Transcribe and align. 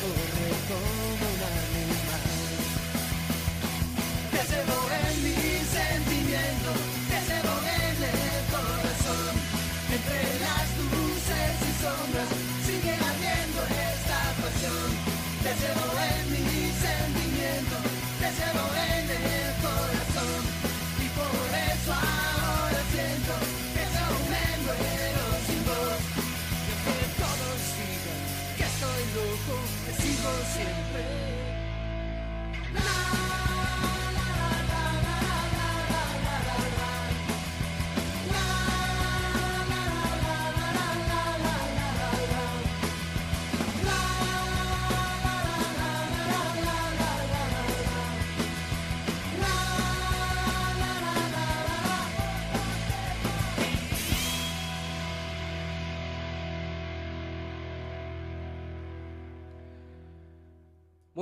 corre 0.00 0.50
como 0.68 0.88
un 1.04 1.40
animal. 1.50 2.22
Que 4.30 4.42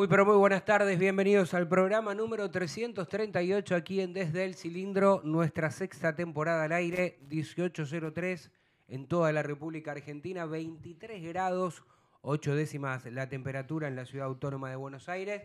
Muy 0.02 0.08
pero 0.08 0.26
muy 0.26 0.34
buenas 0.34 0.64
tardes, 0.64 0.98
bienvenidos 0.98 1.54
al 1.54 1.68
programa 1.68 2.12
número 2.12 2.50
338 2.50 3.76
aquí 3.76 4.00
en 4.00 4.12
Desde 4.12 4.44
el 4.44 4.56
Cilindro, 4.56 5.20
nuestra 5.22 5.70
sexta 5.70 6.16
temporada 6.16 6.64
al 6.64 6.72
aire, 6.72 7.20
1803 7.30 8.50
en 8.88 9.06
toda 9.06 9.30
la 9.30 9.44
República 9.44 9.92
Argentina, 9.92 10.44
23 10.44 11.22
grados, 11.22 11.84
8 12.22 12.56
décimas 12.56 13.06
la 13.06 13.28
temperatura 13.28 13.86
en 13.86 13.94
la 13.94 14.04
ciudad 14.04 14.26
autónoma 14.26 14.70
de 14.70 14.74
Buenos 14.74 15.08
Aires. 15.08 15.44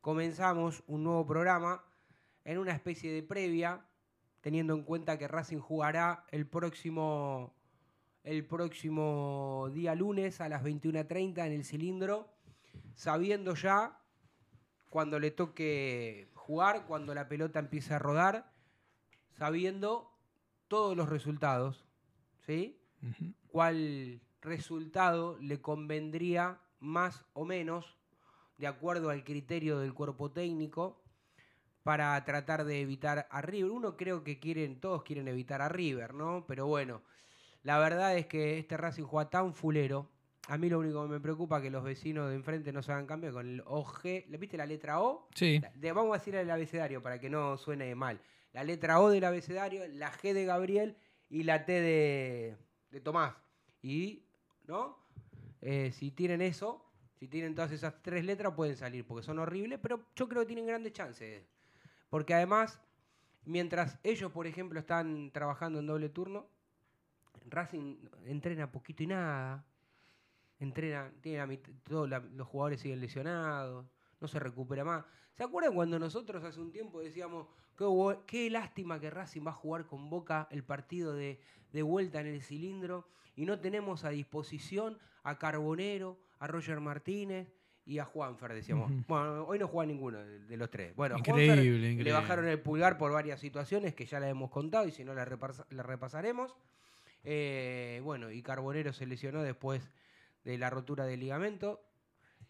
Comenzamos 0.00 0.84
un 0.86 1.02
nuevo 1.02 1.26
programa 1.26 1.82
en 2.44 2.58
una 2.58 2.74
especie 2.74 3.12
de 3.12 3.24
previa, 3.24 3.84
teniendo 4.40 4.74
en 4.74 4.84
cuenta 4.84 5.18
que 5.18 5.26
Racing 5.26 5.58
jugará 5.58 6.26
el 6.30 6.46
próximo, 6.46 7.56
el 8.22 8.46
próximo 8.46 9.68
día 9.74 9.96
lunes 9.96 10.40
a 10.40 10.48
las 10.48 10.62
21.30 10.62 11.44
en 11.44 11.52
el 11.52 11.64
cilindro, 11.64 12.35
sabiendo 12.94 13.54
ya 13.54 13.98
cuando 14.90 15.18
le 15.18 15.30
toque 15.30 16.30
jugar, 16.34 16.86
cuando 16.86 17.14
la 17.14 17.28
pelota 17.28 17.58
empiece 17.58 17.94
a 17.94 17.98
rodar, 17.98 18.52
sabiendo 19.32 20.10
todos 20.68 20.96
los 20.96 21.08
resultados, 21.08 21.84
¿sí? 22.46 22.80
¿Cuál 23.48 24.20
resultado 24.40 25.38
le 25.40 25.60
convendría 25.60 26.60
más 26.80 27.24
o 27.32 27.44
menos, 27.44 27.96
de 28.58 28.66
acuerdo 28.66 29.10
al 29.10 29.24
criterio 29.24 29.78
del 29.78 29.92
cuerpo 29.92 30.30
técnico, 30.30 31.02
para 31.82 32.24
tratar 32.24 32.64
de 32.64 32.80
evitar 32.80 33.28
a 33.30 33.42
River? 33.42 33.70
Uno 33.70 33.96
creo 33.96 34.24
que 34.24 34.38
quieren, 34.38 34.80
todos 34.80 35.02
quieren 35.02 35.28
evitar 35.28 35.62
a 35.62 35.68
River, 35.68 36.14
¿no? 36.14 36.44
Pero 36.46 36.66
bueno, 36.66 37.02
la 37.62 37.78
verdad 37.78 38.16
es 38.16 38.26
que 38.26 38.58
este 38.58 38.76
Racing 38.76 39.04
juega 39.04 39.30
tan 39.30 39.52
fulero. 39.52 40.08
A 40.48 40.58
mí 40.58 40.68
lo 40.68 40.78
único 40.78 41.02
que 41.02 41.08
me 41.08 41.20
preocupa 41.20 41.56
es 41.58 41.64
que 41.64 41.70
los 41.70 41.82
vecinos 41.82 42.28
de 42.28 42.36
enfrente 42.36 42.72
no 42.72 42.82
se 42.82 42.92
hagan 42.92 43.06
cambio 43.06 43.32
con 43.32 43.46
el 43.46 43.62
OG. 43.66 44.02
¿Le 44.28 44.38
viste 44.38 44.56
la 44.56 44.66
letra 44.66 45.00
O? 45.00 45.28
Sí. 45.34 45.60
De- 45.74 45.92
vamos 45.92 46.14
a 46.14 46.18
decir 46.18 46.34
el 46.36 46.50
abecedario 46.50 47.02
para 47.02 47.18
que 47.18 47.28
no 47.28 47.56
suene 47.56 47.94
mal. 47.94 48.20
La 48.52 48.62
letra 48.62 49.00
O 49.00 49.10
del 49.10 49.24
abecedario, 49.24 49.82
la 49.88 50.12
G 50.12 50.32
de 50.32 50.44
Gabriel 50.44 50.96
y 51.28 51.42
la 51.42 51.64
T 51.64 51.72
de, 51.72 52.56
de 52.90 53.00
Tomás. 53.00 53.34
Y, 53.82 54.24
¿no? 54.66 54.96
Eh, 55.60 55.90
si 55.92 56.10
tienen 56.12 56.40
eso, 56.42 56.84
si 57.18 57.26
tienen 57.26 57.54
todas 57.54 57.72
esas 57.72 58.00
tres 58.02 58.24
letras, 58.24 58.54
pueden 58.54 58.76
salir, 58.76 59.04
porque 59.04 59.24
son 59.24 59.38
horribles, 59.40 59.80
pero 59.82 60.06
yo 60.14 60.28
creo 60.28 60.42
que 60.42 60.46
tienen 60.46 60.66
grandes 60.66 60.92
chances. 60.92 61.42
Porque 62.08 62.34
además, 62.34 62.80
mientras 63.44 63.98
ellos, 64.04 64.30
por 64.30 64.46
ejemplo, 64.46 64.78
están 64.78 65.32
trabajando 65.32 65.80
en 65.80 65.86
doble 65.86 66.08
turno, 66.08 66.46
Racing 67.48 67.96
entrena 68.26 68.70
poquito 68.70 69.02
y 69.02 69.06
nada. 69.08 69.64
Entrena, 70.58 71.10
tiene 71.20 71.38
la 71.46 71.58
todos 71.88 72.08
la- 72.08 72.20
los 72.20 72.46
jugadores 72.48 72.80
siguen 72.80 73.00
lesionados, 73.00 73.86
no 74.20 74.28
se 74.28 74.38
recupera 74.38 74.84
más. 74.84 75.04
¿Se 75.34 75.42
acuerdan 75.44 75.74
cuando 75.74 75.98
nosotros 75.98 76.42
hace 76.44 76.60
un 76.60 76.72
tiempo 76.72 77.00
decíamos 77.00 77.46
qué, 78.26 78.48
lástima 78.48 78.98
que 78.98 79.10
Racing 79.10 79.42
va 79.46 79.50
a 79.50 79.54
jugar 79.54 79.84
con 79.86 80.08
Boca 80.08 80.48
el 80.50 80.64
partido 80.64 81.12
de, 81.14 81.40
de 81.72 81.82
vuelta 81.82 82.20
en 82.22 82.26
el 82.26 82.40
cilindro 82.42 83.06
y 83.34 83.44
no 83.44 83.60
tenemos 83.60 84.04
a 84.04 84.08
disposición 84.10 84.98
a 85.24 85.38
Carbonero, 85.38 86.18
a 86.38 86.46
Roger 86.46 86.80
Martínez 86.80 87.52
y 87.84 87.98
a 87.98 88.06
Juanfer, 88.06 88.54
decíamos. 88.54 88.90
Bueno, 89.06 89.44
hoy 89.44 89.58
no 89.58 89.68
juega 89.68 89.86
ninguno 89.92 90.18
de, 90.18 90.38
de 90.40 90.56
los 90.56 90.70
tres. 90.70 90.96
Bueno, 90.96 91.18
Increíble, 91.18 91.46
Juanfer 91.48 91.64
increíble. 91.74 92.04
le 92.04 92.12
bajaron 92.12 92.48
el 92.48 92.58
pulgar 92.60 92.96
por 92.96 93.12
varias 93.12 93.38
situaciones 93.40 93.94
que 93.94 94.06
ya 94.06 94.18
la 94.20 94.28
hemos 94.30 94.50
contado 94.50 94.88
y 94.88 94.90
si 94.90 95.04
no 95.04 95.12
la, 95.14 95.26
repasa- 95.26 95.66
la 95.68 95.82
repasaremos. 95.82 96.56
Eh, 97.24 98.00
bueno, 98.04 98.30
y 98.30 98.42
Carbonero 98.42 98.92
se 98.92 99.06
lesionó 99.06 99.42
después 99.42 99.90
de 100.46 100.58
la 100.58 100.70
rotura 100.70 101.04
del 101.04 101.20
ligamento 101.20 101.82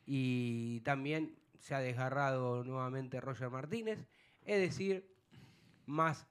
y 0.04 0.80
también 0.80 1.34
se 1.58 1.74
ha 1.74 1.80
desgarrado 1.80 2.62
nuevamente 2.62 3.22
Roger 3.22 3.48
Martínez. 3.48 4.06
Es 4.44 4.60
decir, 4.60 5.10
más 5.86 6.26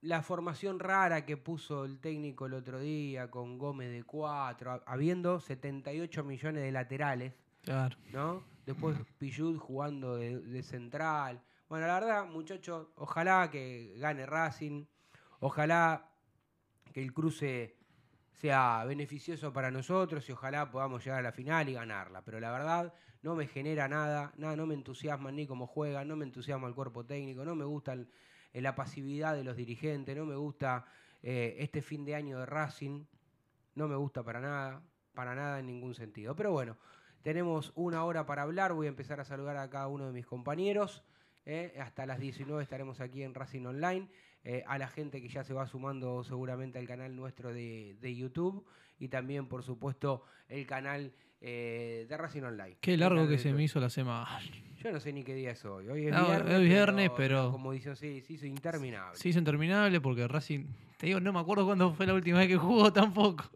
la 0.00 0.22
formación 0.22 0.80
rara 0.80 1.24
que 1.24 1.36
puso 1.36 1.84
el 1.84 2.00
técnico 2.00 2.46
el 2.46 2.54
otro 2.54 2.80
día 2.80 3.30
con 3.30 3.56
Gómez 3.56 3.92
de 3.92 4.02
4, 4.02 4.82
habiendo 4.84 5.38
78 5.38 6.24
millones 6.24 6.64
de 6.64 6.72
laterales. 6.72 7.32
Claro. 7.62 7.96
¿no? 8.12 8.42
Después 8.66 8.98
Pillud 9.18 9.58
jugando 9.58 10.16
de, 10.16 10.40
de 10.40 10.62
central. 10.64 11.40
Bueno, 11.68 11.86
la 11.86 12.00
verdad, 12.00 12.26
muchachos, 12.26 12.88
ojalá 12.96 13.48
que 13.50 13.94
gane 13.98 14.26
Racing, 14.26 14.84
ojalá 15.38 16.10
que 16.92 17.00
el 17.00 17.12
cruce 17.12 17.76
sea 18.36 18.84
beneficioso 18.84 19.52
para 19.52 19.70
nosotros 19.70 20.28
y 20.28 20.32
ojalá 20.32 20.70
podamos 20.70 21.04
llegar 21.04 21.20
a 21.20 21.22
la 21.22 21.32
final 21.32 21.68
y 21.68 21.74
ganarla. 21.74 22.22
Pero 22.22 22.38
la 22.38 22.52
verdad, 22.52 22.92
no 23.22 23.34
me 23.34 23.46
genera 23.46 23.88
nada, 23.88 24.32
nada, 24.36 24.56
no 24.56 24.66
me 24.66 24.74
entusiasma 24.74 25.32
ni 25.32 25.46
cómo 25.46 25.66
juegan, 25.66 26.08
no 26.08 26.16
me 26.16 26.24
entusiasma 26.24 26.68
el 26.68 26.74
cuerpo 26.74 27.04
técnico, 27.04 27.44
no 27.44 27.54
me 27.54 27.64
gusta 27.64 27.94
eh, 27.94 28.60
la 28.60 28.74
pasividad 28.74 29.34
de 29.34 29.44
los 29.44 29.56
dirigentes, 29.56 30.16
no 30.16 30.26
me 30.26 30.36
gusta 30.36 30.84
eh, 31.22 31.56
este 31.58 31.82
fin 31.82 32.04
de 32.04 32.14
año 32.14 32.38
de 32.38 32.46
Racing, 32.46 33.04
no 33.74 33.88
me 33.88 33.96
gusta 33.96 34.22
para 34.22 34.40
nada, 34.40 34.82
para 35.14 35.34
nada 35.34 35.58
en 35.58 35.66
ningún 35.66 35.94
sentido. 35.94 36.36
Pero 36.36 36.52
bueno, 36.52 36.76
tenemos 37.22 37.72
una 37.74 38.04
hora 38.04 38.26
para 38.26 38.42
hablar. 38.42 38.74
Voy 38.74 38.86
a 38.86 38.90
empezar 38.90 39.18
a 39.18 39.24
saludar 39.24 39.56
a 39.56 39.68
cada 39.70 39.88
uno 39.88 40.06
de 40.06 40.12
mis 40.12 40.26
compañeros. 40.26 41.02
¿eh? 41.44 41.74
Hasta 41.80 42.06
las 42.06 42.20
19 42.20 42.62
estaremos 42.62 43.00
aquí 43.00 43.22
en 43.22 43.34
Racing 43.34 43.64
Online. 43.64 44.08
Eh, 44.48 44.62
a 44.68 44.78
la 44.78 44.86
gente 44.86 45.20
que 45.20 45.28
ya 45.28 45.42
se 45.42 45.52
va 45.52 45.66
sumando 45.66 46.22
seguramente 46.22 46.78
al 46.78 46.86
canal 46.86 47.16
nuestro 47.16 47.52
de, 47.52 47.96
de 48.00 48.14
YouTube. 48.14 48.64
Y 49.00 49.08
también, 49.08 49.48
por 49.48 49.64
supuesto, 49.64 50.22
el 50.48 50.64
canal 50.68 51.12
eh, 51.40 52.06
de 52.08 52.16
Racing 52.16 52.42
Online. 52.42 52.76
Qué 52.80 52.96
largo 52.96 53.26
que 53.26 53.38
se 53.38 53.52
me 53.52 53.64
hizo 53.64 53.80
la 53.80 53.90
semana. 53.90 54.28
Yo 54.78 54.92
no 54.92 55.00
sé 55.00 55.12
ni 55.12 55.24
qué 55.24 55.34
día 55.34 55.50
es 55.50 55.64
hoy. 55.64 55.88
Hoy 55.88 56.06
es 56.06 56.12
No, 56.14 56.26
viernes. 56.28 56.54
es 56.54 56.60
viernes, 56.62 57.10
pero- 57.16 57.50
Como 57.50 57.72
dicen, 57.72 57.96
sí, 57.96 58.20
sí, 58.20 58.34
hizo 58.34 58.46
interminable. 58.46 59.18
Se 59.18 59.28
hizo 59.28 59.40
interminable 59.40 60.00
porque 60.00 60.28
Racing, 60.28 60.64
te 60.96 61.06
digo, 61.08 61.18
no 61.18 61.32
me 61.32 61.40
acuerdo 61.40 61.66
cuándo 61.66 61.92
fue 61.92 62.06
la 62.06 62.14
última 62.14 62.38
vez 62.38 62.46
que 62.46 62.56
jugó 62.56 62.92
tampoco. 62.92 63.50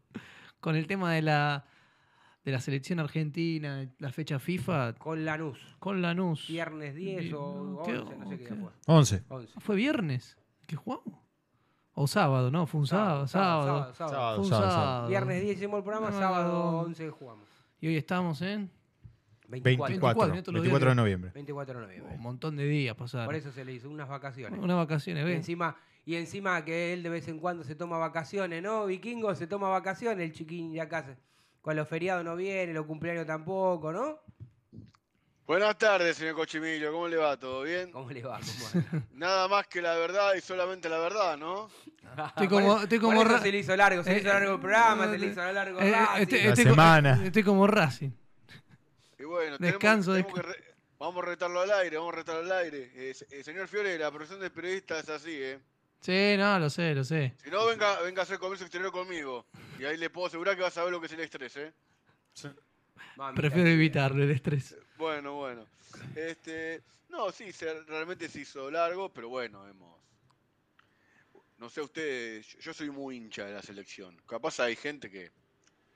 Con 0.59 0.75
el 0.75 0.89
tema 0.89 1.13
de 1.15 1.23
la, 1.23 1.65
de 2.45 2.51
la 2.51 2.61
selección 2.61 2.99
argentina, 2.99 3.89
la 4.01 4.11
fecha 4.11 4.41
FIFA, 4.41 4.95
Con 4.95 5.25
Lanús. 5.25 5.59
con 5.79 6.03
Lanús. 6.03 6.49
Viernes 6.49 6.97
10 6.97 7.21
Bien, 7.23 7.35
o 7.35 7.65
no, 7.65 7.77
11, 7.79 7.93
qué- 7.93 8.17
no 8.19 8.29
sé 8.29 8.37
qué 8.39 8.45
qué- 8.45 8.55
día 8.55 8.63
fue. 8.65 8.73
11. 8.95 9.23
11. 9.29 9.61
¿Fue 9.61 9.77
viernes 9.77 10.37
que 10.71 10.77
jugamos? 10.77 11.15
O 11.95 12.07
sábado, 12.07 12.51
¿no? 12.51 12.67
Fue 12.67 12.81
un 12.81 12.87
sábado, 12.87 13.27
sábado. 13.27 13.63
sábado, 13.67 13.95
sábado. 13.95 14.15
Sábado, 14.15 14.37
Fue 14.37 14.45
un 14.45 14.51
sábado, 14.51 14.71
sábado. 14.71 14.87
sábado. 14.93 15.09
Viernes 15.09 15.43
10 15.43 15.57
hicimos 15.57 15.79
el 15.79 15.85
programa, 15.85 16.11
No, 16.11 16.19
sábado 16.19 16.53
no. 16.73 16.79
11 16.81 17.11
jugamos. 17.11 17.49
Y 17.81 17.89
hoy 17.89 17.97
estamos 17.97 18.41
en 18.43 18.71
24. 19.49 19.93
24. 19.93 20.35
estos 20.39 20.55
los 20.55 20.63
24 20.63 20.89
de 20.91 20.95
noviembre. 20.95 21.31
24 21.35 21.75
de 21.81 21.87
noviembre. 21.87 22.15
un 22.15 22.23
montón 22.23 22.57
de 22.57 22.65
días 22.65 22.95
pasaron. 22.97 23.27
Por 23.27 23.35
eso 23.35 23.51
se 23.51 23.65
le 23.65 23.73
hizo 23.73 23.91
unas 23.91 24.09
vacaciones. 24.09 24.59
Unas 24.61 24.77
vacaciones, 24.77 25.23
Y 25.25 25.27
¿ves? 25.27 25.37
encima, 25.37 25.77
y 26.07 26.15
encima 26.15 26.65
que 26.65 26.93
él 26.93 27.03
de 27.03 27.09
vez 27.09 27.27
en 27.29 27.41
cuando 27.41 27.65
se 27.65 27.75
toma 27.75 27.99
vacaciones, 27.99 28.63
¿no? 28.63 28.87
Vikingo 28.87 29.35
se 29.35 29.47
toma 29.49 29.69
vacaciones, 29.69 30.25
el 30.25 30.33
chiquín 30.33 30.73
de 30.73 30.81
acá. 30.81 31.03
se- 31.03 31.17
Con 31.61 31.75
los 31.77 31.89
feriados 31.89 32.25
no 32.25 32.37
viene, 32.37 32.73
los 32.73 32.87
cumpleaños 32.87 33.27
tampoco, 33.27 33.93
¿no? 33.93 34.19
Buenas 35.47 35.77
tardes, 35.79 36.17
señor 36.17 36.37
Cochimillo, 36.37 36.93
¿cómo 36.93 37.09
le 37.09 37.17
va? 37.17 37.37
¿Todo 37.37 37.63
bien? 37.63 37.91
¿Cómo 37.91 38.09
le 38.11 38.23
va? 38.23 38.39
Nada 39.15 39.49
más 39.49 39.67
que 39.67 39.83
la 39.83 39.97
verdad 39.97 40.35
y 40.37 40.41
solamente 40.41 40.89
la 40.89 40.99
verdad, 40.99 41.37
¿no? 41.37 41.69
Estoy 42.29 42.47
como- 42.49 42.81
estoy 42.81 42.99
por 43.01 43.09
como 43.11 43.23
eso 43.23 43.39
se 43.41 43.51
le 43.53 43.59
hizo 43.59 43.77
largo, 43.77 44.03
se 44.05 44.11
le 44.13 44.19
hizo 44.21 44.29
Eh, 44.29 44.33
largo 44.33 44.55
el 44.55 44.61
programa, 44.61 45.07
eh, 45.07 45.11
se 45.11 45.19
le 45.19 45.27
hizo 45.27 45.53
largo 45.53 45.81
Eh, 45.81 45.89
eh, 45.89 45.93
Racing. 45.93 46.23
estoy- 46.23 46.43
La 46.43 46.49
estoy 46.51 46.65
semana. 46.65 47.21
Estoy 47.25 47.43
como 47.43 47.67
Racing. 47.67 48.11
Y 49.19 49.25
bueno, 49.25 49.59
Descanso, 49.59 50.13
tenemos, 50.13 50.33
tenemos 50.35 50.57
re- 50.57 50.65
vamos 50.99 51.23
a 51.25 51.27
retarlo 51.27 51.61
al 51.63 51.71
aire, 51.73 51.97
vamos 51.97 52.13
a 52.13 52.17
retarlo 52.17 52.41
al 52.43 52.53
aire. 52.53 52.91
Eh, 52.95 53.15
se- 53.15 53.27
eh, 53.31 53.43
señor 53.43 53.67
Fiore, 53.67 53.99
la 53.99 54.11
profesión 54.11 54.39
de 54.41 54.51
periodista 54.51 55.01
es 55.01 55.09
así, 55.09 55.33
¿eh? 55.35 55.59
Sí, 56.01 56.37
no, 56.39 56.59
lo 56.61 56.71
sé, 56.71 56.95
lo 56.95 57.03
sé. 57.05 57.35
Si 57.43 57.51
no, 57.51 57.67
venga, 57.67 58.01
venga 58.03 58.23
a 58.23 58.25
hacer 58.25 58.39
comercio 58.39 58.67
exterior 58.67 58.93
conmigo. 58.93 59.47
Y 59.81 59.85
ahí 59.85 59.97
le 59.97 60.09
puedo 60.11 60.29
asegurar 60.29 60.55
que 60.55 60.63
va 60.63 60.69
a 60.69 60.71
saber 60.71 60.93
lo 60.93 61.01
que 61.01 61.07
es 61.07 61.13
el 61.13 61.21
estrés, 61.21 61.57
¿eh? 61.57 61.73
Mamita 63.17 63.35
Prefiero 63.41 63.69
evitarlo 63.69 64.23
el 64.23 64.31
estrés. 64.31 64.77
Bueno, 65.01 65.33
bueno. 65.37 65.67
Este, 66.15 66.83
no, 67.09 67.33
sí, 67.33 67.53
se, 67.55 67.73
realmente 67.85 68.29
se 68.29 68.41
hizo 68.41 68.71
largo, 68.71 69.11
pero 69.11 69.31
bueno, 69.31 69.67
hemos... 69.67 69.99
No 71.57 71.71
sé 71.71 71.81
ustedes, 71.81 72.47
yo- 72.59 72.75
soy 72.75 72.91
muy 72.91 73.17
hincha 73.17 73.47
de 73.47 73.55
la 73.55 73.63
selección. 73.63 74.15
Capaz 74.27 74.61
hay 74.61 74.77
gente 74.77 75.11
que, 75.11 75.31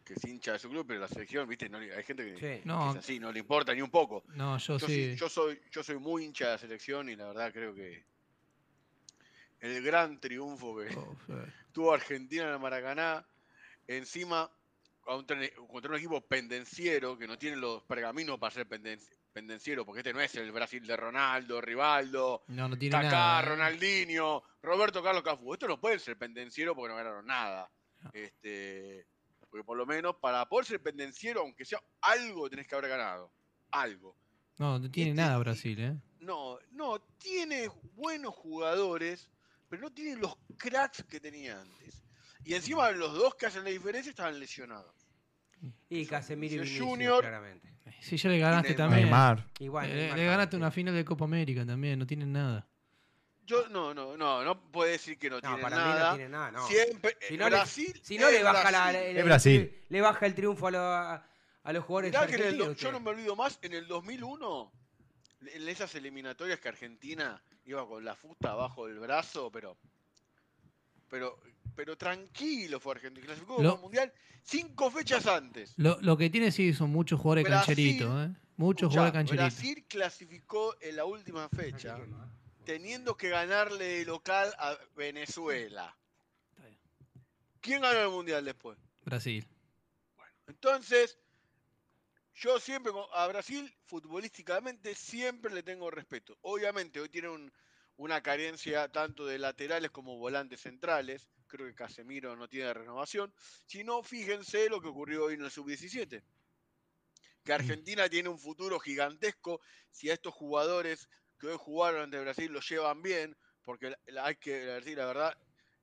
que 0.07 0.15
es 0.15 0.25
hincha 0.25 0.53
de 0.55 0.59
su 0.59 0.71
club, 0.71 0.87
pero 0.89 1.01
la 1.01 1.09
selección, 1.09 1.47
viste, 1.47 1.69
no, 1.69 1.77
hay 1.77 2.03
gente 2.03 2.25
que, 2.25 2.35
Sí. 2.35 2.63
que 2.63 2.63
No, 2.65 2.93
es 2.93 2.97
así, 2.97 3.21
no 3.21 3.31
le 3.31 3.41
importa 3.41 3.75
ni 3.75 3.83
un 3.83 3.91
poco. 3.91 4.25
no, 4.29 4.57
yo, 4.57 4.79
Yo, 4.79 4.87
sí. 4.87 5.15
yo 5.17 5.29
soy, 5.29 5.61
yo 5.71 5.83
soy 5.85 5.99
muy 5.99 6.25
hincha 6.25 6.47
de 6.47 6.53
la 6.53 6.59
selección 6.59 7.11
y 7.11 7.17
la 7.17 7.27
verdad 7.27 7.53
creo 7.53 7.75
que 7.75 8.07
el 9.61 9.83
gran 9.83 10.19
triunfo 10.19 10.77
que 10.79 10.97
Oh, 10.97 11.15
tuvo 11.73 11.93
Argentina 11.93 12.45
en 12.45 12.51
el 12.55 12.59
Maracaná, 12.59 13.27
encima 13.87 14.51
contra, 15.05 15.37
un- 15.37 15.67
contra 15.69 15.91
un 15.91 15.97
equipo 15.99 16.21
pendenciero 16.23 17.17
que 17.19 17.27
no 17.27 17.39
tiene 17.39 17.57
los 17.57 17.83
pergaminos 17.85 18.39
para 18.39 18.53
ser 18.55 18.67
penden- 18.69 19.01
pendenciero, 19.33 19.85
porque 19.85 20.01
este 20.01 20.13
no 20.13 20.21
es 20.21 20.35
el 20.37 20.51
Brasil 20.53 20.87
de 20.87 20.97
Ronaldo, 20.97 21.61
Rivaldo, 21.61 22.45
No, 22.49 22.69
no 22.69 22.79
tiene 22.79 22.93
Kaká, 22.97 23.11
nada. 23.11 23.41
¿eh? 23.41 23.45
Ronaldinho, 23.47 24.43
Roberto 24.63 25.03
Carlos 25.03 25.23
Cafú. 25.23 25.53
Esto 25.55 25.67
no 25.69 25.81
puede 25.81 25.99
ser 25.99 26.17
pendenciero 26.17 26.75
porque 26.75 26.91
no 26.91 26.97
ganaron 26.97 27.27
nada. 27.27 27.71
No. 28.01 28.11
Este, 28.13 29.07
porque 29.51 29.65
por 29.65 29.77
lo 29.77 29.87
menos 29.87 30.17
para 30.17 30.47
poder 30.49 30.67
ser 30.67 30.81
pendenciero, 30.83 31.41
aunque 31.41 31.65
sea 31.65 31.81
algo, 32.01 32.49
tenés 32.51 32.67
que 32.67 32.75
haber 32.75 32.91
ganado. 32.91 33.33
algo. 33.71 34.17
No, 34.59 34.79
no 34.79 34.89
tiene 34.89 35.11
Este- 35.11 35.21
nada 35.23 35.37
Brasil, 35.39 35.81
¿eh? 35.81 35.97
No, 36.21 36.59
no, 36.71 37.01
tiene 37.19 37.69
buenos 37.95 38.33
jugadores, 38.37 39.29
pero 39.69 39.83
no 39.83 39.93
tiene 39.93 40.15
los 40.21 40.37
cracks 40.57 41.03
que 41.05 41.19
tenía 41.19 41.61
antes. 41.61 42.04
Y 42.45 42.55
encima 42.55 42.91
los 42.93 43.15
dos 43.15 43.35
que 43.35 43.47
hacen 43.47 43.65
la 43.65 43.71
diferencia 43.71 44.11
estaban 44.11 44.39
lesionados. 44.39 44.95
Y 45.89 46.05
Casemiro 46.07 46.55
y 46.55 46.59
Vinicius 46.59 46.87
Junior. 46.87 47.21
claramente. 47.21 47.73
Si 48.01 48.17
ya 48.19 48.29
le 48.29 48.39
ganaste 48.39 48.75
también. 48.75 49.03
Neymar. 49.05 49.47
Igual. 49.61 49.89
Le, 49.89 49.95
Neymar 49.95 50.19
le 50.19 50.25
ganaste 50.27 50.57
una 50.57 50.71
sí. 50.71 50.75
final 50.75 50.95
de 50.95 51.05
Copa 51.05 51.25
América 51.25 51.65
también, 51.65 51.99
no 51.99 52.07
tienen 52.07 52.33
nada. 52.33 52.67
Yo 53.47 53.69
no, 53.69 53.93
no, 53.95 54.17
no, 54.17 54.43
no 54.43 54.71
puede 54.71 54.93
decir 54.93 55.19
que 55.19 55.29
no, 55.29 55.37
No, 55.37 55.43
tiene 55.43 55.63
para 55.63 55.77
nada. 55.77 55.95
mí 55.95 56.01
no 56.11 56.15
tiene 56.17 56.29
nada, 56.31 56.51
no. 56.51 56.67
Siempre, 56.67 57.17
Si 57.21 57.35
eh, 57.35 57.37
no 57.39 57.45
le- 57.45 57.51
Brasil, 57.57 58.01
Si 58.03 58.19
no 58.19 58.29
es 58.29 58.35
le 58.35 58.43
baja 58.43 58.71
la, 58.71 58.91
Brasil. 58.91 59.01
le, 59.15 59.19
Es 59.19 59.25
Brasil. 59.25 59.85
le 59.89 60.01
baja 60.01 60.27
el 60.27 60.35
triunfo 60.35 60.67
a, 60.67 60.71
lo- 60.71 60.81
a 61.63 61.73
los 61.73 61.85
jugadores 61.85 62.11
Mirá 62.13 62.27
que 62.27 62.35
en 62.37 62.43
el 62.61 62.75
yo 62.77 62.93
no 62.93 63.01
me 63.01 63.11
olvido 63.11 63.37
más, 63.37 63.59
en 63.63 63.73
el 63.75 63.87
2001, 63.87 64.73
en 65.53 65.69
esas 65.69 65.95
eliminatorias 65.95 66.59
que 66.59 66.69
Argentina 66.69 67.43
iba 67.67 67.87
con 67.87 68.03
la 68.05 68.15
fusta 68.15 68.51
abajo 68.53 68.87
del 68.87 68.99
brazo, 68.99 69.51
pero 69.51 69.77
pero 71.09 71.39
pero 71.75 71.97
tranquilo 71.97 72.81
fue 72.81 72.95
Argentina. 72.95 73.27
Clasificó 73.27 73.63
Lo- 73.63 73.71
como 73.73 73.83
mundial 73.85 74.13
cinco 74.43 74.91
fechas 74.91 75.27
antes. 75.27 75.75
Lo, 75.77 75.99
lo 76.01 76.17
que 76.17 76.31
tiene 76.31 76.51
sí 76.53 76.73
son 76.73 76.91
muchos 76.91 77.21
jugadores 77.21 77.45
Brasil- 77.45 77.67
cancheritos, 77.67 78.27
¿eh? 78.29 78.35
Muchos 78.57 78.89
jugadores 78.91 79.13
cancheritos. 79.13 79.53
Brasil 79.55 79.85
clasificó 79.89 80.77
en 80.81 80.97
la 80.97 81.05
última 81.05 81.49
fecha 81.49 81.99
teniendo 82.65 83.17
que 83.17 83.29
ganarle 83.29 83.85
de 83.85 84.05
local 84.05 84.55
a 84.59 84.77
Venezuela. 84.97 85.97
¿Quién 87.61 87.81
ganó 87.83 88.01
el 88.01 88.11
mundial 88.11 88.45
después? 88.45 88.79
Brasil. 89.05 89.47
Entonces, 90.47 91.19
yo 92.35 92.61
siempre 92.61 92.93
a 93.15 93.27
Brasil, 93.27 93.75
futbolísticamente, 93.87 94.95
siempre 94.95 95.53
le 95.53 95.63
tengo 95.63 95.91
respeto. 95.91 96.37
Obviamente, 96.43 97.01
hoy 97.01 97.09
tiene 97.09 97.29
un- 97.29 97.53
una 97.97 98.23
carencia 98.23 98.89
tanto 98.89 99.25
de 99.25 99.39
laterales 99.39 99.91
como 99.91 100.19
volantes 100.19 100.61
centrales. 100.61 101.29
Creo 101.55 101.69
que 101.69 101.75
Casemiro 101.77 102.35
no 102.35 102.49
tiene 102.49 102.75
renovación. 102.75 103.33
Si 103.65 103.85
no, 103.85 104.03
fíjense 104.03 104.69
lo 104.69 104.81
que 104.81 104.89
ocurrió 104.89 105.27
hoy 105.27 105.35
en 105.35 105.43
el 105.45 105.53
sub-17. 105.53 106.25
Que 107.45 107.53
Argentina 107.53 108.09
tiene 108.09 108.29
un 108.29 108.41
futuro 108.41 108.81
gigantesco 108.81 109.61
si 109.93 110.11
a 110.11 110.15
estos 110.15 110.35
jugadores 110.35 111.09
que 111.39 111.47
hoy 111.47 111.57
jugaron 111.57 112.03
ante 112.03 112.19
Brasil 112.21 112.51
lo 112.53 112.59
llevan 112.61 113.03
bien, 113.03 113.37
porque 113.63 113.95
hay 114.21 114.35
que 114.37 114.51
decir 114.67 114.99
la 114.99 115.07
verdad, 115.07 115.39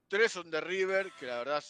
tres 0.09 0.33
son 0.33 0.51
de 0.51 0.59
River, 0.59 1.13
que 1.17 1.27
la 1.27 1.37
verdad 1.37 1.63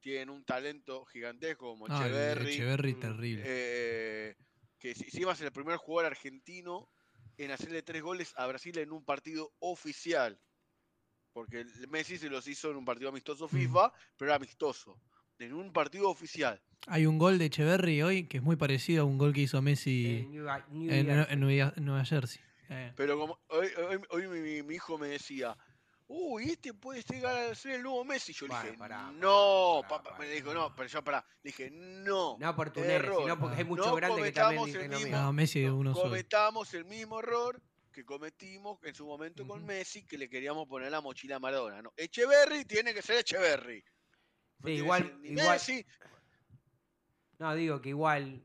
tienen 0.00 0.28
un 0.30 0.44
talento 0.44 1.04
gigantesco 1.06 1.70
como 1.70 1.86
el 1.86 1.92
Echeverry, 1.92 2.52
Echeverry 2.54 2.94
mm, 2.94 3.00
terrible. 3.00 3.42
eh, 3.46 4.34
que 4.78 4.94
si- 4.94 5.04
encima 5.04 5.32
es 5.32 5.40
el 5.40 5.52
primer 5.52 5.76
jugador 5.78 6.12
argentino 6.12 6.90
en 7.38 7.50
hacerle 7.50 7.82
tres 7.82 8.02
goles 8.02 8.34
a 8.36 8.46
Brasil 8.46 8.76
en 8.78 8.92
un 8.92 9.04
partido 9.04 9.52
oficial. 9.60 10.38
Porque 11.32 11.60
el 11.60 11.88
Messi 11.88 12.18
se 12.18 12.28
los 12.28 12.46
hizo 12.48 12.70
en 12.70 12.76
un 12.76 12.84
partido 12.84 13.10
amistoso 13.10 13.46
FIFA, 13.48 13.92
pero 14.16 14.30
era 14.30 14.36
amistoso. 14.36 14.98
En 15.38 15.54
un 15.54 15.72
partido 15.72 16.10
oficial. 16.10 16.60
Hay 16.86 17.06
un 17.06 17.18
gol 17.18 17.38
de 17.38 17.46
Echeverry 17.46 18.02
hoy 18.02 18.26
que 18.26 18.38
es 18.38 18.42
muy 18.42 18.56
parecido 18.56 19.02
a 19.02 19.04
un 19.06 19.16
gol 19.16 19.32
que 19.32 19.42
hizo 19.42 19.58
En 19.58 19.64
Messi 19.64 20.26
New, 20.28 20.44
New 20.70 20.90
en, 20.92 21.10
en 21.10 21.40
Nueva, 21.84 22.04
Jersey. 22.04 22.42
Eh, 22.68 22.92
Pero 22.96 23.18
como 23.18 23.38
hoy, 23.48 23.68
hoy- 24.10 24.26
hoy 24.28 24.62
mi, 24.64 24.74
hijo 24.74 24.98
me 24.98 25.08
decía, 25.08 25.56
uy, 26.08 26.50
este 26.50 26.74
puede 26.74 27.02
llegar 27.02 27.36
a 27.36 27.54
ser 27.54 27.72
el 27.76 27.82
nuevo 27.82 28.04
Messi. 28.04 28.32
Yo 28.32 28.46
Bueno, 28.48 28.62
le 28.62 28.68
dije, 28.70 28.78
pará, 28.78 29.10
no, 29.12 29.80
pará, 29.82 29.88
papá. 29.88 30.02
pará, 30.16 30.18
me 30.18 30.28
dijo, 30.34 30.52
no, 30.54 30.74
pero 30.76 30.88
yo 30.88 31.02
pará. 31.04 31.24
Le 31.42 31.50
dije, 31.50 31.70
no. 31.70 32.36
No 32.38 32.56
por 32.56 32.70
tu 32.70 32.80
nene, 32.80 32.94
error. 32.94 33.22
sino 33.22 33.38
porque 33.40 33.56
hay 33.56 33.64
mucho 33.64 33.86
No 33.86 33.94
grande 33.94 34.16
que 34.16 34.20
cometamos 34.20 34.54
también 34.56 34.76
el 34.76 34.90
dicen 34.90 35.04
mismo- 35.08 35.22
no, 35.22 35.32
Messi 35.32 35.64
es 35.64 35.70
uno 35.70 35.94
solo. 35.94 36.10
cometamos 36.10 36.74
el 36.74 36.84
mismo 36.84 37.18
error 37.20 37.60
que 37.92 38.04
cometimos 38.04 38.78
en 38.84 38.94
su 38.94 39.04
momento 39.06 39.46
con. 39.46 39.64
Messi, 39.64 40.02
que 40.04 40.16
le 40.18 40.28
queríamos 40.28 40.66
poner 40.68 40.90
la 40.90 41.00
mochila 41.00 41.36
a 41.36 41.38
Maradona. 41.38 41.82
No, 41.82 41.92
Echeverry 41.96 42.64
tiene 42.64 42.94
que 42.94 43.02
ser 43.02 43.18
Echeverry. 43.18 43.84
No 44.60 44.68
igual- 44.70 45.02
ser 45.02 45.18
ni 45.18 45.28
igual- 45.30 45.48
Messi. 45.52 45.86
No, 47.38 47.54
digo 47.54 47.80
que 47.80 47.88
igual. 47.90 48.42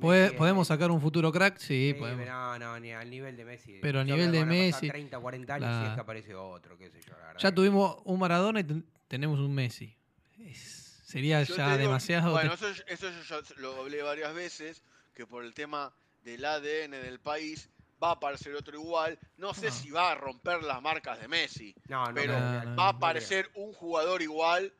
¿Puede- 0.00 0.24
Messi, 0.24 0.36
¿Podemos 0.36 0.66
sacar 0.68 0.90
un 0.90 1.00
futuro 1.00 1.30
crack? 1.30 1.58
Sí, 1.58 1.92
sí, 1.92 1.94
podemos. 1.98 2.26
No, 2.26 2.58
no, 2.58 2.80
ni 2.80 2.90
al 2.92 3.08
nivel 3.08 3.36
de 3.36 3.44
Messi. 3.44 3.78
Pero 3.80 4.00
a 4.00 4.04
Yo 4.04 4.16
nivel 4.16 4.32
de 4.32 4.44
Messi, 4.44 4.88
30, 4.88 5.20
40 5.20 5.54
años 5.54 5.68
y 5.68 5.82
la- 5.82 5.88
es 5.90 5.94
que 5.94 6.00
aparece 6.00 6.34
otro, 6.34 6.76
qué 6.76 6.90
sé 6.90 7.00
yo, 7.02 7.12
la. 7.16 7.36
Ya 7.38 7.52
tuvimos 7.54 7.98
un 8.04 8.18
Maradona 8.18 8.60
y 8.60 8.64
ten- 8.64 8.86
tenemos 9.06 9.38
un 9.38 9.54
Messi. 9.54 9.96
Es- 10.40 11.00
sería 11.06 11.42
Yo 11.44 11.54
ya 11.56 11.68
digo- 11.76 11.88
demasiado. 11.90 12.32
Bueno, 12.32 12.54
eso, 12.54 12.68
eso 12.88 13.10
yo 13.10 13.22
ya 13.42 13.54
lo 13.58 13.80
hablé 13.82 14.02
varias 14.02 14.34
veces, 14.34 14.82
que 15.14 15.26
por 15.26 15.44
el 15.44 15.54
tema 15.54 15.94
del 16.24 16.44
ADN 16.44 16.90
del 17.00 17.20
país 17.20 17.70
va 18.02 18.08
a 18.10 18.12
aparecer 18.12 18.54
otro 18.54 18.74
igual. 18.76 19.18
No 19.36 19.54
sé 19.54 19.66
No. 19.66 19.72
si 19.72 19.90
va 19.90 20.12
a 20.12 20.14
romper 20.14 20.62
las 20.62 20.80
marcas 20.82 21.20
de 21.20 21.28
Messi, 21.28 21.74
No, 21.88 22.06
no, 22.06 22.14
pero 22.14 22.32
No, 22.38 22.40
va 22.40 22.60
a 22.60 22.64
no 22.64 22.82
aparecer 22.82 23.50
un 23.54 23.72
jugador 23.72 24.22
igual 24.22 24.72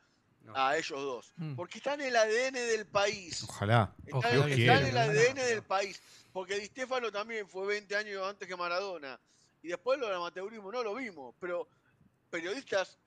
a 0.53 0.77
ellos 0.77 0.99
dos. 1.01 1.33
Mm. 1.37 1.55
Porque 1.55 1.79
está 1.79 1.95
en 1.95 2.01
el 2.01 2.15
ADN 2.15 2.53
del 2.53 2.85
país. 2.85 3.43
Ojalá. 3.43 3.93
Está, 4.05 4.17
Ojalá 4.17 4.35
está 4.35 4.55
que 4.55 4.65
en 4.65 4.85
el 4.85 4.97
ADN 4.97 5.35
del 5.35 5.63
país. 5.63 6.01
Porque 6.31 6.59
Di 6.59 6.65
Stefano 6.67 7.11
también 7.11 7.47
fue 7.49 7.65
20 7.65 7.95
años 7.95 8.23
antes 8.27 8.47
que 8.47 8.55
Maradona. 8.55 9.19
Y 9.63 9.69
después 9.69 9.97
lo 9.97 10.05
del 10.07 10.17
amateurismo 10.17 10.71
no 10.71 10.83
lo 10.83 10.93
vimos. 10.93 11.33
Pero 11.39 11.67
periodistas 12.29 12.97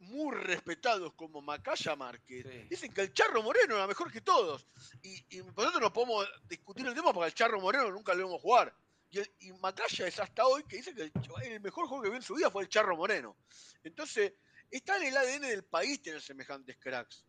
muy 0.00 0.34
respetados 0.34 1.12
como 1.12 1.42
Macaya 1.42 1.94
Márquez 1.94 2.46
Sí. 2.50 2.66
dicen 2.70 2.92
que 2.92 3.02
el 3.02 3.12
Charro 3.12 3.42
Moreno 3.42 3.76
era 3.76 3.86
mejor 3.86 4.10
que 4.10 4.22
todos. 4.22 4.66
Y, 5.02 5.22
y 5.36 5.42
nosotros 5.42 5.80
no 5.80 5.92
podemos 5.92 6.26
discutir 6.48 6.86
el 6.86 6.94
tema 6.94 7.12
porque 7.12 7.26
al 7.26 7.34
Charro 7.34 7.60
Moreno 7.60 7.90
nunca 7.90 8.14
lo 8.14 8.24
vimos 8.26 8.40
jugar. 8.40 8.74
Y, 9.10 9.18
el- 9.18 9.34
y 9.40 9.52
Macaya 9.52 10.06
es 10.06 10.18
hasta 10.20 10.46
hoy 10.46 10.64
que 10.64 10.76
dice 10.76 10.94
que 10.94 11.02
el, 11.02 11.12
el 11.44 11.60
mejor 11.60 11.86
juego 11.88 12.02
que 12.02 12.10
vio 12.10 12.16
en 12.16 12.22
su 12.22 12.34
vida 12.34 12.50
fue 12.50 12.62
el 12.62 12.68
Charro 12.68 12.96
Moreno. 12.96 13.36
Entonces, 13.82 14.32
está 14.70 14.96
en 14.96 15.04
el 15.04 15.16
ADN 15.16 15.48
del 15.48 15.64
país 15.64 16.00
tener 16.02 16.20
semejantes 16.22 16.76
cracks. 16.78 17.24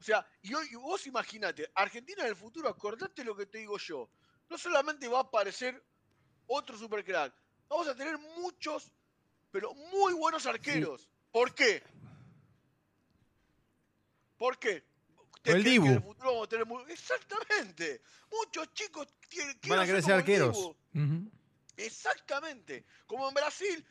O 0.00 0.02
sea, 0.02 0.26
y, 0.42 0.52
hoy, 0.54 0.66
y 0.70 0.76
vos 0.76 1.06
imaginate, 1.06 1.70
Argentina 1.74 2.24
del 2.24 2.36
futuro, 2.36 2.68
acordate 2.68 3.24
lo 3.24 3.36
que 3.36 3.46
te 3.46 3.58
digo 3.58 3.78
yo. 3.78 4.10
No 4.48 4.56
solamente 4.58 5.08
va 5.08 5.18
a 5.18 5.22
aparecer 5.22 5.82
otro 6.46 6.78
supercrack, 6.78 7.34
vamos 7.68 7.88
a 7.88 7.94
tener 7.96 8.16
muchos, 8.18 8.90
pero 9.50 9.74
muy 9.74 10.12
buenos 10.14 10.46
arqueros. 10.46 11.08
¿Por 11.32 11.54
qué? 11.54 11.82
¿Por 14.36 14.58
qué? 14.58 14.84
¿Usted 15.46 15.52
Por 15.52 15.58
el 15.58 15.64
Dibu. 15.64 15.86
en 15.86 15.92
el 15.94 16.02
futuro 16.02 16.30
vamos 16.30 16.46
a 16.46 16.48
tener 16.48 16.66
muy- 16.66 16.92
Exactamente. 16.92 18.02
Muchos 18.30 18.72
chicos 18.74 19.06
quieren, 19.28 19.56
Van 19.68 19.78
a 19.78 19.84
el 19.84 20.10
arqueros. 20.12 20.72
Exactamente. 21.76 22.84
Como 23.06 23.28
en 23.28 23.34
Brasil, 23.34 23.86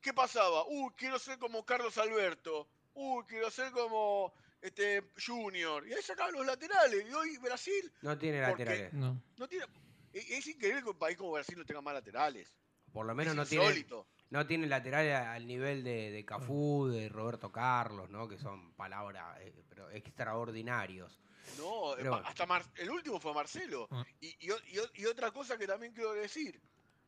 ¿qué 0.00 0.12
pasaba? 0.12 0.66
Uy, 0.66 0.92
quiero 0.96 1.18
ser 1.18 1.38
como 1.38 1.64
Carlos 1.64 1.96
Alberto. 1.98 2.68
Uy, 2.94 3.24
quiero 3.28 3.50
ser 3.50 3.70
como 3.72 4.32
este 4.60 5.04
Junior. 5.24 5.86
Y 5.86 5.92
ahí 5.92 6.02
sacaban 6.02 6.34
los 6.34 6.44
laterales. 6.46 7.04
Y 7.08 7.12
hoy 7.12 7.36
Brasil 7.38 7.92
No 8.02 8.18
tiene 8.18 8.40
laterales. 8.40 8.92
No. 8.92 9.22
no 9.36 9.48
tiene. 9.48 9.66
Es 10.12 10.28
es 10.28 10.46
increíble 10.48 10.82
que 10.82 10.88
un 10.90 10.98
país 10.98 11.16
como 11.16 11.30
Brasil 11.32 11.56
no 11.56 11.64
tenga 11.64 11.80
más 11.80 11.94
laterales. 11.94 12.52
Por 12.92 13.06
lo 13.06 13.14
menos 13.14 13.32
es 13.32 13.36
no 13.36 13.46
tiene, 13.46 13.64
insólito. 13.64 14.08
No 14.30 14.46
tiene 14.46 14.66
laterales 14.66 15.14
al 15.16 15.46
nivel 15.46 15.82
de, 15.84 16.10
de 16.10 16.24
Cafú, 16.24 16.88
de 16.88 17.08
Roberto 17.08 17.50
Carlos, 17.52 18.08
¿no? 18.10 18.28
Que 18.28 18.38
son 18.38 18.72
palabras 18.74 19.38
eh, 19.40 19.52
pero 19.68 19.90
extraordinarios. 19.90 21.18
No, 21.58 21.92
Pero 21.96 22.10
ma- 22.10 22.16
bueno. 22.18 22.28
hasta 22.28 22.46
Mar- 22.46 22.64
el 22.76 22.90
último 22.90 23.18
fue 23.18 23.34
Marcelo. 23.34 23.88
Ah. 23.90 24.04
Y, 24.20 24.36
y 24.46 24.50
o- 24.50 24.60
y 24.68 24.78
o- 24.78 24.90
y 24.94 25.06
otra 25.06 25.30
cosa 25.32 25.58
que 25.58 25.66
también 25.66 25.92
quiero 25.92 26.12
decir, 26.12 26.60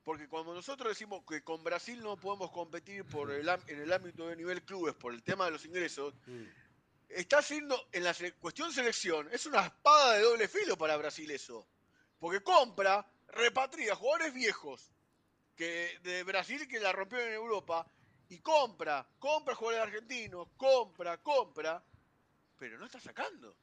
porque 0.02 0.28
cuando 0.28 0.52
nosotros 0.52 0.88
decimos 0.88 1.22
que 1.28 1.42
con 1.44 1.62
Brasil 1.62 2.02
no 2.02 2.16
podemos 2.16 2.50
competir 2.50 3.04
por 3.04 3.30
el, 3.30 3.48
am- 3.48 3.60
en 3.68 3.80
el 3.80 3.92
ámbito 3.92 4.26
de 4.26 4.34
nivel 4.36 4.62
clubes 4.64 4.94
por 4.94 5.14
el 5.14 5.22
tema 5.22 5.44
de 5.44 5.52
los 5.52 5.64
ingresos, 5.64 6.14
Mm. 6.26 6.42
está 7.08 7.38
haciendo 7.38 7.80
en 7.92 8.02
la 8.04 8.14
cuestión 8.40 8.72
selección, 8.72 9.28
es 9.32 9.46
una 9.46 9.66
espada 9.66 10.14
de 10.14 10.22
doble 10.22 10.48
filo 10.48 10.76
para 10.76 10.96
Brasil 10.96 11.30
eso. 11.30 11.68
Porque 12.18 12.42
compra, 12.42 13.06
repatria 13.28 13.94
jugadores 13.94 14.34
viejos 14.34 14.90
que 15.62 15.98
de 16.02 16.24
Brasil 16.24 16.66
que 16.66 16.80
la 16.80 16.90
rompieron 16.92 17.28
en 17.28 17.34
Europa 17.34 17.86
y 18.28 18.38
compra, 18.40 19.06
compra 19.18 19.54
jugadores 19.54 19.86
argentinos, 19.86 20.48
compra, 20.56 21.18
compra, 21.18 21.82
pero 22.58 22.78
no 22.78 22.86
está 22.86 22.98
sacando. 22.98 23.54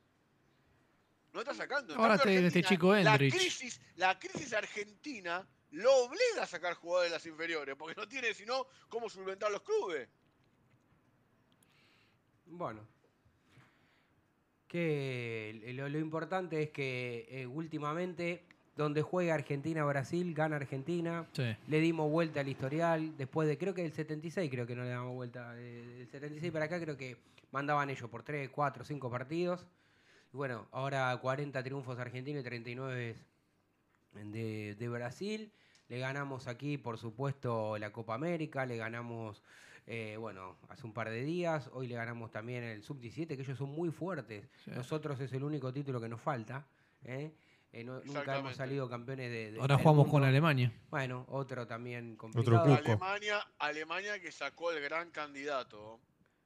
No 1.34 1.42
está 1.42 1.54
sacando. 1.54 1.94
En 1.94 2.00
Ahora 2.00 2.16
este- 2.16 2.64
chico 2.64 2.94
la 2.94 3.16
Endrich. 3.16 3.36
crisis, 3.36 3.82
la 3.98 4.18
crisis 4.18 4.54
argentina 4.54 5.46
lo 5.72 5.94
obliga 6.06 6.44
a 6.44 6.48
sacar 6.48 6.74
jugadores 6.76 7.12
de 7.12 7.18
las 7.18 7.26
inferiores, 7.26 7.76
porque 7.76 8.00
no 8.00 8.08
tiene 8.08 8.34
sino 8.34 8.68
cómo 8.88 9.10
solventar 9.10 9.52
los 9.52 9.62
clubes. 9.62 10.08
Bueno. 12.46 12.88
Que 14.68 15.74
lo, 15.74 15.90
lo 15.90 16.00
importante 16.00 16.64
es 16.64 16.70
que 16.70 17.28
eh, 17.30 17.46
últimamente, 17.46 18.48
donde 18.84 19.02
juega 19.02 19.34
Argentina-Brasil, 19.36 20.34
gana 20.34 20.56
Argentina. 20.56 21.28
Sí. 21.34 21.56
Le 21.68 21.80
dimos 21.80 22.10
vuelta 22.10 22.40
al 22.40 22.48
historial. 22.48 23.16
Después 23.18 23.48
de, 23.48 23.58
creo 23.58 23.74
que 23.74 23.84
del 23.84 23.92
76, 23.94 24.50
creo 24.50 24.66
que 24.66 24.76
no 24.76 24.84
le 24.84 24.90
damos 24.90 25.14
vuelta. 25.14 25.54
eh, 25.58 25.84
Del 26.00 26.08
76 26.10 26.52
para 26.52 26.66
acá, 26.66 26.80
creo 26.80 26.96
que 26.98 27.18
mandaban 27.52 27.90
ellos 27.90 28.10
por 28.10 28.24
3, 28.24 28.50
4, 28.50 28.84
5 28.86 29.10
partidos. 29.12 29.68
Y 30.34 30.38
bueno, 30.38 30.68
ahora 30.72 31.16
40 31.22 31.62
triunfos 31.64 32.00
argentinos 32.00 32.42
y 32.42 32.44
39 32.44 33.16
de, 34.14 34.76
de 34.76 34.90
Brasil. 34.90 35.52
Le 35.90 36.00
ganamos 36.00 36.48
aquí, 36.48 36.78
por 36.78 36.98
supuesto, 36.98 37.78
la 37.80 37.92
Copa 37.92 38.14
América, 38.14 38.66
le 38.66 38.78
ganamos, 38.78 39.42
eh, 39.88 40.18
bueno, 40.18 40.56
hace 40.70 40.86
un 40.86 40.94
par 40.94 41.10
de 41.10 41.24
días, 41.24 41.70
hoy 41.74 41.88
le 41.88 41.96
ganamos 41.96 42.30
también 42.32 42.64
el 42.64 42.84
Sub-17, 42.84 43.28
que 43.36 43.42
ellos 43.42 43.58
son 43.58 43.72
muy 43.72 43.90
fuertes. 43.90 44.48
Sí. 44.64 44.72
Nosotros 44.76 45.20
es 45.20 45.34
el 45.34 45.44
único 45.44 45.74
título 45.74 46.00
que 46.00 46.08
nos 46.08 46.22
falta. 46.22 46.66
¿eh? 47.04 47.32
Eh, 47.72 47.84
no- 47.84 48.02
nunca 48.04 48.38
hemos 48.38 48.56
salido 48.56 48.90
campeones 48.90 49.30
de... 49.30 49.52
de- 49.52 49.60
Ahora 49.62 49.76
del 49.76 49.84
jugamos 49.84 50.06
mundo. 50.08 50.12
con 50.12 50.24
Alemania. 50.24 50.72
Bueno, 50.90 51.26
otro 51.30 51.68
también 51.68 52.16
complicado. 52.16 52.74
Alemania, 52.74 53.40
Alemania 53.60 54.20
que 54.20 54.32
sacó 54.32 54.72
el 54.72 54.82
gran 54.82 55.12
candidato, 55.12 56.00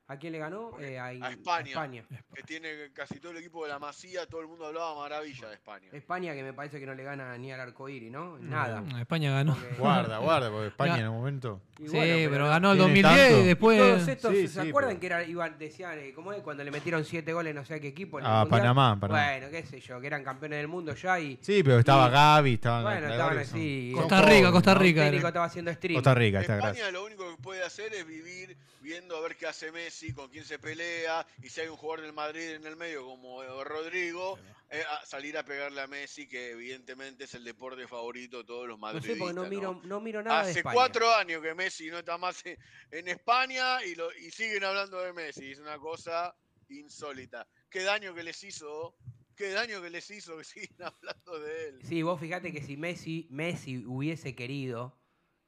¿A 0.05 0.17
quién 0.17 0.33
le 0.33 0.39
ganó? 0.39 0.77
Eh, 0.81 0.99
a, 0.99 1.05
A 1.05 1.31
España. 1.31 1.69
España. 1.69 2.03
que 2.35 2.43
tiene 2.43 2.91
casi 2.93 3.21
todo 3.21 3.31
el 3.31 3.37
equipo 3.37 3.63
de 3.63 3.69
la 3.69 3.79
Masía, 3.79 4.25
todo 4.27 4.41
el 4.41 4.47
mundo 4.47 4.65
hablaba 4.67 4.93
maravilla 4.95 5.47
de 5.47 5.53
España. 5.55 5.87
España 5.93 6.33
que 6.33 6.43
me 6.43 6.51
parece 6.51 6.77
que 6.77 6.85
no 6.85 6.93
le 6.93 7.03
gana 7.03 7.37
ni 7.37 7.53
al 7.53 7.61
arcoíris, 7.61 8.11
¿no? 8.11 8.37
Nada. 8.37 8.83
Ah, 8.93 8.99
España 8.99 9.31
ganó. 9.31 9.55
Porque- 9.55 9.75
Guarda, 9.79 10.17
guarda, 10.17 10.49
porque 10.51 10.67
España 10.67 10.99
en 10.99 11.07
un 11.07 11.15
momento. 11.15 11.61
y 11.79 11.87
Sí, 11.87 11.95
bueno, 11.95 12.29
pero, 12.31 12.47
ganó 12.49 12.71
el 12.73 12.77
tiene 12.79 13.01
2010 13.01 13.27
tanto. 13.29 13.39
y 13.43 13.47
después. 13.47 13.79
Todos 13.79 14.07
estos, 14.09 14.31
Sí, 14.33 14.47
¿se 14.49 14.61
sí, 14.61 14.69
acuerdan 14.69 14.89
pero- 14.91 14.99
que 14.99 15.05
era, 15.05 15.23
iban, 15.23 15.57
decían, 15.57 15.97
eh, 15.97 16.11
¿cómo 16.13 16.33
es? 16.33 16.41
Cuando 16.41 16.65
le 16.65 16.71
metieron 16.71 17.05
siete 17.05 17.31
goles 17.31 17.55
no 17.55 17.63
sé 17.63 17.75
a 17.75 17.79
qué 17.79 17.87
equipo? 17.87 18.19
en 18.19 18.25
el 18.25 18.31
A 18.31 18.39
Mundial? 18.41 18.59
Panamá, 18.59 18.99
Panamá. 18.99 19.23
Bueno, 19.25 19.47
qué 19.51 19.63
sé 19.65 19.79
yo, 19.79 20.01
que 20.01 20.07
eran 20.07 20.23
campeones 20.25 20.57
del 20.59 20.67
mundo 20.67 20.93
ya 20.95 21.17
y... 21.17 21.39
Sí, 21.41 21.63
pero 21.63 21.79
estaba 21.79 22.09
Y- 22.09 22.11
Gaby, 22.11 22.53
estaban 22.55 22.83
Bueno, 22.83 23.07
estaban 23.09 23.37
así. 23.37 23.91
Costa 23.95 24.21
Rica, 24.21 24.51
Costa. 24.51 24.73
Rica. 24.75 25.01
El 25.03 25.07
técnico 25.11 25.27
estaba 25.29 25.45
haciendo 25.45 25.73
stream. 25.73 25.95
Costa 25.95 26.13
Rica, 26.13 26.41
está 26.41 26.55
España 26.57 26.71
gracias. 26.73 26.91
lo 26.93 27.05
único 27.05 27.29
que 27.35 27.41
puede 27.41 27.63
hacer 27.63 27.93
es 27.93 28.05
vivir 28.05 28.57
viendo 28.81 29.15
a 29.15 29.21
ver 29.21 29.37
qué 29.37 29.47
hace 29.47 29.71
Messi, 29.71 29.92
con 30.15 30.29
quién 30.29 30.45
se 30.45 30.59
pelea, 30.59 31.25
y 31.41 31.49
si 31.49 31.61
hay 31.61 31.67
un 31.67 31.77
jugador 31.77 32.01
del 32.01 32.13
Madrid 32.13 32.51
en 32.51 32.65
el 32.65 32.75
medio 32.75 33.05
como 33.05 33.43
eh, 33.43 33.63
Rodrigo, 33.63 34.37
eh, 34.69 34.83
a 34.89 35.05
salir 35.05 35.37
a 35.37 35.43
pegarle 35.45 35.81
a 35.81 35.87
Messi, 35.87 36.27
que 36.27 36.51
evidentemente 36.51 37.25
es 37.25 37.33
el 37.35 37.43
deporte 37.43 37.87
favorito 37.87 38.39
de 38.39 38.43
todos 38.45 38.67
los 38.67 38.77
No 38.77 38.81
madridistas. 38.87 39.13
sé 39.13 39.19
porque 39.19 39.33
no 39.35 39.43
¿no? 39.43 39.49
miro, 39.49 39.81
no 39.83 40.01
miro 40.01 40.23
nada 40.23 40.43
de 40.43 40.49
Hace 40.51 40.59
España. 40.59 40.73
cuatro 40.73 41.13
años 41.13 41.41
que 41.41 41.53
Messi 41.53 41.89
no 41.89 41.99
está 41.99 42.17
más 42.17 42.43
en, 42.45 42.57
en 42.91 43.07
España 43.07 43.83
y, 43.85 43.95
lo, 43.95 44.11
y 44.17 44.31
siguen 44.31 44.63
hablando 44.63 44.99
de 44.99 45.13
Messi. 45.13 45.51
Es 45.51 45.59
una 45.59 45.77
cosa 45.77 46.35
insólita. 46.69 47.47
Qué 47.69 47.83
daño 47.83 48.13
que 48.13 48.23
les 48.23 48.43
hizo, 48.43 48.95
qué 49.35 49.51
daño 49.51 49.81
que 49.81 49.89
les 49.89 50.09
hizo 50.09 50.37
que 50.37 50.43
siguen 50.43 50.75
hablando 50.81 51.39
de 51.39 51.69
él. 51.69 51.79
Sí, 51.83 52.01
vos 52.01 52.19
fíjate 52.19 52.51
que 52.51 52.61
si 52.63 52.77
Messi, 52.77 53.27
Messi 53.29 53.85
hubiese 53.85 54.35
querido, 54.35 54.97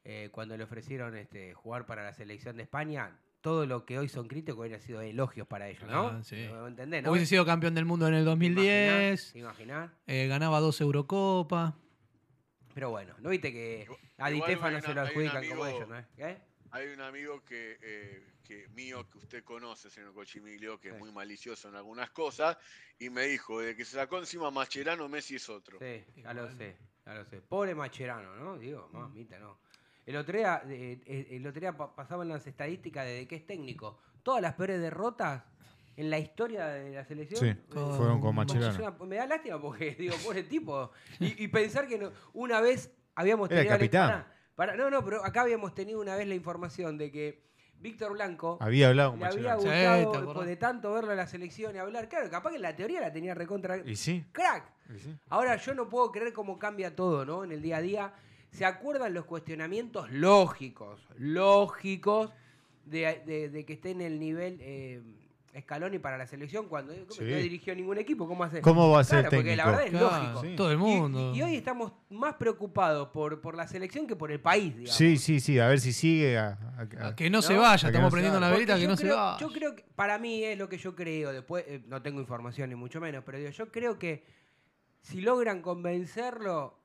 eh, 0.03 0.29
cuando 0.31 0.55
le 0.55 0.63
ofrecieron 0.63 1.15
este, 1.17 1.53
jugar 1.55 1.87
para 1.87 2.03
la 2.03 2.13
selección 2.13 2.57
de 2.57 2.63
España, 2.63 3.19
todo 3.45 3.67
lo 3.67 3.85
que 3.85 3.99
hoy 3.99 4.09
son 4.09 4.27
críticos 4.27 4.59
hubiera 4.61 4.79
sido 4.79 5.01
elogios 5.01 5.45
para 5.47 5.69
ellos, 5.69 5.87
¿no? 5.87 6.07
Ah, 6.07 6.23
sí. 6.23 6.47
¿Lo 6.47 6.67
entendés, 6.67 7.03
no? 7.03 7.11
Hubiese 7.11 7.27
sido 7.27 7.45
campeón 7.45 7.75
del 7.75 7.85
mundo 7.85 8.07
en 8.07 8.15
el 8.15 8.25
2010. 8.25 9.33
¿Te 9.33 9.37
imaginás? 9.39 9.91
eh, 10.07 10.25
ganaba 10.27 10.59
dos 10.59 10.81
Eurocopas. 10.81 11.75
Pero 12.73 12.89
bueno, 12.89 13.13
¿no 13.19 13.29
viste 13.29 13.53
que 13.53 13.87
a 14.17 14.31
Di 14.31 14.41
Stefano 14.41 14.81
se 14.81 14.95
lo 14.95 15.01
adjudican 15.01 15.47
como 15.47 15.67
ellos, 15.67 15.87
¿no? 15.87 16.03
¿Qué? 16.15 16.37
Hay 16.71 16.87
un 16.87 17.01
amigo 17.01 17.43
que, 17.45 17.77
eh, 17.83 18.23
que 18.43 18.67
mío 18.69 19.07
que 19.11 19.19
usted 19.19 19.43
conoce, 19.43 19.91
señor 19.91 20.15
Cochimilio, 20.15 20.79
que 20.79 20.89
Sí. 20.89 20.95
es 20.95 20.99
muy 20.99 21.11
malicioso 21.11 21.69
en 21.69 21.75
algunas 21.75 22.09
cosas, 22.09 22.57
y 22.97 23.11
me 23.11 23.27
dijo, 23.27 23.61
de 23.61 23.75
que 23.75 23.85
se 23.85 23.91
sacó 23.95 24.17
encima 24.17 24.49
Mascherano, 24.49 25.07
Messi 25.07 25.35
es 25.35 25.47
otro. 25.49 25.77
Sí, 25.79 26.03
ya 26.17 26.33
lo 26.33 26.49
sé, 26.51 26.75
ya 27.05 27.13
lo 27.13 27.23
sé. 27.25 27.41
Pobre 27.41 27.75
Macherano, 27.75 28.35
¿no? 28.37 28.57
Digo, 28.57 28.89
mamita, 28.91 29.37
no. 29.37 29.59
El 30.05 30.15
otro 30.17 30.37
día, 30.37 30.61
eh, 30.67 31.01
eh, 31.05 31.27
el 31.31 31.47
otro 31.47 31.59
día 31.59 31.75
pa- 31.75 31.95
pasaban 31.95 32.27
las 32.29 32.45
estadísticas 32.45 33.05
de 33.05 33.27
que 33.27 33.35
es 33.37 33.45
técnico. 33.47 33.99
Todas 34.23 34.41
las 34.41 34.53
peores 34.53 34.79
derrotas 34.79 35.43
en 35.97 36.09
la 36.09 36.19
historia 36.19 36.65
de 36.67 36.93
la 36.93 37.05
selección 37.05 37.39
Sí, 37.39 37.47
eh, 37.47 37.63
fueron 37.69 38.19
con 38.21 38.37
una- 38.37 38.91
me 39.07 39.15
da 39.15 39.25
lástima 39.27 39.59
porque, 39.61 39.95
digo, 39.99 40.15
pobre 40.23 40.43
tipo. 40.43 40.91
Y, 41.19 41.43
y 41.43 41.47
pensar 41.47 41.87
que 41.87 41.97
no- 41.97 42.11
una 42.33 42.61
vez 42.61 42.91
habíamos 43.15 43.49
Era 43.49 43.61
el 43.61 43.67
tenido. 43.67 43.73
la- 43.73 43.79
capitán. 44.11 44.27
pará, 44.55 44.75
no, 44.75 44.89
no, 44.89 45.03
pero 45.03 45.23
acá 45.25 45.41
habíamos 45.41 45.73
tenido 45.73 45.99
una 45.99 46.15
vez 46.15 46.27
la 46.27 46.35
información 46.35 46.97
de 46.97 47.11
que 47.11 47.45
Víctor 47.79 48.13
Blanco 48.13 48.57
Había 48.61 48.87
hablado 48.89 49.11
con 49.11 49.19
le 49.19 49.25
había. 49.25 49.57
Sí, 49.59 50.05
gustado 50.05 50.43
de 50.45 50.55
tanto 50.55 50.93
verlo 50.93 51.11
en 51.11 51.17
la 51.17 51.27
selección 51.27 51.75
y 51.75 51.77
hablar. 51.79 52.07
Claro, 52.09 52.29
capaz 52.29 52.51
que 52.51 52.55
en 52.55 52.61
la 52.61 52.75
teoría 52.75 53.01
la 53.01 53.11
tenía 53.11 53.33
recontra. 53.35 53.77
Y 53.77 53.95
sí, 53.95 54.25
¡Crack! 54.31 54.63
y 54.95 54.99
sí. 54.99 55.15
Ahora 55.29 55.55
yo 55.57 55.73
no 55.75 55.89
puedo 55.89 56.11
creer 56.11 56.31
cómo 56.33 56.57
cambia 56.57 56.95
todo, 56.95 57.25
¿no? 57.25 57.43
En 57.43 57.51
el 57.51 57.61
día 57.61 57.77
a 57.77 57.81
día. 57.81 58.13
¿Se 58.51 58.65
acuerdan 58.65 59.13
los 59.13 59.25
cuestionamientos 59.25 60.09
lógicos, 60.11 60.99
lógicos, 61.17 62.31
de, 62.85 63.21
de- 63.25 63.49
de 63.49 63.65
que 63.65 63.73
esté 63.73 63.91
en 63.91 64.01
el 64.01 64.19
nivel 64.19 64.57
eh, 64.61 65.01
Scaloni 65.59 65.99
para 65.99 66.17
la 66.17 66.27
selección 66.27 66.67
cuando 66.67 66.93
¿cómo? 66.93 67.11
Sí. 67.11 67.23
no 67.23 67.37
dirigió 67.37 67.73
ningún 67.75 67.97
equipo? 67.97 68.27
¿Cómo 68.27 68.43
hace? 68.43 68.61
¿Cómo 68.61 68.91
va 68.91 68.99
a 68.99 69.03
ser 69.03 69.21
Claro, 69.21 69.37
porque 69.37 69.55
la 69.55 69.65
verdad 69.65 69.83
es 69.85 69.89
Claro, 69.89 70.05
lógico. 70.11 70.41
sí. 70.41 70.55
Todo 70.55 70.69
el 70.71 70.77
Y- 70.77 70.81
mundo. 70.81 71.33
Y, 71.33 71.37
y 71.39 71.41
hoy 71.41 71.55
estamos 71.55 71.93
más 72.09 72.35
preocupados 72.35 73.07
por, 73.09 73.41
por 73.41 73.55
la 73.55 73.65
selección 73.67 74.05
que 74.05 74.15
por 74.15 74.31
el 74.31 74.39
país, 74.41 74.75
digamos. 74.75 74.95
Sí, 74.95 75.17
sí, 75.17 75.39
sí, 75.39 75.57
a 75.59 75.67
ver 75.67 75.79
si 75.79 75.91
sigue. 75.93 76.37
a- 76.37 76.57
a- 76.77 77.05
a- 77.05 77.07
A 77.07 77.15
que 77.15 77.29
no, 77.29 77.41
se 77.41 77.55
vaya, 77.55 77.87
estamos 77.87 78.07
no 78.07 78.11
prendiendo 78.11 78.39
la 78.39 78.49
velita 78.51 78.75
que 78.75 78.81
yo 78.81 78.87
no 78.89 78.97
se 78.97 79.03
creo- 79.03 79.15
vaya. 79.15 79.37
Yo 79.39 79.47
creo 79.51 79.75
que, 79.75 79.83
para 79.95 80.17
mí 80.19 80.43
es 80.43 80.57
lo 80.57 80.67
que 80.69 80.77
yo 80.77 80.93
creo, 80.95 81.31
después 81.33 81.63
eh, 81.67 81.81
no 81.87 82.01
tengo 82.01 82.19
información 82.21 82.69
ni 82.69 82.75
mucho 82.75 82.99
menos, 83.01 83.23
pero 83.25 83.37
digo, 83.37 83.49
yo 83.49 83.71
creo 83.71 83.97
que 83.97 84.23
si 85.01 85.21
logran 85.21 85.61
convencerlo, 85.61 86.77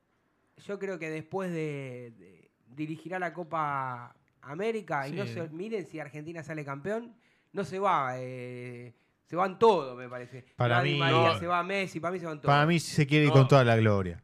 yo 0.66 0.78
creo 0.78 0.98
que 0.98 1.10
después 1.10 1.50
de, 1.50 2.12
de- 2.16 2.50
dirigirá 2.68 3.18
la 3.18 3.32
Copa 3.32 4.14
América 4.42 5.06
y 5.08 5.12
no 5.12 5.26
se 5.26 5.48
miren 5.48 5.86
si 5.86 5.98
Argentina 6.00 6.42
sale 6.42 6.64
campeón, 6.64 7.14
no 7.52 7.64
se 7.64 7.78
va, 7.78 8.14
eh, 8.16 8.94
se 9.26 9.36
van 9.36 9.58
todos, 9.58 9.96
me 9.96 10.08
parece. 10.08 10.44
Para 10.56 10.76
va 10.78 10.82
Di 10.82 10.92
mí- 10.92 10.98
María, 10.98 11.32
No. 11.34 11.38
se 11.38 11.46
va 11.46 11.62
Messi, 11.62 12.00
para 12.00 12.12
mí 12.12 12.20
se 12.20 12.26
van 12.26 12.38
todos. 12.40 12.46
Para 12.52 12.66
mí 12.66 12.78
se 12.80 13.06
quiere 13.06 13.24
ir 13.26 13.30
No. 13.30 13.34
con 13.36 13.48
toda 13.48 13.64
la 13.64 13.76
gloria. 13.76 14.22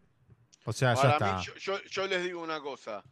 O 0.65 0.73
sea, 0.73 0.95
ya 0.95 1.13
está. 1.13 1.37
mí, 1.39 1.45
yo, 1.45 1.55
yo- 1.57 1.83
yo 1.85 2.07
les 2.07 2.25
digo 2.25 2.43
una 2.43 2.61
cosa. 2.61 3.05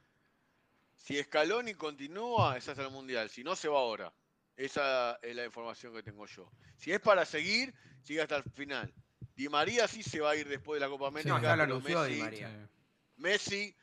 Si 0.96 1.22
Scaloni 1.22 1.74
continúa, 1.74 2.56
es 2.56 2.68
hasta 2.68 2.82
el 2.84 2.90
Mundial. 2.90 3.28
Si 3.28 3.44
no, 3.44 3.54
se 3.54 3.68
va 3.68 3.78
ahora. 3.78 4.12
Esa 4.56 5.18
es 5.20 5.34
la 5.36 5.44
información 5.44 5.92
que 5.92 6.02
tengo 6.02 6.26
yo. 6.26 6.50
Si 6.76 6.90
es 6.92 7.00
para 7.00 7.24
seguir, 7.24 7.74
sigue 8.02 8.22
hasta 8.22 8.36
el 8.36 8.44
final. 8.44 8.92
Di 9.36 9.48
María 9.48 9.86
sí 9.88 10.02
se 10.02 10.20
va 10.20 10.30
a 10.30 10.36
ir 10.36 10.48
después 10.48 10.80
de 10.80 10.86
la 10.86 10.90
Copa 10.90 11.08
América. 11.08 11.34
no, 11.36 11.42
ya 11.42 11.56
lo 11.56 11.64
anunció 11.64 12.04
Di 12.04 12.20
María. 12.20 12.68
Messi 13.16 13.74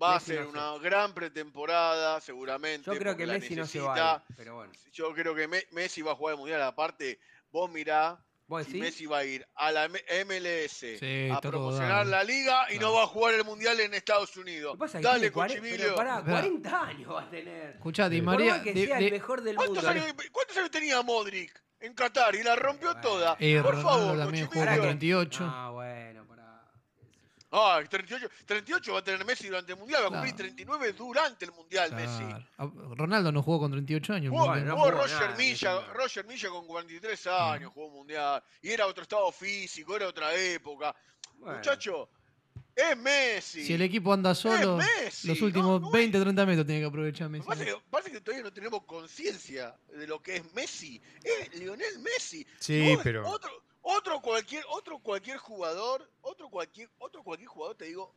va 0.00 0.14
a 0.14 0.16
hacer 0.16 0.40
no 0.40 0.52
sé. 0.52 0.58
una 0.58 0.78
gran 0.78 1.14
pretemporada, 1.14 2.20
seguramente. 2.20 2.90
Yo 2.90 2.98
creo 2.98 3.16
que 3.16 3.26
Messi 3.26 3.54
no 3.56 3.66
se 3.66 3.78
necesita. 3.78 3.84
va 4.02 4.12
a 4.12 4.24
ir, 4.28 4.34
pero 4.36 4.54
bueno. 4.56 4.72
Yo 4.92 5.12
creo 5.14 5.34
que 5.34 5.48
Me- 5.48 5.66
Messi 5.72 6.02
va 6.02 6.12
a 6.12 6.16
jugar 6.16 6.32
el 6.34 6.38
Mundial. 6.38 6.62
Aparte, 6.62 7.18
vos 7.50 7.70
mirá 7.70 8.18
¿Vos 8.46 8.64
si 8.66 8.72
decís? 8.72 8.82
Messi 8.82 9.06
va 9.06 9.18
a 9.18 9.24
ir 9.24 9.46
a 9.54 9.72
la 9.72 9.84
M- 9.86 10.02
MLS 10.26 10.98
Sí, 10.98 11.30
a 11.32 11.40
promocionar 11.40 12.06
la 12.06 12.22
liga 12.24 12.66
y 12.74 12.78
no 12.78 12.92
va 12.92 13.04
a 13.04 13.06
jugar 13.06 13.34
el 13.34 13.44
mundial 13.44 13.80
en 13.80 13.94
Estados 13.94 14.36
Unidos. 14.36 14.76
Pasa 14.78 15.00
Dale, 15.00 15.30
pero 15.30 15.94
pará, 15.94 16.20
Verdad. 16.20 16.40
40 16.42 16.82
años 16.86 17.10
va 17.14 17.22
a 17.22 17.30
tener. 17.30 17.70
Escuchá, 17.76 18.08
Di 18.10 18.20
María. 18.20 18.62
que 18.62 18.74
sea 18.74 18.98
el 18.98 19.10
mejor 19.12 19.42
del 19.42 19.56
mundo. 19.56 19.72
¿Cuántos 19.80 19.90
años, 19.90 20.14
cuántos 20.30 20.56
años 20.58 20.70
tenía 20.70 21.00
Modric 21.02 21.58
en 21.80 21.94
Qatar? 21.94 22.34
Y 22.34 22.42
la 22.42 22.54
rompió 22.54 22.88
Bueno. 22.88 23.00
toda. 23.00 23.36
eh, 23.40 23.60
Por 23.62 23.76
Ronaldo 23.76 23.88
favor, 23.90 24.18
también 24.18 24.46
jugó 24.46 24.60
Cochimilio. 24.60 24.82
con 24.82 24.98
38. 24.98 25.44
Ah, 25.50 25.70
bueno. 25.72 26.23
Ah, 27.56 27.80
38, 27.88 28.28
38 28.44 28.92
va 28.92 28.98
a 28.98 29.04
tener 29.04 29.24
Messi 29.24 29.46
durante 29.46 29.72
el 29.72 29.78
mundial, 29.78 30.02
va 30.02 30.06
a 30.06 30.10
cumplir 30.10 30.34
Claro. 30.34 30.54
39 30.54 30.92
durante 30.94 31.44
el 31.44 31.52
mundial 31.52 31.92
Messi. 31.94 32.24
Claro. 32.24 32.46
Ah, 32.58 32.70
Ronaldo 32.96 33.30
no 33.30 33.42
jugó 33.44 33.60
con 33.60 33.70
38 33.70 34.12
años. 34.12 34.30
Jugó, 34.32 34.56
no 34.56 34.76
jugó 34.76 34.90
Roger 34.90 35.20
nada, 35.20 35.36
Milla. 35.36 35.80
Roger 35.94 36.24
Milla 36.26 36.48
con 36.48 36.66
43 36.66 37.26
años, 37.28 37.72
jugó 37.72 37.90
mundial. 37.90 38.42
Y 38.60 38.70
era 38.70 38.86
otro 38.88 39.02
estado 39.02 39.30
físico, 39.30 39.94
era 39.94 40.08
otra 40.08 40.34
época. 40.34 40.94
Bueno. 41.38 41.58
Muchacho, 41.58 42.08
es 42.74 42.96
Messi. 42.96 43.64
Si 43.64 43.72
el 43.74 43.82
equipo 43.82 44.12
anda 44.12 44.34
solo, 44.34 44.76
Messi, 44.78 45.28
los 45.28 45.38
no, 45.38 45.46
últimos 45.46 45.80
no 45.80 45.86
es- 45.88 45.92
20, 45.92 46.20
30 46.20 46.46
metros 46.46 46.66
tiene 46.66 46.80
que 46.80 46.86
aprovechar 46.88 47.28
Me 47.28 47.38
Messi. 47.38 47.46
parece 47.48 47.64
que, 47.66 47.76
parece 47.88 48.10
que 48.10 48.20
todavía 48.20 48.42
no 48.44 48.52
tenemos 48.52 48.82
conciencia 48.84 49.76
de 49.96 50.06
lo 50.08 50.20
que 50.20 50.36
es 50.36 50.54
Messi. 50.54 51.00
Es 51.22 51.54
Lionel 51.54 52.00
Messi. 52.00 52.44
Sí, 52.58 52.98
pero. 53.04 53.28
Otro, 53.28 53.50
otro 53.82 54.20
cualquier, 54.20 54.64
otro 54.70 54.98
cualquier 54.98 55.38
jugador, 55.38 56.10
cualquier, 56.54 56.88
otro 56.98 57.22
cualquier 57.24 57.48
jugador 57.48 57.76
te 57.76 57.86
digo, 57.86 58.14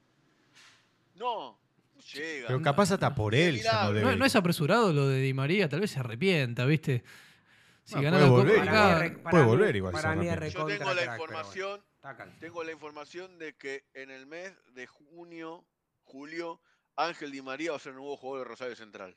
no, 1.15 1.59
no 1.95 2.01
llega. 2.13 2.47
Pero 2.47 2.61
capaz 2.61 2.91
hasta 2.91 3.13
por 3.15 3.33
él 3.33 3.61
ya 3.61 3.85
no 3.85 3.93
debe 3.93 4.05
No, 4.11 4.15
no 4.15 4.25
es 4.25 4.35
apresurado 4.35 4.93
lo 4.93 5.07
de 5.07 5.19
Di 5.19 5.33
María, 5.33 5.67
tal 5.67 5.79
vez 5.81 5.89
se 5.91 5.99
arrepienta, 5.99 6.65
¿viste? 6.65 7.03
Si 7.83 7.95
gana 7.99 8.17
puede 8.19 8.29
volver. 8.29 8.57
Para 8.59 8.71
acá- 8.71 8.99
re- 8.99 9.09
puede 9.11 9.43
mí- 9.43 9.49
volver 9.49 9.75
igual 9.75 9.93
Para 9.93 10.15
mí 10.15 10.25
Yo 10.27 10.65
tengo 10.65 10.93
la 10.93 10.93
bueno, 10.93 11.13
información, 11.13 11.81
tengo 12.39 12.63
la 12.63 12.71
información 12.71 13.39
de 13.39 13.55
que 13.55 13.85
en 13.95 14.11
el 14.11 14.27
mes 14.27 14.53
de 14.73 14.85
junio, 14.85 15.65
julio, 16.03 16.61
Ángel 16.95 17.31
Di 17.31 17.41
María 17.41 17.71
va 17.71 17.77
a 17.77 17.79
ser 17.79 17.91
el 17.93 17.97
nuevo 17.97 18.15
jugador 18.17 18.45
de 18.45 18.49
Rosario 18.51 18.75
Central. 18.75 19.15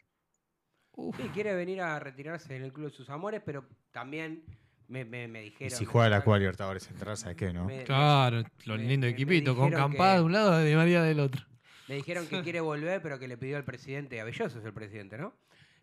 Uf, 0.93 1.17
Sí, 1.17 1.29
quiere 1.35 1.55
venir 1.55 1.81
a 1.83 1.99
retirarse 2.01 2.57
en 2.57 2.63
el 2.63 2.73
Club 2.73 2.91
de 2.91 2.97
sus 2.97 3.11
Amores, 3.11 3.43
pero 3.45 3.67
también 3.93 4.45
me, 4.91 5.05
me, 5.05 5.29
me 5.29 5.41
Y 5.41 5.45
dijeron... 5.51 5.79
si 5.79 5.87
me 5.87 5.91
juega 5.93 6.09
la 6.11 6.23
Copa 6.25 6.39
Libertadores 6.39 6.83
Central, 6.85 7.17
¿sabes 7.17 7.37
qué, 7.37 7.53
no? 7.53 7.65
me- 7.65 7.85
claro, 7.85 8.43
lo 8.67 8.77
me- 8.77 8.83
lindo 8.85 9.07
me- 9.07 9.13
me 9.13 9.17
equipito, 9.17 9.57
con 9.57 9.71
Campada 9.71 10.13
que- 10.15 10.19
de 10.19 10.25
un 10.25 10.33
lado 10.33 10.63
y 10.63 10.69
Di 10.69 10.75
María 10.77 11.03
del 11.03 11.21
otro. 11.21 11.43
Me 11.89 11.95
dijeron 11.97 12.27
que 12.27 12.43
quiere 12.43 12.61
volver, 12.61 13.01
pero 13.03 13.19
que 13.19 13.27
le 13.29 13.37
pidió 13.39 13.57
al 13.57 13.65
presidente, 13.65 14.21
Abelloso 14.21 14.59
es 14.59 14.65
el 14.65 14.73
presidente, 14.75 15.17
¿no? 15.19 15.33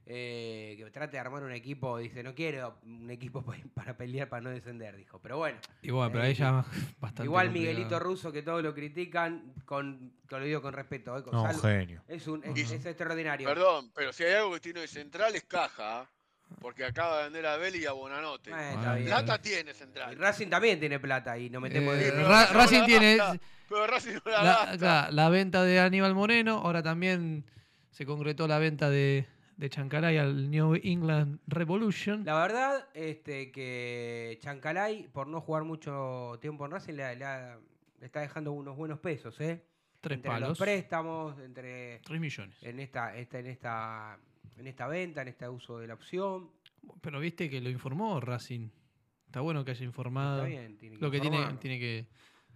eh, 0.10 0.76
que 0.78 0.90
trate 0.90 1.12
de 1.18 1.20
armar 1.20 1.44
un 1.44 1.52
equipo. 1.52 1.98
Dice, 1.98 2.24
no 2.24 2.34
quiero 2.34 2.80
un 2.84 3.10
equipo 3.10 3.42
pa- 3.46 3.58
para 3.74 3.98
pelear, 3.98 4.30
para 4.30 4.42
no 4.42 4.50
descender, 4.50 4.96
dijo. 4.96 5.20
Pero 5.20 5.38
bueno, 5.38 5.60
Igual, 5.82 6.12
pero 6.14 6.24
Eh, 6.24 6.28
ahí 6.28 6.34
ya 6.34 6.64
bastante. 7.02 7.24
igual 7.26 7.48
complicado. 7.48 7.52
Miguelito 7.74 8.00
Russo, 8.00 8.32
que 8.32 8.42
todos 8.42 8.64
lo 8.64 8.74
critican, 8.74 9.54
con, 9.66 10.14
te 10.30 10.40
lo 10.40 10.46
digo 10.46 10.62
con 10.62 10.74
respeto. 10.74 11.18
eh, 11.18 11.24
con 11.24 11.34
No, 11.34 11.42
sal- 11.52 11.60
genio. 11.60 12.04
es, 12.08 12.26
un, 12.28 12.42
es, 12.46 12.58
Y- 12.58 12.62
es 12.76 12.86
extraordinario. 12.86 13.50
Perdón, 13.50 13.92
pero 13.94 14.14
si 14.14 14.24
hay 14.24 14.36
algo 14.36 14.54
que 14.54 14.62
tiene 14.62 14.80
de 14.80 14.88
central 14.88 15.36
es 15.36 15.44
caja, 15.44 16.02
¿ah? 16.04 16.10
Porque 16.60 16.86
acaba 16.86 17.18
de 17.20 17.24
vender 17.26 17.46
a 17.46 17.58
Beli 17.58 17.80
y 17.80 17.86
a 17.86 17.92
Bonanote. 17.92 18.52
Eh, 18.52 18.74
está 18.74 18.96
bien. 18.96 19.08
Plata 19.08 19.42
tiene 19.42 19.72
Y 19.72 19.74
central. 19.74 20.18
Racing 20.18 20.48
también 20.48 20.80
tiene 20.80 21.00
plata 21.00 21.38
y 21.38 21.50
nos 21.50 21.62
metemos 21.62 21.96
Eh, 21.96 22.12
de- 22.12 22.24
Ra- 22.24 22.48
no 22.52 22.54
Racing 22.60 22.80
la 22.80 22.86
tiene 22.86 23.18
gasta. 23.18 23.40
Pero 23.70 23.88
Racing 23.88 24.14
no 24.14 24.32
la, 24.32 24.44
la, 24.44 24.66
gasta. 24.66 24.76
la- 24.78 25.12
la 25.12 25.30
venta 25.30 25.64
de 25.64 25.80
Aníbal 25.80 26.14
Moreno. 26.16 26.58
Ahora 26.64 26.82
también 26.84 27.44
se 27.92 28.06
concretó 28.06 28.48
la 28.48 28.60
venta 28.60 28.90
de, 28.90 29.26
de 29.58 29.70
Chancalay 29.70 30.18
al 30.18 30.50
New 30.50 30.76
England 30.84 31.40
Revolution. 31.48 32.24
La 32.26 32.36
verdad, 32.40 32.88
este, 32.94 33.52
que 33.52 34.38
Chancalay, 34.42 35.08
por 35.12 35.28
no 35.28 35.42
jugar 35.42 35.64
mucho 35.64 36.38
tiempo 36.42 36.66
en 36.66 36.72
Racing, 36.72 36.94
le, 36.94 37.16
le 37.16 37.26
ha- 37.26 37.58
le 38.00 38.06
está 38.06 38.22
dejando 38.22 38.52
unos 38.52 38.76
buenos 38.78 39.00
pesos, 39.00 39.40
¿eh? 39.42 39.64
Tres 40.00 40.18
entre 40.18 40.30
palos. 40.30 40.50
los 40.50 40.60
préstamos, 40.60 41.40
entre 41.40 42.00
Tres 42.06 42.22
millones. 42.22 42.56
en 42.62 42.80
esta, 42.80 43.16
esta, 43.18 43.40
en 43.40 43.48
esta, 43.48 44.18
en 44.58 44.68
esta 44.68 44.88
venta, 44.88 45.22
en 45.22 45.28
este 45.30 45.48
uso 45.48 45.80
de 45.80 45.88
la 45.88 45.94
opción. 45.94 46.50
Pero 47.02 47.20
viste 47.20 47.50
que 47.50 47.62
lo 47.62 47.70
informó 47.70 48.20
Racing. 48.20 48.70
Está 49.26 49.42
bueno 49.42 49.64
que 49.66 49.72
haya 49.72 49.86
informado. 49.86 50.38
Está 50.46 50.48
bien, 50.50 50.78
tiene 50.78 50.96
que 50.98 51.02
Lo 51.02 51.12
que 51.12 51.20
tiene, 51.20 51.36
informarlo. 51.38 51.60
tiene 51.60 51.80
que. 51.80 52.08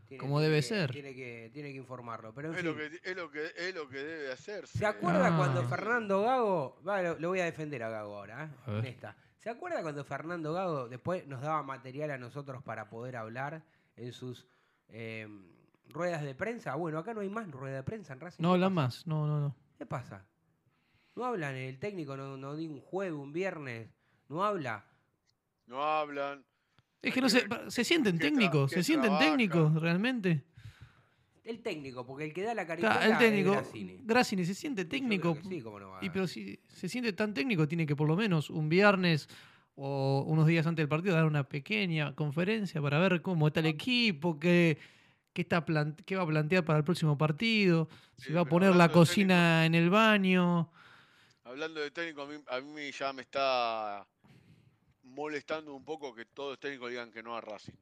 Tiene- 0.07 0.19
como 0.21 0.39
debe 0.41 0.57
que- 0.57 0.61
ser. 0.63 0.91
Tiene 0.91 1.13
que, 1.15 1.49
tiene 1.53 1.71
que 1.71 1.77
informarlo. 1.77 2.33
Pero 2.33 2.49
en 2.49 2.53
Es 2.55 2.61
fin. 2.61 2.69
lo, 2.69 2.75
que, 2.75 2.85
es, 3.03 3.15
lo 3.15 3.31
que, 3.31 3.45
es 3.57 3.75
lo 3.75 3.87
que 3.89 3.97
debe 3.97 4.31
hacerse. 4.31 4.77
¿Se 4.77 4.85
acuerda 4.85 5.27
Ah. 5.33 5.37
cuando 5.37 5.63
Fernando 5.63 6.21
Gago, 6.21 6.81
va, 6.87 7.01
lo, 7.01 7.19
lo 7.19 7.29
voy 7.29 7.39
a 7.39 7.45
defender 7.45 7.81
a 7.83 7.89
Gago 7.89 8.17
ahora, 8.17 8.45
¿eh? 8.45 8.49
A 8.71 8.79
en 8.79 8.85
esta. 8.85 9.15
¿Se 9.37 9.49
acuerda 9.49 9.81
cuando 9.81 10.03
Fernando 10.03 10.53
Gago 10.53 10.87
después 10.89 11.25
nos 11.27 11.41
daba 11.41 11.63
material 11.63 12.11
a 12.11 12.17
nosotros 12.17 12.61
para 12.63 12.89
poder 12.89 13.15
hablar 13.15 13.63
en 13.95 14.11
sus 14.13 14.47
eh, 14.89 15.27
ruedas 15.89 16.23
de 16.23 16.35
prensa? 16.35 16.75
Bueno, 16.75 16.99
acá 16.99 17.13
no 17.13 17.21
hay 17.21 17.29
más 17.29 17.49
rueda 17.49 17.77
de 17.77 17.83
prensa 17.83 18.13
en 18.13 18.19
Racing. 18.19 18.41
No 18.43 18.49
¿Qué 18.49 18.53
hablan 18.55 18.73
más. 18.73 19.07
No, 19.07 19.25
no, 19.27 19.39
no. 19.39 19.55
¿Qué 19.77 19.85
pasa? 19.85 20.25
No 21.15 21.25
hablan, 21.25 21.55
el 21.55 21.77
técnico 21.79 22.15
no, 22.15 22.37
no 22.37 22.55
di 22.55 22.67
un 22.67 22.79
jueves, 22.79 23.13
un 23.13 23.33
viernes, 23.33 23.89
no 24.29 24.43
habla. 24.43 24.85
No 25.67 25.83
hablan. 25.83 26.43
Es 27.01 27.13
que 27.13 27.21
no 27.21 27.29
se, 27.29 27.45
se 27.67 27.83
sienten 27.83 28.19
técnicos. 28.19 28.71
Se 28.71 28.83
sienten 28.83 29.09
trabaja. 29.09 29.25
técnicos 29.25 29.81
realmente. 29.81 30.43
El 31.43 31.61
técnico, 31.61 32.05
porque 32.05 32.25
el 32.25 32.33
que 32.33 32.43
da 32.43 32.53
la 32.53 32.67
carita 32.67 32.91
Claro, 32.91 33.11
el 33.11 33.17
técnico. 33.17 33.51
Grassini. 33.51 33.99
Grassini 34.03 34.45
se 34.45 34.53
siente 34.53 34.85
técnico. 34.85 35.37
sí, 35.47 35.61
cómo 35.61 35.79
no 35.79 35.89
va 35.91 35.99
Y 36.05 36.09
pero 36.11 36.27
si 36.27 36.59
se 36.67 36.87
siente 36.87 37.13
tan 37.13 37.33
técnico, 37.33 37.67
tiene 37.67 37.85
que 37.87 37.95
por 37.95 38.07
lo 38.07 38.15
menos 38.15 38.49
un 38.49 38.69
viernes 38.69 39.27
o 39.75 40.23
unos 40.27 40.45
días 40.45 40.67
antes 40.67 40.83
del 40.83 40.89
partido 40.89 41.15
dar 41.15 41.25
una 41.25 41.49
pequeña 41.49 42.13
conferencia 42.15 42.81
para 42.81 42.99
ver 42.99 43.21
cómo 43.21 43.47
está 43.47 43.61
el 43.61 43.65
equipo, 43.65 44.39
qué, 44.39 44.77
qué, 45.33 45.41
está 45.41 45.65
qué 46.05 46.15
va 46.15 46.23
a 46.23 46.27
plantear 46.27 46.63
para 46.63 46.77
el 46.77 46.85
próximo 46.85 47.17
partido, 47.17 47.89
si 48.17 48.27
Sí, 48.27 48.33
va 48.33 48.41
a 48.41 48.45
poner 48.45 48.75
la 48.75 48.89
cocina 48.89 49.65
en 49.65 49.73
el 49.73 49.89
baño. 49.89 50.71
Hablando 51.51 51.81
de 51.81 51.91
técnico, 51.91 52.21
a 52.21 52.27
mí, 52.27 52.41
a 52.47 52.61
mí 52.61 52.91
ya 52.93 53.11
me 53.11 53.23
está 53.23 54.07
molestando 55.03 55.73
un 55.73 55.83
poco 55.83 56.13
que 56.15 56.23
todos 56.25 56.51
los 56.51 56.59
técnicos 56.59 56.89
digan 56.89 57.11
que 57.11 57.21
no 57.21 57.35
a 57.35 57.41
Racing. 57.41 57.73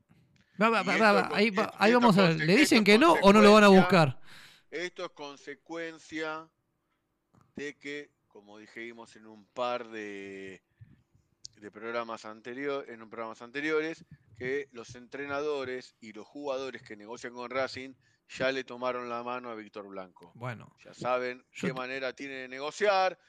Va, 0.62 0.70
va, 0.70 0.82
va, 0.82 1.30
ahí, 1.34 1.50
esto- 1.50 1.72
vamos 2.00 2.18
a 2.18 2.24
ver. 2.30 2.38
¿Le 2.38 2.56
dicen 2.56 2.84
que 2.84 2.98
no 2.98 3.14
o 3.14 3.32
no 3.32 3.42
lo 3.42 3.54
van 3.54 3.64
a 3.64 3.68
buscar? 3.68 4.20
Esto 4.72 5.06
es 5.06 5.12
consecuencia 5.12 6.50
de 7.56 7.78
que, 7.78 8.10
como 8.28 8.58
dijimos 8.58 9.16
en 9.16 9.28
un 9.28 9.46
par 9.46 9.88
de, 9.90 10.64
de 11.58 11.72
programas 11.72 12.26
anteriores, 12.26 12.90
en 12.90 13.02
un 13.04 13.10
programas 13.10 13.42
anteriores, 13.44 14.04
que 14.38 14.68
los 14.72 14.96
entrenadores 14.96 15.96
y 16.00 16.14
los 16.14 16.26
jugadores 16.26 16.82
que 16.82 16.96
negocian 16.96 17.34
con 17.34 17.50
Racing 17.52 17.94
ya 18.30 18.52
le 18.52 18.64
tomaron 18.64 19.10
la 19.10 19.22
mano 19.24 19.50
a 19.50 19.56
Víctor 19.56 19.88
Blanco. 19.88 20.32
Bueno, 20.36 20.76
Ya 20.84 20.94
saben 20.94 21.46
qué 21.52 21.72
manera 21.74 22.14
tiene 22.14 22.36
de 22.36 22.48
negociar, 22.48 23.20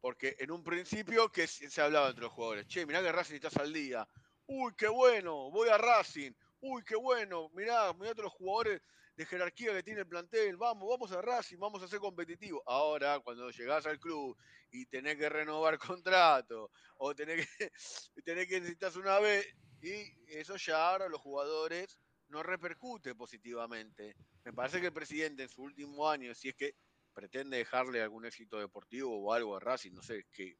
porque 0.00 0.36
en 0.38 0.50
un 0.50 0.62
principio 0.62 1.30
que 1.30 1.46
se 1.46 1.80
hablaba 1.80 2.08
entre 2.08 2.24
los 2.24 2.32
jugadores, 2.32 2.66
che, 2.66 2.86
mirá 2.86 3.02
que 3.02 3.12
Racing 3.12 3.36
estás 3.36 3.56
al 3.56 3.72
día, 3.72 4.06
uy, 4.46 4.72
qué 4.76 4.88
bueno, 4.88 5.50
voy 5.50 5.68
a 5.68 5.78
Racing, 5.78 6.32
uy, 6.60 6.82
qué 6.84 6.96
bueno, 6.96 7.50
mirá, 7.54 7.92
mirá 7.94 8.12
todos 8.12 8.24
los 8.24 8.32
jugadores 8.32 8.82
de 9.16 9.24
jerarquía 9.24 9.72
que 9.72 9.82
tiene 9.82 10.00
el 10.00 10.08
plantel, 10.08 10.56
vamos, 10.56 10.88
vamos 10.88 11.10
a 11.12 11.22
Racing, 11.22 11.58
vamos 11.58 11.82
a 11.82 11.88
ser 11.88 12.00
competitivos. 12.00 12.62
Ahora, 12.66 13.18
cuando 13.20 13.50
llegás 13.50 13.86
al 13.86 13.98
club 13.98 14.36
y 14.70 14.84
tenés 14.86 15.16
que 15.16 15.28
renovar 15.28 15.78
contrato, 16.04 16.70
o 16.98 17.14
tenés 17.14 17.48
que, 17.56 17.70
tenés 18.24 18.46
que 18.46 18.60
necesitas 18.60 18.96
una 18.96 19.18
vez, 19.18 19.46
y 19.80 20.04
eso 20.28 20.56
ya 20.56 20.90
ahora 20.90 21.08
los 21.08 21.20
jugadores 21.20 21.98
no 22.28 22.42
repercute 22.42 23.14
positivamente. 23.14 24.16
Me 24.44 24.52
parece 24.52 24.80
que 24.80 24.88
el 24.88 24.92
presidente 24.92 25.44
en 25.44 25.48
su 25.48 25.62
último 25.62 26.08
año, 26.08 26.34
si 26.34 26.48
es 26.50 26.54
que 26.54 26.74
pretende 27.16 27.56
dejarle 27.56 28.02
algún 28.02 28.26
éxito 28.26 28.58
deportivo 28.60 29.18
o 29.18 29.32
algo 29.32 29.56
a 29.56 29.60
Racing, 29.60 29.92
no 29.92 30.02
sé 30.02 30.26
qué, 30.30 30.58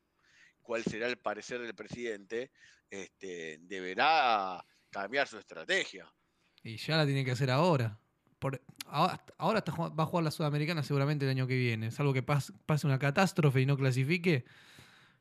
cuál 0.62 0.82
será 0.82 1.06
el 1.06 1.18
parecer 1.18 1.60
del 1.60 1.74
presidente, 1.74 2.50
este, 2.88 3.58
deberá 3.60 4.64
cambiar 4.90 5.28
su 5.28 5.38
estrategia. 5.38 6.10
y 6.62 6.78
ya 6.78 6.96
la 6.96 7.04
tiene 7.04 7.24
que 7.26 7.32
hacer 7.32 7.50
ahora. 7.50 8.00
Por- 8.38 8.60
ahora 8.86 9.22
ahora 9.38 9.58
está 9.60 9.72
va 9.72 10.02
a 10.02 10.06
jugar 10.06 10.24
la 10.24 10.30
Sudamericana 10.30 10.82
seguramente 10.82 11.24
el 11.26 11.30
año 11.30 11.46
que 11.46 11.56
viene. 11.56 11.90
Salvo 11.90 12.12
que 12.14 12.24
pas- 12.24 12.52
pase 12.66 12.86
una 12.86 12.98
catástrofe 12.98 13.60
y 13.60 13.66
no 13.66 13.76
clasifique. 13.76 14.44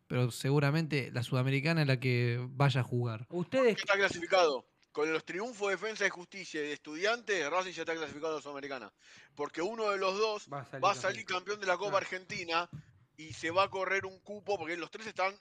Pero 0.08 0.32
seguramente 0.32 1.12
la 1.12 1.22
Sudamericana 1.24 1.82
es 1.82 1.88
la 1.88 2.00
que 2.00 2.40
vaya 2.50 2.82
a 2.82 2.84
jugar. 2.84 3.26
Ustedes, 3.30 3.78
está 3.78 3.96
clasificado. 3.96 4.66
Con 4.96 5.12
los 5.12 5.26
triunfos 5.26 5.68
de 5.68 5.76
Defensa 5.76 6.08
y 6.08 6.10
Justicia 6.10 6.62
y 6.62 6.68
de 6.68 6.72
Estudiantes, 6.72 7.50
Racing 7.50 7.74
ya 7.74 7.82
está 7.82 7.94
clasificado 7.96 8.32
a 8.32 8.36
la 8.38 8.42
Sudamericana. 8.42 8.94
Porque 9.36 9.62
uno 9.62 9.92
de 9.92 9.98
los 9.98 10.18
dos 10.18 10.48
Va 10.48 10.62
a 10.62 10.64
salir 10.64 10.82
va 10.86 10.92
a 10.92 10.94
campeón. 10.94 11.12
salir 11.12 11.26
campeón 11.26 11.60
de 11.60 11.66
la 11.68 11.76
Copa 11.78 11.96
Ah. 11.96 12.00
Argentina 12.00 12.70
y 13.18 13.34
se 13.34 13.52
va 13.52 13.64
a 13.64 13.70
correr 13.70 14.06
un 14.06 14.18
cupo, 14.22 14.58
porque 14.58 14.78
los 14.78 14.90
tres 14.90 15.06
están 15.08 15.38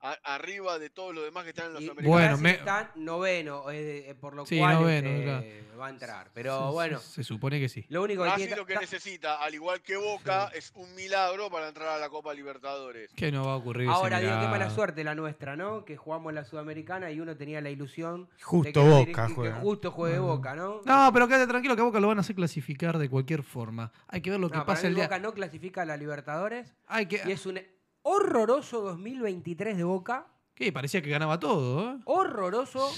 a- 0.00 0.34
arriba 0.34 0.78
de 0.78 0.90
todos 0.90 1.14
los 1.14 1.24
demás 1.24 1.44
que 1.44 1.50
están 1.50 1.66
en 1.68 1.74
la 1.74 1.80
y 1.80 1.84
Sudamericana. 1.84 2.16
Bueno, 2.16 2.38
me- 2.38 2.50
está 2.52 2.92
noveno, 2.96 3.70
eh, 3.70 4.10
eh, 4.10 4.14
por 4.14 4.34
lo 4.34 4.46
Sí, 4.46 4.58
cual 4.58 4.74
noveno, 4.80 5.08
este, 5.38 5.62
va 5.78 5.86
a 5.86 5.90
entrar. 5.90 6.30
Pero 6.34 6.66
Se- 6.68 6.72
bueno, 6.72 6.98
Se, 7.00 7.12
se 7.14 7.24
supone 7.24 7.58
que 7.58 7.68
sí. 7.68 7.84
lo 7.88 8.02
único 8.02 8.24
que 8.24 8.30
tiene 8.36 8.56
lo 8.56 8.66
que 8.66 8.74
ta- 8.74 8.80
necesita, 8.80 9.42
al 9.42 9.54
igual 9.54 9.80
que 9.82 9.96
Boca, 9.96 10.50
es 10.54 10.72
un 10.74 10.94
milagro 10.94 11.50
para 11.50 11.68
entrar 11.68 11.88
a 11.88 11.98
la 11.98 12.08
Copa 12.08 12.32
Libertadores. 12.34 13.10
Que 13.14 13.32
no 13.32 13.44
va 13.46 13.54
a 13.54 13.56
ocurrir. 13.56 13.88
Ahora 13.88 14.20
digo, 14.20 14.32
qué 14.40 14.46
mala 14.48 14.70
suerte 14.70 15.02
la 15.04 15.14
nuestra, 15.14 15.56
¿no? 15.56 15.84
Que 15.84 15.96
jugamos 15.96 16.32
la 16.32 16.44
Sudamericana 16.44 17.10
y 17.10 17.20
uno 17.20 17.36
tenía 17.36 17.60
la 17.60 17.70
ilusión 17.70 18.26
de 18.36 18.42
Justo 18.42 18.72
que, 18.82 18.88
no 18.88 18.96
Boca 19.06 19.26
que 19.26 19.34
juega. 19.34 19.56
justo 19.60 19.90
juegue 19.90 20.18
Bueno. 20.18 20.36
Boca, 20.36 20.54
¿no? 20.54 20.80
No, 20.84 21.10
pero 21.12 21.26
quédate 21.28 21.46
tranquilo 21.46 21.74
que 21.74 21.82
a 21.82 21.84
Boca 21.84 22.00
lo 22.00 22.08
van 22.08 22.18
a 22.18 22.20
hacer 22.20 22.36
clasificar 22.36 22.98
de 22.98 23.08
cualquier 23.08 23.42
forma. 23.42 23.92
Hay 24.08 24.20
que 24.20 24.30
ver 24.30 24.40
lo 24.40 24.50
que 24.50 24.58
No, 24.58 24.66
pasa 24.66 24.86
el 24.86 24.94
día. 24.94 25.04
Boca 25.04 25.18
no 25.18 25.32
clasifica 25.32 25.82
a 25.82 25.84
la 25.84 25.96
Libertadores 25.96 26.74
Hay 26.86 27.06
que... 27.06 27.22
y 27.26 27.32
es 27.32 27.44
un 27.46 27.60
horroroso 28.08 28.82
2023 28.82 29.76
de 29.76 29.82
Boca. 29.82 30.28
¿Qué? 30.54 30.72
Parecía 30.72 31.02
que 31.02 31.10
ganaba 31.10 31.40
todo, 31.40 31.90
¿eh? 31.90 31.98
Horroroso, 32.04 32.88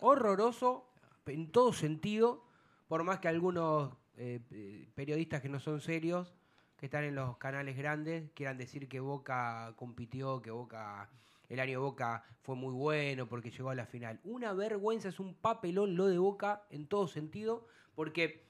horroroso 0.00 0.90
en 1.26 1.52
todo 1.52 1.72
sentido, 1.72 2.42
por 2.88 3.04
más 3.04 3.20
que 3.20 3.28
algunos 3.28 3.92
eh, 4.16 4.40
eh, 4.50 4.88
periodistas 4.96 5.40
que 5.40 5.48
no 5.48 5.60
son 5.60 5.80
serios, 5.80 6.34
que 6.76 6.86
están 6.86 7.04
en 7.04 7.14
los 7.14 7.36
canales 7.36 7.76
grandes, 7.76 8.28
quieran 8.34 8.58
decir 8.58 8.88
que 8.88 8.98
Boca 8.98 9.72
compitió, 9.76 10.42
que 10.42 10.50
Boca, 10.50 11.10
el 11.48 11.60
año 11.60 11.80
Boca 11.80 12.24
fue 12.42 12.56
muy 12.56 12.72
bueno 12.72 13.28
porque 13.28 13.52
llegó 13.52 13.70
a 13.70 13.76
la 13.76 13.86
final. 13.86 14.18
Una 14.24 14.52
vergüenza, 14.52 15.08
es 15.08 15.20
un 15.20 15.34
papelón 15.34 15.94
lo 15.94 16.06
de 16.06 16.18
Boca 16.18 16.64
en 16.70 16.88
todo 16.88 17.06
sentido, 17.06 17.68
porque 17.94 18.44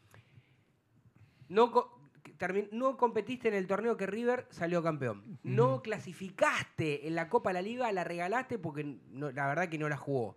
no, 1.51 1.96
no 2.73 2.97
competiste 2.97 3.49
en 3.49 3.55
el 3.55 3.67
torneo 3.67 3.97
que 3.97 4.07
River 4.07 4.47
salió 4.51 4.83
campeón. 4.83 5.39
No 5.43 5.83
clasificaste 5.83 7.07
en 7.07 7.15
la 7.15 7.29
Copa 7.29 7.51
de 7.51 7.55
la 7.55 7.63
Liga, 7.63 7.93
la 7.93 8.05
regalaste 8.05 8.59
porque 8.59 8.85
no- 9.11 9.31
la 9.33 9.47
verdad 9.47 9.69
que 9.69 9.79
no 9.79 9.89
la 9.89 9.97
jugó. 9.97 10.37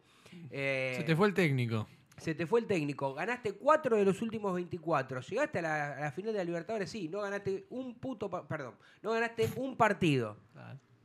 Eh, 0.52 0.94
Se 0.98 1.04
te 1.04 1.16
fue 1.16 1.28
el 1.28 1.34
técnico. 1.34 1.88
se 2.18 2.36
te 2.36 2.46
fue 2.46 2.60
el 2.60 2.68
técnico. 2.68 3.14
Ganaste 3.14 3.54
cuatro 3.54 3.98
de 3.98 4.06
los 4.06 4.22
últimos 4.22 4.54
24. 4.54 5.22
Llegaste 5.22 5.60
a 5.60 5.62
la, 5.62 5.94
a 5.98 6.00
la 6.02 6.12
final 6.12 6.34
de 6.34 6.38
la 6.40 6.44
Libertadores, 6.44 6.90
sí. 6.90 7.08
No 7.10 7.22
ganaste 7.22 7.66
un 7.70 7.96
puto. 8.00 8.30
perdón. 8.48 8.76
No 9.02 9.12
ganaste 9.12 9.50
un 9.56 9.76
partido. 9.76 10.38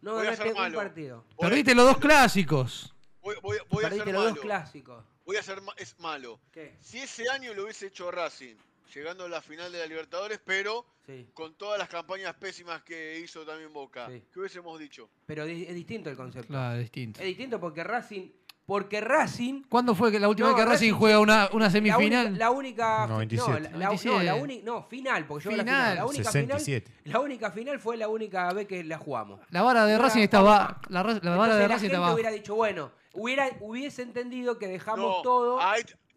No 0.02 0.12
Voy 0.14 0.20
a 0.22 0.24
ganaste 0.32 0.52
un 0.52 0.72
partido. 0.74 1.24
A- 1.32 1.40
Perdiste 1.40 1.74
los 1.74 1.86
dos 1.86 1.98
clásicos. 1.98 2.94
Voy, 3.22 3.36
voy- 3.42 3.58
voy 3.70 3.84
a 3.84 3.88
Perdiste 3.88 4.04
ser 4.04 4.14
los 4.14 4.22
dos 4.24 4.32
malo. 4.32 4.42
clásicos. 4.42 5.04
Voy 5.24 5.36
a 5.36 5.42
ser 5.42 5.62
ma- 5.62 5.72
es 5.78 5.98
malo. 5.98 6.38
¿Qué? 6.52 6.76
Si 6.80 6.98
ese 6.98 7.28
año 7.30 7.54
lo 7.54 7.62
hubiese 7.64 7.86
hecho 7.86 8.10
Racing, 8.10 8.56
llegando 8.92 9.24
a 9.24 9.28
la 9.28 9.40
final 9.40 9.70
de 9.70 9.78
la 9.78 9.86
Libertadores, 9.86 10.40
pero 10.44 10.86
Sí. 11.06 11.26
con 11.34 11.54
todas 11.54 11.78
las 11.78 11.88
campañas 11.88 12.34
pésimas 12.34 12.82
que 12.82 13.20
hizo 13.20 13.44
también 13.44 13.72
Boca, 13.72 14.08
Sí. 14.08 14.22
¿qué 14.32 14.40
hubiésemos 14.40 14.78
dicho? 14.78 15.08
Pero 15.26 15.44
es 15.44 15.74
distinto 15.74 16.08
el 16.10 16.16
concepto. 16.16 16.48
Claro, 16.48 16.78
distinto. 16.78 17.20
Es 17.20 17.26
distinto 17.26 17.60
porque 17.60 17.84
Racing 17.84 18.30
porque 18.66 19.02
Racing 19.02 19.64
¿Cuándo 19.68 19.94
fue 19.94 20.10
que 20.10 20.18
la 20.18 20.26
última 20.26 20.48
No, 20.48 20.54
vez 20.54 20.64
que 20.64 20.70
Racing 20.70 20.86
Racing 20.92 20.98
juega 20.98 21.18
una, 21.20 21.50
una 21.52 21.66
La 21.66 21.70
semifinal? 21.70 22.26
única, 22.28 22.38
la 22.38 22.50
única- 22.50 23.06
97. 23.06 23.50
No, 23.52 23.58
la, 23.58 23.60
la- 23.60 23.70
no, 23.76 23.84
97. 23.84 24.24
la 24.24 24.34
uni- 24.36 24.62
no, 24.62 24.82
final, 24.84 25.26
porque 25.26 25.44
yo 25.44 25.50
la 25.50 25.56
Final. 25.64 25.74
final. 25.82 25.96
La 25.96 26.06
única 26.06 26.32
final, 26.32 26.46
67. 26.60 26.92
la 27.04 27.20
única 27.20 27.50
final 27.50 27.78
fue 27.78 27.96
la 27.98 28.08
única 28.08 28.50
vez 28.54 28.66
que 28.66 28.82
la 28.82 28.96
jugamos. 28.96 29.40
La 29.50 29.60
vara 29.60 29.84
de 29.84 29.98
Racing 29.98 30.22
estaba. 30.22 30.80
La, 30.88 31.02
la 31.02 31.02
vara 31.02 31.12
Entonces 31.12 31.22
de 31.56 31.60
la 31.60 31.68
Racing 31.68 31.80
gente 31.82 31.94
estaba. 31.96 32.14
hubiera 32.14 32.30
dicho, 32.30 32.54
bueno, 32.54 32.90
hubiera, 33.12 33.50
hubiese 33.60 34.00
entendido 34.00 34.58
que 34.58 34.66
dejamos 34.66 35.16
No, 35.18 35.22
todo. 35.22 35.60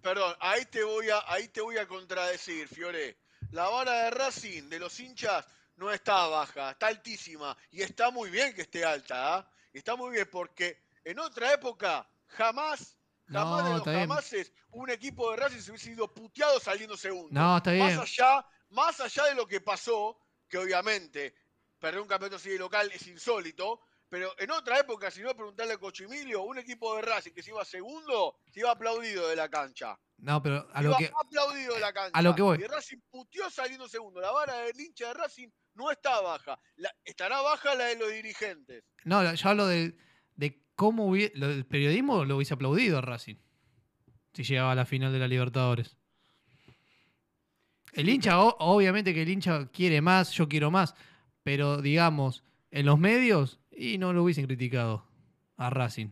Perdón, 0.07 0.33
ahí 0.39 0.63
te 0.67 0.85
voy 0.85 1.09
a, 1.09 1.21
ahí 1.27 1.49
te 1.49 1.59
voy 1.59 1.77
a 1.77 1.85
contradecir, 1.85 2.69
Fiore. 2.69 3.17
La 3.51 3.67
vara 3.67 4.03
de 4.03 4.11
Racing 4.11 4.69
de 4.69 4.79
los 4.79 4.97
hinchas 5.01 5.45
no 5.75 5.91
está 5.91 6.27
baja, 6.27 6.71
está 6.71 6.87
altísima 6.87 7.57
y 7.71 7.81
está 7.81 8.09
muy 8.09 8.29
bien 8.29 8.53
que 8.55 8.61
esté 8.61 8.85
alta, 8.85 9.35
¿ah? 9.35 9.51
Está 9.73 9.97
muy 9.97 10.13
bien 10.13 10.29
porque 10.31 10.81
en 11.03 11.19
otra 11.19 11.51
época 11.51 12.09
jamás, 12.27 12.97
jamás 13.27 13.63
No, 13.63 13.69
de 13.69 13.77
los 13.77 13.83
jamases 13.83 14.53
un 14.71 14.89
equipo 14.89 15.29
de 15.31 15.37
Racing 15.37 15.59
se 15.59 15.71
hubiese 15.71 15.91
ido 15.91 16.13
puteado 16.13 16.57
saliendo 16.61 16.95
segundo. 16.95 17.29
No, 17.37 17.57
está 17.57 17.71
bien. 17.71 17.87
Más 17.87 17.97
allá, 17.97 18.45
más 18.69 19.01
allá 19.01 19.25
de 19.25 19.35
lo 19.35 19.45
que 19.45 19.59
pasó, 19.59 20.17
que 20.47 20.57
obviamente 20.57 21.35
perder 21.79 21.99
un 21.99 22.07
campeonato 22.07 22.37
así 22.37 22.51
de 22.51 22.59
local 22.59 22.89
es 22.93 23.05
insólito, 23.07 23.81
pero 24.09 24.33
en 24.39 24.51
otra 24.51 24.79
época, 24.79 25.11
si 25.11 25.21
no 25.21 25.35
preguntarle 25.35 25.73
a 25.73 25.77
Cochimilio, 25.77 26.43
un 26.43 26.57
equipo 26.57 26.95
de 26.95 27.01
Racing 27.01 27.31
que 27.31 27.43
se 27.43 27.49
iba 27.51 27.63
segundo, 27.65 28.37
se 28.51 28.61
iba 28.61 28.71
aplaudido 28.71 29.27
de 29.27 29.35
la 29.35 29.49
cancha. 29.49 29.99
No, 30.19 30.41
pero 30.41 30.67
a 30.73 30.77
Se 30.77 30.83
lo 30.83 30.89
iba 30.91 30.97
que. 30.97 31.11
aplaudido 31.25 31.73
de 31.75 31.79
la 31.79 31.93
cancha. 31.93 32.17
a 32.17 32.21
lo 32.21 32.33
que 32.35 32.41
voy. 32.41 32.57
Y 32.59 32.63
Racing 32.67 32.97
puteó 33.11 33.49
saliendo 33.49 33.87
segundo. 33.87 34.19
La 34.21 34.31
vara 34.31 34.55
del 34.61 34.79
hincha 34.79 35.09
de 35.09 35.13
Racing 35.13 35.49
no 35.75 35.91
está 35.91 36.21
baja. 36.21 36.59
La- 36.77 36.93
estará 37.05 37.41
baja 37.41 37.75
la 37.75 37.85
de 37.85 37.97
los 37.97 38.11
dirigentes. 38.11 38.83
No, 39.03 39.33
yo 39.33 39.49
hablo 39.49 39.67
de, 39.67 39.95
de 40.35 40.63
cómo 40.75 41.07
hubie- 41.11 41.31
lo 41.35 41.47
del 41.49 41.65
periodismo 41.65 42.25
lo 42.25 42.37
hubiese 42.37 42.53
aplaudido 42.55 42.97
a 42.97 43.01
Racing. 43.01 43.35
Si 44.33 44.43
llegaba 44.43 44.71
a 44.71 44.75
la 44.75 44.85
final 44.85 45.11
de 45.13 45.19
la 45.19 45.27
Libertadores. 45.27 45.97
El 47.93 48.09
hincha, 48.09 48.39
o- 48.41 48.55
obviamente 48.59 49.13
que 49.13 49.23
el 49.23 49.29
hincha 49.29 49.67
quiere 49.71 50.01
más, 50.01 50.31
yo 50.31 50.47
quiero 50.47 50.71
más. 50.71 50.93
Pero 51.43 51.81
digamos, 51.81 52.43
en 52.71 52.85
los 52.85 52.99
medios, 52.99 53.59
y 53.77 53.97
no 53.97 54.11
lo 54.13 54.23
hubiesen 54.23 54.45
criticado 54.45 55.05
a 55.57 55.69
Racing. 55.69 56.09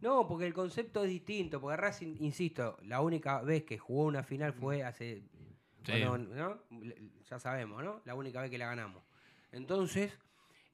No, 0.00 0.26
porque 0.26 0.46
el 0.46 0.54
concepto 0.54 1.04
es 1.04 1.10
distinto. 1.10 1.60
Porque 1.60 1.76
Racing, 1.76 2.16
insisto, 2.20 2.76
la 2.82 3.00
única 3.00 3.40
vez 3.42 3.64
que 3.64 3.78
jugó 3.78 4.04
una 4.04 4.22
final 4.22 4.52
fue 4.52 4.82
hace. 4.82 5.22
Sí. 5.84 5.92
Ya 7.28 7.38
sabemos, 7.38 7.82
¿no? 7.82 8.00
La 8.04 8.14
única 8.14 8.40
vez 8.40 8.50
que 8.50 8.58
la 8.58 8.66
ganamos. 8.66 9.02
Entonces, 9.50 10.16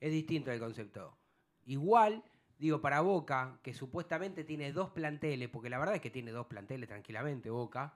es 0.00 0.12
distinto 0.12 0.50
el 0.52 0.60
concepto. 0.60 1.16
Igual, 1.64 2.22
digo, 2.58 2.80
para 2.80 3.00
Boca, 3.00 3.58
que 3.62 3.72
supuestamente 3.74 4.44
tiene 4.44 4.72
dos 4.72 4.90
planteles, 4.90 5.48
porque 5.48 5.70
la 5.70 5.78
verdad 5.78 5.94
es 5.96 6.00
que 6.00 6.10
tiene 6.10 6.30
dos 6.30 6.46
planteles 6.46 6.88
tranquilamente, 6.88 7.50
Boca. 7.50 7.94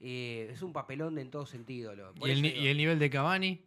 eh, 0.00 0.48
es 0.50 0.60
un 0.62 0.72
papelón 0.72 1.14
de 1.14 1.22
en 1.22 1.30
todo 1.30 1.46
sentido. 1.46 1.94
lo- 1.94 2.14
por 2.14 2.28
¿Y 2.28 2.32
el, 2.32 2.38
eso 2.38 2.42
ni- 2.42 2.50
digo. 2.52 2.64
y 2.64 2.68
el 2.68 2.76
nivel 2.76 2.98
de 2.98 3.10
Cavani? 3.10 3.66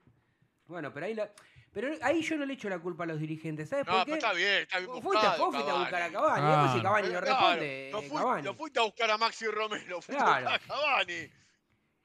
Bueno, 0.67 0.93
pero 0.93 1.05
ahí, 1.07 1.13
la- 1.15 1.31
pero 1.71 1.89
ahí 2.01 2.21
yo 2.21 2.37
no 2.37 2.45
le 2.45 2.53
echo 2.53 2.69
la 2.69 2.79
culpa 2.79 3.03
a 3.03 3.07
los 3.07 3.19
dirigentes. 3.19 3.69
¿Sabes 3.69 3.85
No, 3.85 3.93
por 3.93 4.05
pero 4.05 4.13
qué? 4.15 4.19
está 4.19 4.33
bien, 4.33 4.61
está 4.63 4.77
bien 4.79 4.89
fuiste, 4.91 5.07
buscado, 5.07 5.45
vos 5.45 5.53
fuiste 5.55 5.71
a 5.71 5.75
buscar 5.75 6.01
a 6.01 6.11
Cavani. 6.11 6.35
Cavani. 6.41 6.47
Después 6.51 6.71
si 6.71 6.79
Ah. 6.79 6.83
Cavani 6.83 7.07
no 7.07 7.13
Pero 7.13 7.25
responde, 7.25 7.87
claro, 7.91 8.01
lo, 8.01 8.09
fui- 8.09 8.17
Cavani. 8.17 8.43
lo 8.43 8.53
fuiste 8.55 8.79
a 8.79 8.83
buscar 8.83 9.11
a 9.11 9.17
Maxi 9.17 9.45
Romero, 9.47 10.01
fuiste 10.01 10.23
Claro. 10.23 10.49
a 10.49 10.51
buscar 10.53 10.55
a 10.55 10.67
Cavani. 10.67 11.31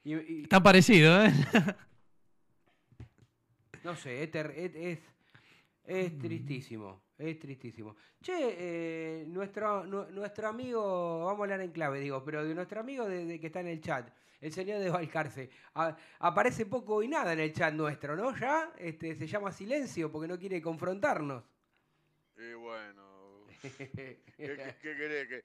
Y- 0.04 0.14
y- 0.14 0.42
Está 0.42 0.60
parecido, 0.62 1.24
¿eh? 1.24 1.32
no 3.84 3.96
sé, 3.96 4.22
es, 4.24 4.30
es, 4.34 4.74
es- 4.74 4.98
es 5.84 6.18
tristísimo. 6.18 7.02
Es 7.18 7.38
tristísimo. 7.38 7.94
Che, 8.20 8.32
eh, 8.36 9.24
nuestro, 9.28 9.84
nu- 9.84 10.10
nuestro 10.10 10.48
amigo, 10.48 11.24
vamos 11.24 11.40
a 11.40 11.42
hablar 11.44 11.60
en 11.60 11.70
clave, 11.70 12.00
digo, 12.00 12.24
pero 12.24 12.44
de 12.44 12.54
nuestro 12.54 12.80
amigo 12.80 13.04
de, 13.08 13.24
de 13.26 13.40
que 13.40 13.46
está 13.48 13.60
en 13.60 13.68
el 13.68 13.80
chat, 13.80 14.08
el 14.42 14.52
señor 14.52 14.80
de 14.80 14.90
Valcarce, 14.90 15.48
a- 15.74 15.96
aparece 16.18 16.66
poco 16.66 17.02
y 17.02 17.08
nada 17.08 17.32
en 17.32 17.40
el 17.40 17.52
chat 17.54 17.72
nuestro, 17.72 18.14
¿no? 18.16 18.36
Ya 18.36 18.72
este, 18.76 19.14
se 19.16 19.26
llama 19.26 19.50
silencio 19.52 20.12
porque 20.12 20.28
no 20.28 20.38
quiere 20.38 20.60
confrontarnos. 20.60 21.42
Y 22.36 22.52
bueno, 22.54 23.46
¿qué, 23.62 24.20
qué- 24.36 24.76
qué 24.82 24.96
querés? 24.96 25.28
Que, 25.28 25.44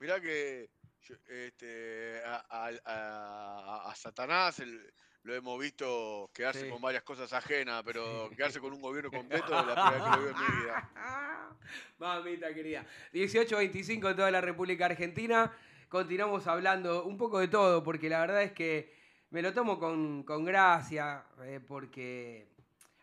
mirá 0.00 0.20
que 0.20 0.70
yo, 1.02 1.14
este, 1.28 2.20
a, 2.24 2.44
a- 2.48 2.70
a- 2.86 3.90
a 3.90 3.94
Satanás 3.94 4.58
el- 4.60 4.92
lo 5.24 5.34
hemos 5.34 5.60
visto 5.60 6.30
quedarse 6.34 6.62
Sí. 6.62 6.68
con 6.70 6.80
varias 6.82 7.04
cosas 7.04 7.32
ajenas, 7.32 7.82
pero 7.84 8.28
quedarse 8.36 8.58
con 8.60 8.72
un 8.72 8.80
gobierno 8.80 9.10
completo 9.10 9.44
es 9.60 9.66
la 9.66 9.74
primera 9.74 10.04
que 10.04 10.16
lo 10.16 10.22
veo 10.22 10.30
en 10.30 10.40
mi 10.54 10.60
vida. 10.62 10.90
Mamita 11.98 12.54
querida. 12.54 12.84
18.25 13.12 14.10
en 14.10 14.16
toda 14.16 14.30
la 14.32 14.40
República 14.40 14.86
Argentina. 14.86 15.52
Continuamos 15.92 16.46
hablando 16.46 17.04
un 17.04 17.18
poco 17.18 17.38
de 17.38 17.48
todo, 17.48 17.84
porque 17.84 18.08
la 18.08 18.20
verdad 18.20 18.42
es 18.44 18.52
que 18.52 18.94
me 19.28 19.42
lo 19.42 19.52
tomo 19.52 19.78
con, 19.78 20.22
con 20.22 20.42
gracia, 20.42 21.22
eh, 21.42 21.60
porque 21.60 22.48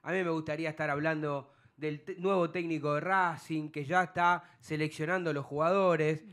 a 0.01 0.11
mí 0.11 0.23
me 0.23 0.31
gustaría 0.31 0.71
estar 0.71 0.89
hablando 0.89 1.53
del 1.77 2.03
nuevo 2.17 2.49
técnico 2.49 2.95
de 2.95 3.01
Racing, 3.01 3.69
que 3.69 3.85
ya 3.85 4.05
está 4.05 4.43
seleccionando 4.59 5.31
los 5.33 5.45
jugadores, 5.45 6.23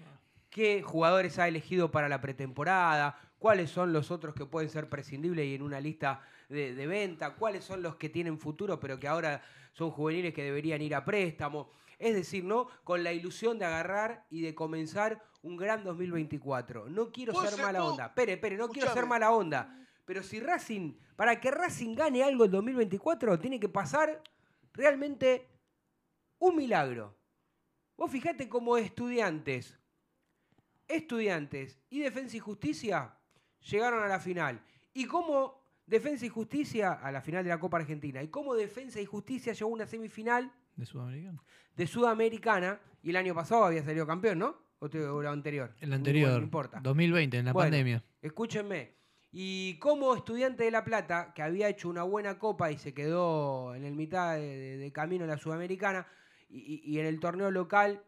qué 0.48 0.82
jugadores 0.82 1.38
ha 1.38 1.46
elegido 1.46 1.90
para 1.90 2.08
la 2.08 2.22
pretemporada, 2.22 3.20
cuáles 3.38 3.68
son 3.68 3.92
los 3.92 4.10
otros 4.10 4.34
que 4.34 4.46
pueden 4.46 4.70
ser 4.70 4.88
prescindibles 4.88 5.44
y 5.44 5.56
en 5.56 5.60
una 5.62 5.78
lista 5.78 6.22
de, 6.48 6.74
de 6.74 6.86
venta, 6.86 7.34
cuáles 7.34 7.64
son 7.64 7.82
los 7.82 7.96
que 7.96 8.08
tienen 8.08 8.38
futuro 8.38 8.80
pero 8.80 8.98
que 8.98 9.08
ahora 9.08 9.42
son 9.74 9.90
juveniles 9.90 10.32
que 10.32 10.44
deberían 10.44 10.80
ir 10.80 10.94
a 10.94 11.04
préstamo. 11.04 11.70
Es 11.98 12.14
decir, 12.14 12.44
¿no? 12.44 12.68
Con 12.82 13.04
la 13.04 13.12
ilusión 13.12 13.58
de 13.58 13.66
agarrar 13.66 14.24
y 14.30 14.40
de 14.40 14.54
comenzar 14.54 15.22
un 15.46 15.56
gran 15.56 15.84
2024. 15.84 16.88
No 16.88 17.10
quiero 17.12 17.32
¿Puedo 17.32 17.46
ser 17.46 17.56
ser- 17.56 17.64
mala 17.64 17.84
onda. 17.84 18.06
Espere, 18.06 18.32
espere, 18.34 18.56
no 18.56 18.68
quiero 18.68 18.92
ser 18.92 19.06
mala 19.06 19.30
onda. 19.30 19.86
Pero 20.04 20.22
si 20.22 20.40
Racing, 20.40 20.94
para 21.16 21.40
que 21.40 21.50
Racing 21.50 21.94
gane 21.94 22.22
algo 22.22 22.44
en 22.44 22.50
2024, 22.50 23.38
tiene 23.38 23.58
que 23.58 23.68
pasar 23.68 24.22
realmente 24.72 25.46
un 26.38 26.56
milagro. 26.56 27.16
Vos 27.96 28.10
fijate 28.10 28.48
como 28.48 28.76
estudiantes, 28.76 29.78
estudiantes 30.88 31.78
y 31.90 32.00
Defensa 32.00 32.36
y 32.36 32.40
Justicia 32.40 33.16
llegaron 33.70 34.02
a 34.02 34.06
la 34.08 34.20
final. 34.20 34.60
Y 34.92 35.06
como 35.06 35.60
Defensa 35.86 36.26
y 36.26 36.28
Justicia 36.28 36.92
a 36.92 37.10
la 37.12 37.20
final 37.20 37.44
de 37.44 37.50
la 37.50 37.58
Copa 37.60 37.78
Argentina. 37.78 38.22
Y 38.22 38.28
como 38.28 38.54
Defensa 38.54 39.00
y 39.00 39.06
Justicia 39.06 39.52
llegó 39.52 39.70
a 39.70 39.74
una 39.74 39.86
semifinal 39.86 40.52
De 40.74 40.84
Sudamericano. 40.86 41.44
de 41.74 41.86
Sudamericana 41.86 42.80
y 43.02 43.10
el 43.10 43.16
año 43.16 43.34
pasado 43.34 43.64
había 43.64 43.82
salido 43.84 44.06
campeón, 44.06 44.38
¿no? 44.38 44.65
¿O, 44.78 44.88
te- 44.90 45.04
o 45.06 45.22
la 45.22 45.30
anterior? 45.30 45.74
El 45.80 45.90
No 45.90 45.96
anterior. 45.96 46.42
importa. 46.42 46.80
2020, 46.82 47.38
en 47.38 47.44
la 47.46 47.52
Bueno, 47.52 47.66
pandemia. 47.66 48.04
Escúchenme. 48.20 48.94
Y 49.32 49.78
como 49.78 50.14
estudiante 50.14 50.64
de 50.64 50.70
La 50.70 50.84
Plata, 50.84 51.32
que 51.34 51.42
había 51.42 51.68
hecho 51.68 51.88
una 51.88 52.02
buena 52.04 52.38
copa 52.38 52.70
y 52.70 52.78
se 52.78 52.94
quedó 52.94 53.74
en 53.74 53.84
el 53.84 53.94
mitad 53.94 54.36
de, 54.36 54.90
camino 54.94 55.24
en 55.24 55.30
la 55.30 55.36
Sudamericana, 55.38 56.06
y 56.48 56.98
en 57.00 57.06
el 57.06 57.18
torneo 57.20 57.50
local 57.50 58.02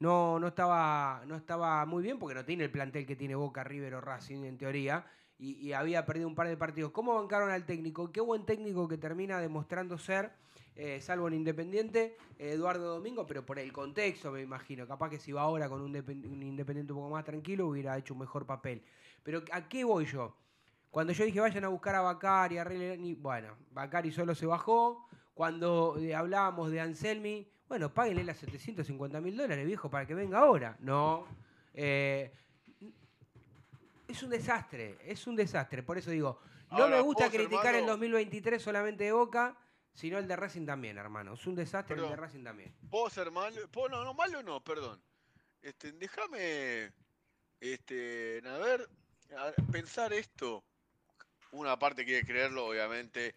no, 0.00 0.38
no, 0.40 0.48
estaba, 0.48 1.22
no 1.26 1.36
estaba 1.36 1.84
muy 1.86 2.02
bien, 2.02 2.18
porque 2.18 2.34
no 2.34 2.44
tiene 2.44 2.64
el 2.64 2.70
plantel 2.70 3.06
que 3.06 3.16
tiene 3.16 3.34
Boca, 3.36 3.62
River 3.64 3.94
o 3.94 4.00
Racing 4.00 4.44
en 4.44 4.58
teoría, 4.58 5.06
y, 5.38 5.52
y 5.66 5.72
había 5.72 6.04
perdido 6.04 6.26
un 6.28 6.34
par 6.34 6.48
de 6.48 6.56
partidos. 6.56 6.90
¿Cómo 6.90 7.14
bancaron 7.14 7.50
al 7.50 7.64
técnico? 7.64 8.10
Qué 8.12 8.20
buen 8.20 8.44
técnico 8.44 8.88
que 8.88 8.98
termina 8.98 9.38
demostrando 9.40 9.96
ser, 9.98 10.32
eh, 10.76 11.00
salvo 11.00 11.28
en 11.28 11.34
Independiente, 11.34 12.16
Eduardo 12.38 12.94
Domingo, 12.94 13.26
pero 13.26 13.44
por 13.44 13.58
el 13.58 13.72
contexto 13.72 14.30
me 14.32 14.40
imagino. 14.42 14.86
Capaz 14.86 15.10
que 15.10 15.18
si 15.18 15.32
va 15.32 15.42
ahora 15.42 15.68
con 15.68 15.80
un, 15.82 15.92
depen- 15.92 16.26
un 16.26 16.42
Independiente 16.42 16.92
un 16.92 17.00
poco 17.00 17.10
más 17.10 17.24
tranquilo 17.24 17.66
hubiera 17.68 17.96
hecho 17.98 18.14
un 18.14 18.20
mejor 18.20 18.46
papel. 18.46 18.82
Pero 19.22 19.42
¿a 19.52 19.68
qué 19.68 19.84
voy 19.84 20.06
yo? 20.06 20.34
Cuando 20.90 21.12
yo 21.12 21.24
dije 21.24 21.38
vayan 21.40 21.64
a 21.64 21.68
buscar 21.68 21.94
a 21.94 22.00
Bacari, 22.00 22.58
a 22.58 22.64
Releni, 22.64 23.14
bueno, 23.14 23.54
Bacari 23.72 24.10
solo 24.10 24.34
se 24.34 24.46
bajó. 24.46 25.06
Cuando 25.34 25.96
eh, 25.98 26.14
hablábamos 26.14 26.70
de 26.70 26.80
Anselmi, 26.80 27.48
bueno, 27.68 27.92
páguenle 27.94 28.24
las 28.24 28.38
750 28.38 29.20
mil 29.20 29.36
dólares, 29.36 29.64
viejo, 29.66 29.88
para 29.88 30.06
que 30.06 30.14
venga 30.14 30.38
ahora. 30.40 30.76
No. 30.80 31.26
eh, 31.74 32.32
es 34.08 34.22
un 34.22 34.30
desastre, 34.30 34.98
es 35.04 35.26
un 35.26 35.36
desastre. 35.36 35.82
Por 35.82 35.96
eso 35.98 36.10
digo, 36.10 36.40
no 36.72 36.78
Ahora, 36.84 36.96
me 36.96 37.02
gusta 37.02 37.30
criticar 37.30 37.68
el 37.74 37.82
hermano- 37.82 37.92
2023 37.92 38.60
solamente 38.60 39.04
de 39.04 39.12
Boca, 39.12 39.56
sino 39.92 40.18
el 40.18 40.26
de 40.28 40.36
Racing 40.36 40.66
también, 40.66 40.98
hermano. 40.98 41.34
Es 41.34 41.46
un 41.46 41.54
desastre 41.54 41.96
el 41.96 42.02
de. 42.08 42.16
Racing 42.16 42.44
también. 42.44 42.74
¿Puedo 42.90 43.10
ser 43.10 43.30
malo? 43.30 43.68
¿Puedo- 43.70 43.88
no, 43.90 44.04
no, 44.04 44.14
malo 44.14 44.42
no, 44.42 44.62
perdón. 44.62 45.02
Este, 45.62 45.92
déjame, 45.92 46.92
este, 47.60 48.40
a 48.46 48.58
ver, 48.58 48.88
a- 49.36 49.52
pensar 49.70 50.12
esto. 50.12 50.64
Una 51.52 51.78
parte 51.78 52.04
quiere 52.04 52.24
creerlo, 52.24 52.66
obviamente, 52.66 53.34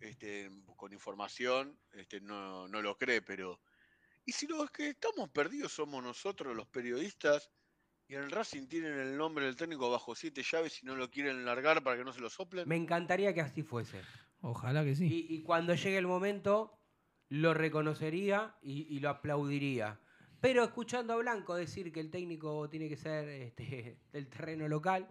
este, 0.00 0.50
con 0.76 0.92
información, 0.92 1.76
este, 1.92 2.20
no, 2.20 2.68
no 2.68 2.80
lo 2.82 2.96
cree, 2.96 3.20
pero... 3.20 3.60
¿Y 4.24 4.32
si 4.32 4.46
los 4.46 4.70
que 4.70 4.90
estamos 4.90 5.28
perdidos 5.30 5.72
somos 5.72 6.02
nosotros, 6.04 6.54
los 6.54 6.68
periodistas, 6.68 7.50
y 8.06 8.14
en 8.14 8.22
el 8.22 8.30
Racing 8.30 8.68
tienen 8.68 8.98
el 8.98 9.16
nombre 9.16 9.44
del 9.46 9.56
técnico 9.56 9.90
bajo 9.90 10.14
siete 10.14 10.42
llaves 10.42 10.82
y 10.82 10.86
no 10.86 10.94
lo 10.96 11.10
quieren 11.10 11.44
largar 11.44 11.82
para 11.82 11.96
que 11.96 12.04
no 12.04 12.12
se 12.12 12.20
lo 12.20 12.30
soplen? 12.30 12.68
Me 12.68 12.76
encantaría 12.76 13.34
que 13.34 13.40
así 13.40 13.62
fuese. 13.62 14.02
Ojalá 14.40 14.84
que 14.84 14.94
sí. 14.94 15.06
Y, 15.06 15.34
y 15.34 15.42
cuando 15.42 15.74
llegue 15.74 15.98
el 15.98 16.06
momento, 16.06 16.78
lo 17.28 17.54
reconocería 17.54 18.54
y, 18.62 18.86
y 18.94 19.00
lo 19.00 19.10
aplaudiría. 19.10 19.98
Pero 20.40 20.62
escuchando 20.64 21.14
a 21.14 21.16
Blanco 21.16 21.54
decir 21.54 21.92
que 21.92 22.00
el 22.00 22.10
técnico 22.10 22.68
tiene 22.70 22.88
que 22.88 22.96
ser 22.96 23.28
este, 23.28 23.98
del 24.12 24.28
terreno 24.28 24.68
local, 24.68 25.08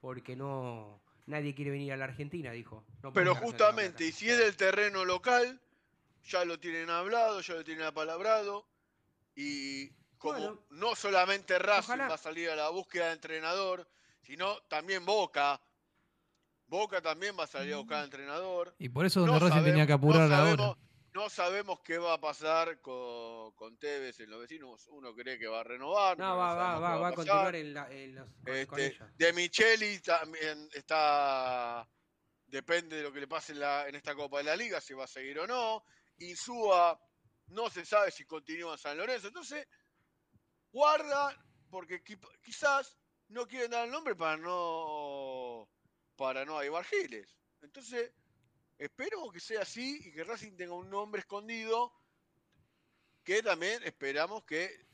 porque 0.00 0.36
no 0.36 1.02
nadie 1.26 1.54
quiere 1.54 1.70
venir 1.70 1.92
a 1.92 1.96
la 1.96 2.04
Argentina, 2.04 2.50
dijo. 2.52 2.84
No 3.02 3.12
Pero 3.12 3.34
justamente, 3.34 4.04
y 4.04 4.12
si 4.12 4.28
es 4.28 4.38
del 4.38 4.56
terreno 4.56 5.04
local, 5.04 5.60
ya 6.24 6.44
lo 6.44 6.58
tienen 6.58 6.90
hablado, 6.90 7.40
ya 7.40 7.54
lo 7.54 7.64
tienen 7.64 7.86
apalabrado. 7.86 8.66
Y 9.34 9.88
como 10.18 10.34
Bueno. 10.34 10.58
no 10.70 10.94
solamente 10.94 11.58
Racing 11.58 11.92
Ojalá. 11.92 12.08
va 12.08 12.14
a 12.14 12.18
salir 12.18 12.50
a 12.50 12.56
la 12.56 12.68
búsqueda 12.68 13.06
de 13.06 13.12
entrenador, 13.14 13.88
sino 14.20 14.60
también 14.68 15.04
Boca. 15.06 15.60
Boca 16.72 17.02
también 17.02 17.36
va 17.38 17.44
a 17.44 17.46
salir 17.46 17.74
a 17.74 17.76
buscar 17.76 17.98
Mm. 17.98 18.00
al 18.00 18.04
entrenador. 18.06 18.74
Y 18.78 18.88
por 18.88 19.04
eso 19.04 19.20
No 19.20 19.32
donde 19.38 19.50
Racing 19.50 19.62
tenía 19.64 19.86
que 19.86 19.92
apurar 19.92 20.26
no 20.28 20.34
ahora. 20.34 20.56
sabemos, 20.56 20.78
no 21.12 21.28
sabemos 21.28 21.80
qué 21.84 21.98
va 21.98 22.14
a 22.14 22.18
pasar 22.20 22.80
con, 22.80 23.52
con 23.52 23.76
Tevez 23.76 24.18
en 24.20 24.30
los 24.30 24.40
vecinos. 24.40 24.86
Uno 24.88 25.14
cree 25.14 25.38
que 25.38 25.46
va 25.48 25.60
a 25.60 25.64
renovar. 25.64 26.18
No, 26.18 26.34
va, 26.34 26.54
va, 26.54 26.78
va, 26.78 26.96
va 26.96 27.08
a 27.08 27.12
continuar 27.12 27.54
en, 27.56 27.74
la, 27.74 27.90
en 27.90 28.14
los, 28.14 28.26
con, 28.26 28.42
con 28.66 28.80
Este, 28.80 28.86
ellos. 28.86 29.08
de 29.18 29.32
Micheli 29.34 29.98
también 30.00 30.66
está. 30.72 31.86
Depende 32.46 32.96
de 32.96 33.02
lo 33.02 33.12
que 33.12 33.20
le 33.20 33.28
pase 33.28 33.52
en, 33.52 33.60
la- 33.60 33.86
en 33.88 33.94
esta 33.94 34.14
Copa 34.14 34.38
de 34.38 34.44
la 34.44 34.56
Liga, 34.56 34.80
si 34.80 34.94
va 34.94 35.04
a 35.04 35.06
seguir 35.06 35.38
o 35.40 35.46
no. 35.46 35.84
Insúa 36.20 36.98
no 37.48 37.68
se 37.68 37.84
sabe 37.84 38.10
si 38.10 38.24
continúa 38.24 38.72
en 38.72 38.78
San 38.78 38.96
Lorenzo. 38.96 39.28
Entonces, 39.28 39.66
guarda, 40.70 41.36
porque 41.70 42.02
qui- 42.02 42.18
quizás 42.42 42.96
no 43.28 43.46
quieren 43.46 43.70
dar 43.70 43.84
el 43.84 43.90
nombre 43.90 44.14
para 44.16 44.36
no 44.38 45.68
para 46.16 46.44
no 46.44 46.58
ayudar 46.58 46.84
Giles. 46.84 47.36
Entonces, 47.62 48.12
espero 48.78 49.30
que 49.30 49.40
sea 49.40 49.62
así 49.62 50.00
y 50.04 50.12
que 50.12 50.24
Racing 50.24 50.56
tenga 50.56 50.74
un 50.74 50.90
nombre 50.90 51.20
escondido 51.20 51.92
que 53.24 53.42
también 53.42 53.82
esperamos 53.84 54.44
que 54.44 54.84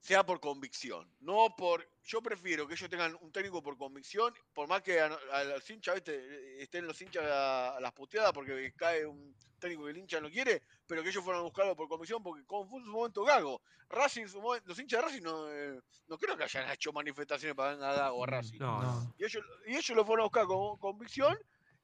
sea 0.00 0.24
por 0.24 0.40
convicción, 0.40 1.10
no 1.20 1.54
por. 1.56 1.88
Yo 2.04 2.22
prefiero 2.22 2.68
que 2.68 2.74
ellos 2.74 2.88
tengan 2.88 3.16
un 3.20 3.32
técnico 3.32 3.60
por 3.62 3.76
convicción, 3.76 4.32
por 4.52 4.68
más 4.68 4.82
que 4.82 5.00
a, 5.00 5.06
a 5.32 5.42
los 5.44 5.68
hinchas 5.68 5.96
¿viste? 5.96 6.62
estén 6.62 6.86
los 6.86 7.00
hinchas 7.02 7.24
a, 7.24 7.76
a 7.76 7.80
las 7.80 7.92
puteadas 7.92 8.32
porque 8.32 8.72
cae 8.76 9.04
un 9.04 9.34
técnico 9.58 9.84
que 9.86 9.90
el 9.90 9.96
hincha 9.98 10.20
no 10.20 10.30
quiere, 10.30 10.62
pero 10.86 11.02
que 11.02 11.08
ellos 11.08 11.24
fueran 11.24 11.40
a 11.40 11.44
buscarlo 11.44 11.74
por 11.74 11.88
convicción, 11.88 12.22
porque 12.22 12.44
fue 12.46 12.60
en 12.78 12.84
su 12.84 12.90
momento 12.92 13.24
Gago, 13.24 13.60
Racing, 13.88 14.22
en 14.22 14.28
su 14.28 14.40
momen- 14.40 14.62
los 14.66 14.78
hinchas 14.78 15.00
de 15.00 15.06
Racing 15.06 15.22
no, 15.22 15.50
eh, 15.50 15.80
no 16.06 16.18
creo 16.18 16.36
que 16.36 16.44
hayan 16.44 16.70
hecho 16.70 16.92
manifestaciones 16.92 17.56
para 17.56 17.70
venir 17.70 17.84
a 17.84 17.94
Gago 17.94 18.22
a 18.22 18.26
Racing. 18.26 18.58
No, 18.58 18.82
no. 18.82 19.14
Y 19.18 19.24
ellos, 19.24 19.42
y 19.66 19.70
ellos 19.74 19.96
lo 19.96 20.04
fueron 20.04 20.20
a 20.20 20.24
buscar 20.26 20.46
con 20.46 20.76
convicción 20.78 21.36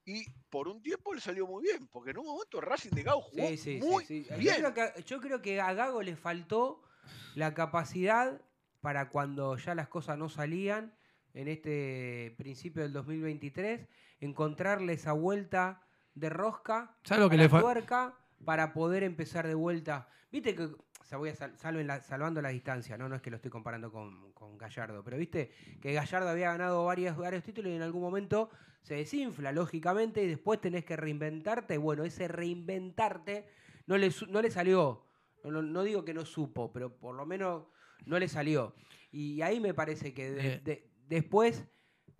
y 0.04 0.24
por 0.50 0.68
un 0.68 0.80
tiempo 0.82 1.14
le 1.14 1.20
salió 1.20 1.46
muy 1.46 1.62
bien, 1.64 1.88
porque 1.88 2.10
en 2.10 2.18
un 2.18 2.26
momento 2.26 2.60
Racing 2.60 2.90
de 2.90 3.02
Gago 3.02 3.22
jugó 3.22 3.48
Sí, 3.48 3.56
sí, 3.56 3.78
muy 3.80 4.04
sí, 4.04 4.22
sí. 4.22 4.30
Yo 4.30 4.36
bien. 4.36 4.56
creo, 4.56 4.74
que, 4.74 5.02
yo 5.02 5.20
creo 5.20 5.42
que 5.42 5.60
a 5.60 5.72
Gago 5.72 6.02
le 6.02 6.14
faltó 6.14 6.84
la 7.34 7.54
capacidad 7.54 8.40
para 8.80 9.08
cuando 9.08 9.56
ya 9.56 9.74
las 9.74 9.88
cosas 9.88 10.18
no 10.18 10.28
salían 10.28 10.92
en 11.34 11.48
este 11.48 12.34
principio 12.36 12.82
del 12.82 12.92
2023, 12.92 13.86
encontrarle 14.20 14.92
esa 14.94 15.12
vuelta 15.12 15.82
de 16.14 16.28
rosca, 16.28 16.94
¿Sabes 17.04 17.22
lo 17.24 17.30
que 17.30 17.36
le 17.36 17.48
tuerca, 17.62 18.14
para 18.44 18.72
poder 18.72 19.02
empezar 19.02 19.46
de 19.46 19.54
vuelta. 19.54 20.08
Viste 20.30 20.54
que, 20.54 20.64
o 20.64 21.04
sea, 21.04 21.16
voy 21.18 21.30
a 21.30 21.34
sal- 21.34 21.56
salven 21.56 21.86
la- 21.86 22.02
salvando 22.02 22.42
la 22.42 22.50
distancia, 22.50 22.98
¿no? 22.98 23.08
no 23.08 23.16
es 23.16 23.22
que 23.22 23.30
lo 23.30 23.36
estoy 23.36 23.50
comparando 23.50 23.90
con, 23.90 24.32
con 24.32 24.58
Gallardo, 24.58 25.02
pero 25.04 25.16
viste 25.16 25.52
que 25.80 25.92
Gallardo 25.92 26.28
había 26.28 26.50
ganado 26.52 26.84
varios, 26.84 27.16
varios 27.16 27.42
títulos 27.44 27.70
y 27.72 27.76
en 27.76 27.82
algún 27.82 28.02
momento 28.02 28.50
se 28.82 28.94
desinfla, 28.96 29.52
lógicamente, 29.52 30.22
y 30.22 30.26
después 30.26 30.60
tenés 30.60 30.84
que 30.84 30.96
reinventarte. 30.96 31.78
Bueno, 31.78 32.02
ese 32.04 32.26
reinventarte 32.28 33.46
no 33.86 33.96
le, 33.96 34.12
no 34.28 34.42
le 34.42 34.50
salió. 34.50 35.04
No, 35.44 35.82
digo 35.82 36.04
que 36.04 36.14
no 36.14 36.24
supo, 36.24 36.72
pero 36.72 36.94
por 36.96 37.14
lo 37.14 37.26
menos 37.26 37.64
no 38.06 38.18
le 38.18 38.28
salió. 38.28 38.74
Y 39.10 39.42
ahí 39.42 39.60
me 39.60 39.74
parece 39.74 40.12
que 40.14 40.30
de- 40.30 40.54
Eh. 40.54 40.60
de- 40.64 40.90
después 41.08 41.64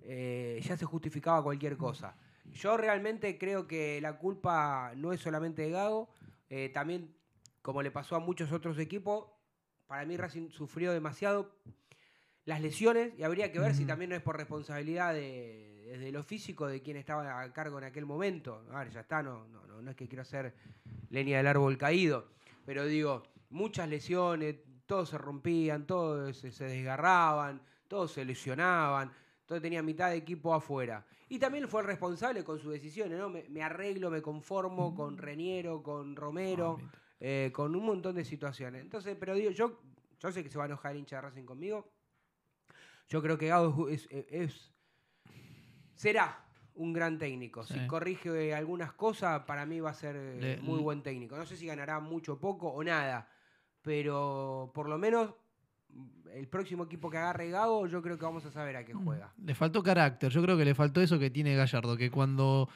eh, 0.05 0.61
ya 0.65 0.77
se 0.77 0.85
justificaba 0.85 1.43
cualquier 1.45 1.77
cosa. 1.77 2.17
Yo 2.47 2.77
realmente 2.77 3.39
creo 3.39 3.69
que 3.69 4.01
la 4.01 4.19
culpa 4.19 4.93
no 4.97 5.13
es 5.13 5.21
solamente 5.21 5.63
de 5.63 5.71
Gago, 5.71 6.13
eh, 6.51 6.71
también 6.71 7.15
como 7.63 7.83
le 7.83 7.93
pasó 7.93 8.17
a 8.17 8.19
muchos 8.19 8.51
otros 8.51 8.77
equipos, 8.79 9.27
para 9.87 10.05
mí 10.05 10.17
Racing 10.17 10.51
sufrió 10.51 10.93
demasiado 10.93 11.55
las 12.45 12.61
lesiones 12.61 13.17
y 13.17 13.23
habría 13.23 13.53
que 13.53 13.61
ver 13.61 13.75
si 13.77 13.85
también 13.85 14.11
no 14.11 14.17
es 14.17 14.23
por 14.23 14.37
responsabilidad 14.37 15.15
de, 15.15 15.85
desde 15.93 16.11
lo 16.11 16.25
físico 16.25 16.67
de 16.67 16.83
quien 16.83 16.97
estaba 16.97 17.41
a 17.41 17.53
cargo 17.53 17.79
en 17.79 17.85
aquel 17.85 18.05
momento. 18.05 18.67
A 18.73 18.81
ver, 18.81 18.91
ya 18.91 19.01
está, 19.03 19.23
no, 19.23 19.47
no, 19.49 19.65
no, 19.69 19.81
no 19.81 19.91
es 19.91 19.97
que 19.97 20.09
quiero 20.09 20.23
hacer 20.23 20.53
leña 21.11 21.37
del 21.37 21.47
árbol 21.47 21.79
caído, 21.79 22.27
pero 22.65 22.85
digo, 22.87 23.23
muchas 23.51 23.89
lesiones, 23.89 24.57
todos 24.87 25.09
se 25.11 25.19
rompían, 25.19 25.87
todos 25.87 26.37
se, 26.37 26.65
desgarraban, 26.65 27.63
todos 27.89 28.13
se 28.13 28.25
lesionaban, 28.25 29.13
todos 29.47 29.63
tenían 29.63 29.85
mitad 29.85 30.11
de 30.11 30.17
equipo 30.17 30.55
afuera. 30.55 31.05
Y 31.29 31.39
también 31.39 31.69
fue 31.69 31.81
el 31.81 31.87
responsable 31.87 32.45
con 32.45 32.59
sus 32.59 32.73
decisiones, 32.73 33.19
¿no? 33.19 33.29
Me, 33.31 33.49
me 33.49 33.63
arreglo, 33.63 34.11
me 34.11 34.21
conformo 34.21 34.95
con 34.95 35.17
Reniero, 35.17 35.83
con 35.83 36.15
Romero, 36.17 36.79
eh, 37.21 37.51
con 37.55 37.75
un 37.75 37.85
montón 37.87 38.15
de 38.17 38.25
situaciones. 38.25 38.83
Entonces, 38.83 39.17
pero 39.19 39.35
digo, 39.35 39.51
yo, 39.51 39.81
yo 40.21 40.31
sé 40.33 40.43
que 40.43 40.51
se 40.51 40.59
va 40.59 40.65
a 40.65 40.67
enojar 40.67 40.93
el 40.93 40.99
hincha 40.99 41.17
de 41.17 41.23
Racing 41.23 41.45
conmigo. 41.45 41.91
Yo 43.09 43.23
creo 43.23 43.39
que 43.39 43.49
Gado 43.49 43.89
es, 43.89 44.07
es- 44.11 44.27
es- 44.31 44.73
será 45.95 46.45
un 46.75 46.93
gran 46.93 47.19
técnico. 47.19 47.65
Si 47.65 47.87
corrige 47.87 48.55
algunas 48.55 48.93
cosas, 48.93 49.43
para 49.45 49.67
mí 49.67 49.81
va 49.81 49.91
a 49.91 49.95
ser 49.95 50.17
eh, 50.17 50.39
Le- 50.41 50.57
muy 50.63 50.77
le- 50.79 50.83
buen 50.83 51.03
técnico. 51.03 51.37
No 51.37 51.45
sé 51.47 51.57
si 51.57 51.67
ganará 51.67 52.01
mucho, 52.01 52.39
poco 52.39 52.69
o 52.69 52.83
nada, 52.83 53.29
pero 53.83 54.71
por 54.75 54.89
lo 54.89 54.97
menos 54.99 55.35
mm, 55.91 56.29
el 56.35 56.49
próximo 56.49 56.85
equipo 56.85 57.11
que 57.11 57.19
agarre 57.19 57.51
Gago, 57.51 57.87
yo 57.87 58.01
creo 58.03 58.19
que 58.19 58.25
vamos 58.25 58.45
a 58.47 58.51
saber 58.51 58.77
a 58.77 58.85
qué 58.85 58.95
juega. 58.95 59.33
Le 59.45 59.55
faltó 59.55 59.83
carácter. 59.83 60.31
Yo 60.31 60.43
creo 60.43 60.57
que 60.57 60.65
le 60.65 60.75
faltó 60.75 61.01
eso 61.01 61.19
que 61.19 61.31
tiene 61.31 61.55
Gallardo, 61.57 61.97
que 61.97 62.11
cuando 62.11 62.69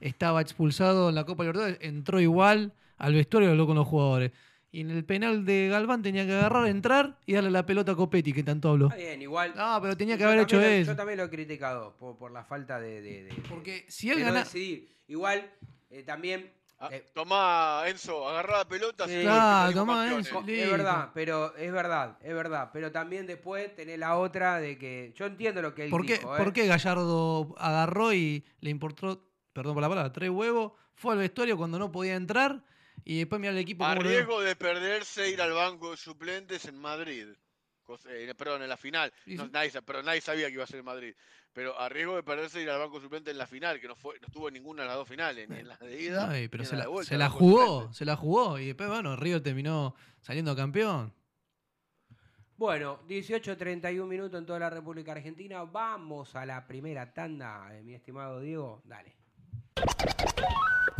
estaba 0.00 0.40
expulsado 0.40 1.08
en 1.08 1.14
la 1.14 1.24
Copa 1.24 1.42
Libertadores 1.42 1.78
entró 1.80 2.20
igual 2.20 2.72
al 2.98 3.14
vestuario 3.14 3.48
y 3.48 3.52
habló 3.52 3.66
con 3.66 3.76
los 3.76 3.86
jugadores. 3.86 4.32
Y 4.76 4.80
en 4.82 4.90
el 4.90 5.06
penal 5.06 5.46
de 5.46 5.68
Galván 5.70 6.02
tenía 6.02 6.26
que 6.26 6.34
agarrar, 6.34 6.66
entrar 6.66 7.16
y 7.24 7.32
darle 7.32 7.50
la 7.50 7.64
pelota 7.64 7.92
a 7.92 7.96
Copetti, 7.96 8.34
que 8.34 8.42
tanto 8.42 8.68
habló. 8.68 8.88
Está 8.88 8.96
bien, 8.98 9.22
igual. 9.22 9.54
No, 9.56 9.78
pero 9.80 9.96
tenía 9.96 10.16
que 10.18 10.22
yo 10.24 10.28
haber 10.28 10.40
hecho 10.40 10.56
también 10.56 10.72
lo- 10.72 10.82
eso. 10.82 10.90
Yo 10.92 10.96
también 10.98 11.16
lo 11.18 11.24
he 11.24 11.30
criticado 11.30 11.96
por, 11.96 12.18
por 12.18 12.30
la 12.30 12.44
falta 12.44 12.78
de. 12.78 13.00
de- 13.00 13.24
de- 13.24 13.34
Porque 13.48 13.86
si 13.88 14.08
de 14.10 14.16
él 14.16 14.24
no 14.26 14.34
decidir. 14.34 14.94
Igual, 15.08 15.50
eh, 15.88 16.02
también. 16.02 16.52
Ah, 16.78 16.90
eh, 16.92 17.06
tomá, 17.14 17.84
Enzo, 17.86 18.28
agarrá 18.28 18.58
la 18.58 18.68
pelota. 18.68 19.08
Sí. 19.08 19.22
Claro, 19.22 19.72
tomá. 19.72 20.12
Enzo. 20.12 20.40
Es 20.46 20.70
verdad, 20.70 21.10
pero 21.14 21.56
es 21.56 21.72
verdad, 21.72 22.18
es 22.20 22.34
verdad. 22.34 22.68
Pero 22.70 22.92
también 22.92 23.26
después 23.26 23.74
tenés 23.74 23.98
la 23.98 24.18
otra 24.18 24.60
de 24.60 24.76
que. 24.76 25.10
Yo 25.16 25.24
entiendo 25.24 25.62
lo 25.62 25.74
que 25.74 25.84
él 25.84 25.90
¿Por 25.90 26.04
qué, 26.04 26.18
dijo, 26.18 26.34
¿eh? 26.34 26.38
por 26.38 26.52
qué 26.52 26.66
Gallardo 26.66 27.54
agarró 27.56 28.12
y 28.12 28.44
le 28.60 28.68
importó, 28.68 29.26
perdón 29.54 29.72
por 29.72 29.80
la 29.82 29.88
palabra, 29.88 30.12
tres 30.12 30.28
huevos? 30.28 30.72
Fue 30.96 31.14
al 31.14 31.18
vestuario 31.20 31.56
cuando 31.56 31.78
no 31.78 31.90
podía 31.90 32.14
entrar 32.14 32.62
y 33.04 33.18
después 33.18 33.40
mira 33.40 33.52
el 33.52 33.58
equipo 33.58 33.84
A 33.84 33.94
riesgo 33.94 34.40
de 34.40 34.56
perderse 34.56 35.30
ir 35.30 35.40
al 35.40 35.52
banco 35.52 35.90
de 35.92 35.96
suplentes 35.96 36.64
en 36.66 36.78
Madrid. 36.78 37.28
Eh, 38.08 38.34
perdón, 38.36 38.62
en 38.62 38.68
la 38.68 38.76
final. 38.76 39.12
Y 39.26 39.36
No, 39.36 39.44
sí. 39.44 39.50
nadie, 39.52 39.70
sa- 39.70 39.80
pero 39.82 40.02
nadie 40.02 40.20
sabía 40.20 40.48
que 40.48 40.54
iba 40.54 40.64
a 40.64 40.66
ser 40.66 40.80
en 40.80 40.84
Madrid. 40.84 41.14
Pero 41.52 41.78
a 41.78 41.88
riesgo 41.88 42.16
de 42.16 42.22
perderse 42.24 42.60
ir 42.60 42.68
al 42.68 42.80
banco 42.80 42.96
de 42.96 43.04
suplentes 43.04 43.30
en 43.32 43.38
la 43.38 43.46
final, 43.46 43.80
que 43.80 43.86
no 43.88 43.94
fue, 43.94 44.18
no 44.20 44.26
estuvo 44.26 44.48
en 44.48 44.54
ninguna 44.54 44.82
de 44.82 44.88
las 44.88 44.96
dos 44.96 45.08
finales, 45.08 45.48
ni 45.48 45.58
en 45.60 45.68
la 45.68 45.76
de 45.76 46.02
ida. 46.02 46.28
Ay, 46.30 46.48
pero 46.48 46.62
ni 46.62 46.66
en 46.66 46.70
se 46.70 46.76
la 46.76 46.78
la, 46.78 46.84
de 46.84 46.90
vuelta, 46.90 47.08
se 47.08 47.14
al 47.14 47.18
la 47.20 47.28
banco 47.28 47.38
de 47.38 47.44
jugó, 47.50 47.92
se 47.92 48.04
la 48.04 48.16
jugó. 48.16 48.58
Y 48.58 48.66
después, 48.66 48.88
bueno, 48.88 49.14
River 49.16 49.40
terminó 49.42 49.94
saliendo 50.20 50.54
campeón. 50.56 51.14
Bueno, 52.56 53.00
18.31 53.06 54.06
minutos 54.06 54.38
en 54.38 54.46
toda 54.46 54.58
la 54.58 54.70
República 54.70 55.12
Argentina. 55.12 55.62
Vamos 55.62 56.34
a 56.34 56.44
la 56.44 56.66
primera 56.66 57.12
tanda, 57.14 57.68
eh, 57.72 57.82
mi 57.82 57.94
estimado 57.94 58.40
Diego. 58.40 58.82
Dale. 58.84 59.14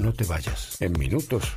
No 0.02 0.12
te 0.12 0.24
vayas. 0.24 0.80
En 0.82 0.92
minutos 0.92 1.56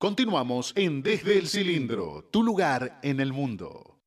Continuamos 0.00 0.74
en 0.76 1.02
Desde 1.02 1.40
el 1.40 1.48
Cilindro, 1.48 2.22
tu 2.30 2.44
lugar 2.44 3.00
en 3.02 3.18
el 3.18 3.32
mundo. 3.32 3.97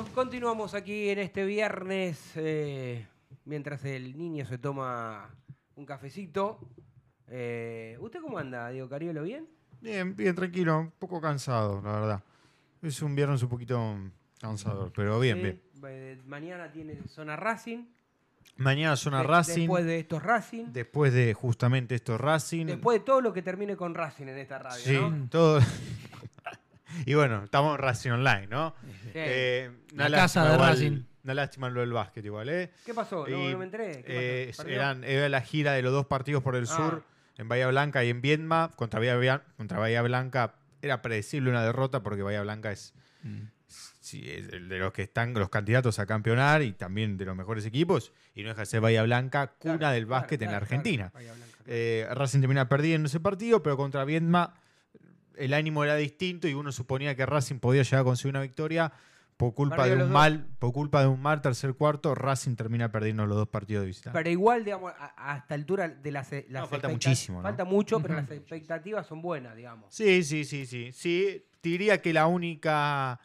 Bueno, 0.00 0.14
continuamos 0.14 0.72
aquí 0.72 1.10
en 1.10 1.18
este 1.18 1.44
viernes, 1.44 2.18
eh, 2.36 3.06
mientras 3.44 3.84
el 3.84 4.16
niño 4.16 4.46
se 4.46 4.56
toma 4.56 5.28
un 5.76 5.84
cafecito. 5.84 6.58
Eh, 7.28 7.98
¿Usted 8.00 8.20
cómo 8.22 8.38
anda, 8.38 8.70
Diego 8.70 8.88
Cariolo? 8.88 9.22
¿Bien? 9.24 9.46
Bien, 9.82 10.16
bien, 10.16 10.34
tranquilo. 10.34 10.78
Un 10.80 10.90
poco 10.92 11.20
cansado, 11.20 11.82
la 11.82 11.92
verdad. 12.00 12.22
Es 12.80 13.02
un 13.02 13.14
viernes 13.14 13.42
un 13.42 13.50
poquito 13.50 13.94
cansador, 14.40 14.90
pero 14.94 15.20
bien, 15.20 15.42
bien. 15.42 15.60
eh, 15.86 16.18
mañana 16.26 16.72
tiene 16.72 16.96
zona 17.06 17.36
Racing. 17.36 17.84
Mañana 18.56 18.96
zona 18.96 19.18
De- 19.20 19.26
Racing. 19.26 19.58
Después 19.60 19.84
de 19.84 19.98
estos 19.98 20.22
Racing. 20.22 20.64
Después 20.72 21.12
de 21.12 21.34
justamente 21.34 21.94
esto 21.96 22.16
Racing. 22.16 22.64
Después 22.66 23.00
de 23.00 23.04
todo 23.04 23.20
lo 23.20 23.34
que 23.34 23.42
termine 23.42 23.76
con 23.76 23.94
Racing 23.94 24.28
en 24.28 24.38
esta 24.38 24.58
radio, 24.60 24.82
Sí, 24.82 24.94
¿no? 24.98 25.28
todo. 25.28 25.60
y 27.06 27.14
bueno, 27.14 27.44
estamos 27.44 27.74
en 27.76 27.82
Racing 27.82 28.10
Online, 28.10 28.46
¿no? 28.48 28.74
Sí. 29.02 29.10
Eh, 29.14 29.70
La 29.94 30.10
casa 30.10 30.44
de 30.46 30.54
igual- 30.54 30.70
Racing. 30.70 31.02
Una 31.22 31.34
lástima 31.34 31.68
lo 31.68 31.80
del 31.80 31.92
básquet 31.92 32.24
igual, 32.24 32.48
¿eh? 32.48 32.70
¿Qué 32.86 32.94
pasó? 32.94 33.26
No, 33.28 33.36
Y, 33.48 33.52
no 33.52 33.58
me 33.58 33.64
enteré. 33.66 34.02
¿Qué 34.02 34.44
eh, 34.48 34.52
eran, 34.66 35.04
era 35.04 35.28
la 35.28 35.42
gira 35.42 35.74
de 35.74 35.82
los 35.82 35.92
dos 35.92 36.06
partidos 36.06 36.42
por 36.42 36.56
el 36.56 36.64
Ah. 36.64 36.66
sur, 36.66 37.04
en 37.36 37.46
Bahía 37.46 37.66
Blanca 37.68 38.02
y 38.04 38.08
en 38.08 38.22
Viedma. 38.22 38.70
Contra 38.74 39.00
Bahía, 39.00 39.42
contra 39.58 39.78
Bahía 39.78 40.00
Blanca 40.00 40.54
era 40.80 41.02
predecible 41.02 41.50
una 41.50 41.62
derrota 41.62 42.02
porque 42.02 42.22
Bahía 42.22 42.40
Blanca 42.42 42.72
es, 42.72 42.94
Mm. 43.22 43.42
sí, 44.00 44.30
es 44.30 44.48
el 44.48 44.70
de 44.70 44.78
los 44.78 44.94
que 44.94 45.02
están 45.02 45.34
los 45.34 45.50
candidatos 45.50 45.98
a 45.98 46.06
campeonar 46.06 46.62
y 46.62 46.72
también 46.72 47.18
de 47.18 47.26
los 47.26 47.36
mejores 47.36 47.66
equipos. 47.66 48.12
Y 48.34 48.42
no 48.42 48.48
deja 48.48 48.60
de 48.62 48.66
ser 48.66 48.80
Bahía 48.80 49.02
Blanca, 49.02 49.48
cuna 49.58 49.76
Claro, 49.76 49.94
del 49.94 50.06
claro, 50.06 50.20
básquet 50.22 50.40
en 50.40 50.50
la 50.52 50.56
Argentina. 50.56 51.10
claro, 51.10 51.14
Bahía 51.14 51.32
Blanca, 51.34 51.56
claro. 51.58 51.70
Eh, 51.70 52.08
Racing 52.12 52.40
termina 52.40 52.66
perdiendo 52.66 53.08
ese 53.08 53.20
partido, 53.20 53.62
pero 53.62 53.76
contra 53.76 54.04
Viedma 54.06 54.54
el 55.40 55.54
ánimo 55.54 55.82
era 55.84 55.96
distinto 55.96 56.46
y 56.48 56.54
uno 56.54 56.70
suponía 56.72 57.14
que 57.16 57.26
Racing 57.26 57.58
podía 57.58 57.82
llegar 57.82 58.00
a 58.00 58.04
conseguir 58.04 58.30
una 58.34 58.42
victoria. 58.42 58.92
Por 59.36 59.54
culpa, 59.54 59.76
Perdió 59.76 59.96
de 59.96 60.02
un 60.02 60.08
dos. 60.08 60.10
mal, 60.10 60.46
por 60.58 60.70
culpa 60.74 61.00
de 61.00 61.06
un 61.06 61.22
mal 61.22 61.40
tercer 61.40 61.72
cuarto, 61.74 62.14
Racing 62.14 62.56
termina 62.56 62.92
perdiendo 62.92 63.24
los 63.24 63.38
dos 63.38 63.48
partidos 63.48 63.80
de 63.82 63.86
visita. 63.86 64.12
Pero 64.12 64.28
igual, 64.28 64.64
digamos, 64.66 64.92
a, 64.98 65.32
a 65.32 65.38
esta 65.38 65.54
altura 65.54 65.88
de 65.88 66.10
las, 66.12 66.30
las 66.30 66.44
No, 66.50 66.66
falta 66.68 66.88
muchísimo, 66.90 67.38
¿no? 67.38 67.44
Falta 67.44 67.64
mucho, 67.64 68.00
pero 68.02 68.16
las 68.16 68.30
expectativas 68.30 69.06
son 69.06 69.22
buenas, 69.22 69.56
digamos. 69.56 69.94
Sí, 69.94 70.22
sí, 70.24 70.44
sí, 70.44 70.66
sí. 70.66 70.92
Sí, 70.92 71.46
te 71.62 71.70
diría 71.70 72.02
que 72.02 72.12
la 72.12 72.26
única 72.26 73.18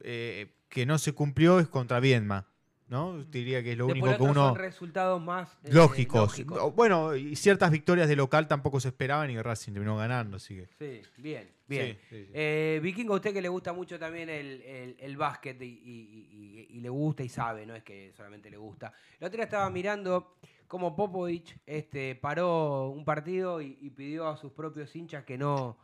eh, 0.00 0.54
que 0.68 0.86
no 0.86 0.96
se 0.98 1.12
cumplió 1.12 1.58
es 1.58 1.66
contra 1.66 1.98
Viedma, 1.98 2.46
¿no? 2.92 3.24
Diría 3.24 3.62
que 3.62 3.72
es 3.72 3.78
lo 3.78 3.86
Después 3.86 4.02
único 4.12 4.24
que 4.26 4.30
uno... 4.30 4.48
son 4.48 4.56
resultados 4.56 5.22
más 5.22 5.50
eh, 5.64 5.70
Lógicos. 5.72 6.20
lógicos. 6.20 6.58
No, 6.58 6.70
Bueno, 6.72 7.16
y 7.16 7.34
ciertas 7.36 7.70
victorias 7.70 8.06
de 8.06 8.16
local 8.16 8.46
tampoco 8.46 8.80
se 8.80 8.88
esperaban 8.88 9.30
y 9.30 9.40
Racing 9.40 9.72
terminó 9.72 9.96
ganando, 9.96 10.36
así 10.36 10.56
que... 10.56 10.66
Sí, 10.78 11.00
bien, 11.16 11.50
bien. 11.66 11.96
Sí, 12.10 12.16
sí, 12.16 12.24
sí. 12.26 12.30
Eh, 12.34 12.80
Vikingo, 12.82 13.14
a 13.14 13.16
usted 13.16 13.32
que 13.32 13.40
le 13.40 13.48
gusta 13.48 13.72
mucho 13.72 13.98
también 13.98 14.28
el, 14.28 14.60
el- 14.60 14.96
el 15.00 15.16
básquet 15.16 15.60
y, 15.62 15.64
y- 15.64 16.28
y- 16.68 16.76
y 16.76 16.80
le 16.80 16.90
gusta 16.90 17.22
y 17.22 17.30
sabe, 17.30 17.64
no 17.64 17.74
es 17.74 17.82
que 17.82 18.12
solamente 18.14 18.50
le 18.50 18.58
gusta. 18.58 18.92
La 19.20 19.28
otra 19.28 19.44
estaba 19.44 19.70
mirando 19.70 20.36
cómo 20.68 20.94
Popovich 20.94 21.56
este, 21.64 22.14
paró 22.14 22.90
un 22.90 23.06
partido 23.06 23.62
y, 23.62 23.78
y 23.80 23.88
pidió 23.88 24.28
a 24.28 24.36
sus 24.36 24.52
propios 24.52 24.94
hinchas 24.94 25.24
que 25.24 25.38
no, 25.38 25.78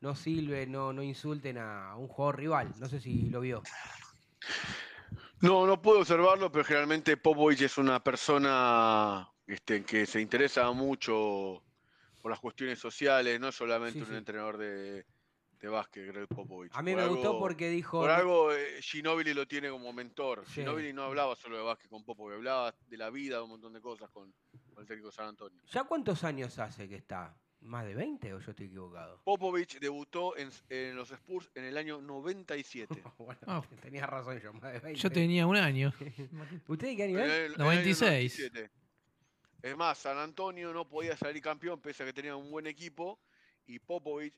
no 0.00 0.14
silben, 0.14 0.70
no, 0.70 0.92
no 0.92 1.02
insulten 1.02 1.58
a 1.58 1.96
un 1.96 2.06
jugador 2.06 2.36
rival. 2.38 2.72
No 2.78 2.88
sé 2.88 3.00
si 3.00 3.28
lo 3.30 3.40
vio. 3.40 3.64
No, 5.42 5.66
no 5.66 5.82
puedo 5.82 6.00
observarlo, 6.00 6.52
pero 6.52 6.64
generalmente 6.64 7.16
Popovich 7.16 7.62
es 7.62 7.76
una 7.76 8.02
persona 8.02 9.28
este, 9.46 9.84
que 9.84 10.06
se 10.06 10.20
interesa 10.20 10.70
mucho 10.70 11.62
por 12.20 12.30
las 12.30 12.38
cuestiones 12.38 12.78
sociales, 12.78 13.40
no 13.40 13.50
solamente 13.50 14.04
Sí, 14.04 14.06
un 14.08 14.16
entrenador 14.16 14.56
de, 14.56 15.04
de 15.60 15.68
básquet, 15.68 16.06
Greg 16.06 16.28
Popovich. 16.28 16.70
A 16.74 16.82
mí 16.82 16.92
Por 16.92 17.02
me 17.02 17.08
gustó 17.08 17.38
porque 17.40 17.68
dijo. 17.70 18.00
Por 18.00 18.10
algo 18.10 18.52
eh, 18.52 18.80
Ginóbili 18.80 19.34
lo 19.34 19.48
tiene 19.48 19.68
como 19.68 19.92
mentor. 19.92 20.44
Sí. 20.46 20.60
Ginóbili 20.60 20.92
no 20.92 21.02
hablaba 21.02 21.34
solo 21.34 21.56
de 21.56 21.64
básquet 21.64 21.90
con 21.90 22.04
Popovich, 22.04 22.36
hablaba 22.36 22.72
de 22.86 22.96
la 22.96 23.10
vida, 23.10 23.38
de 23.38 23.42
un 23.42 23.50
montón 23.50 23.72
de 23.72 23.80
cosas 23.80 24.10
con, 24.10 24.32
con 24.72 24.82
el 24.82 24.86
técnico 24.86 25.10
San 25.10 25.26
Antonio. 25.26 25.60
¿Ya 25.66 25.82
cuántos 25.82 26.22
años 26.22 26.56
hace 26.60 26.88
que 26.88 26.96
está? 26.96 27.36
¿Más 27.62 27.84
de 27.86 27.94
20 27.94 28.34
o 28.34 28.40
yo 28.40 28.50
estoy 28.50 28.66
equivocado? 28.66 29.20
Popovich 29.24 29.78
debutó 29.78 30.36
en, 30.36 30.50
en 30.68 30.96
los 30.96 31.10
Spurs 31.12 31.50
en 31.54 31.64
el 31.64 31.76
año 31.76 32.00
97. 32.00 33.02
bueno, 33.18 33.40
Ah. 33.46 33.62
tenía 33.80 34.04
razón 34.06 34.38
yo, 34.40 34.52
más 34.52 34.72
de 34.72 34.80
20. 34.80 35.00
Yo 35.00 35.10
tenía 35.10 35.46
un 35.46 35.56
año. 35.56 35.92
¿Usted 36.68 36.96
qué 36.96 37.04
año 37.04 37.18
es? 37.20 37.24
el- 37.24 37.30
en 37.30 37.44
el 37.46 37.52
año 37.54 37.64
96. 37.64 38.38
97. 38.40 38.70
Es 39.62 39.76
más, 39.76 39.96
San 39.98 40.18
Antonio 40.18 40.72
no 40.72 40.88
podía 40.88 41.16
salir 41.16 41.40
campeón 41.40 41.80
pese 41.80 42.02
a 42.02 42.06
que 42.06 42.12
tenía 42.12 42.34
un 42.34 42.50
buen 42.50 42.66
equipo 42.66 43.20
y 43.66 43.78
Popovich, 43.78 44.34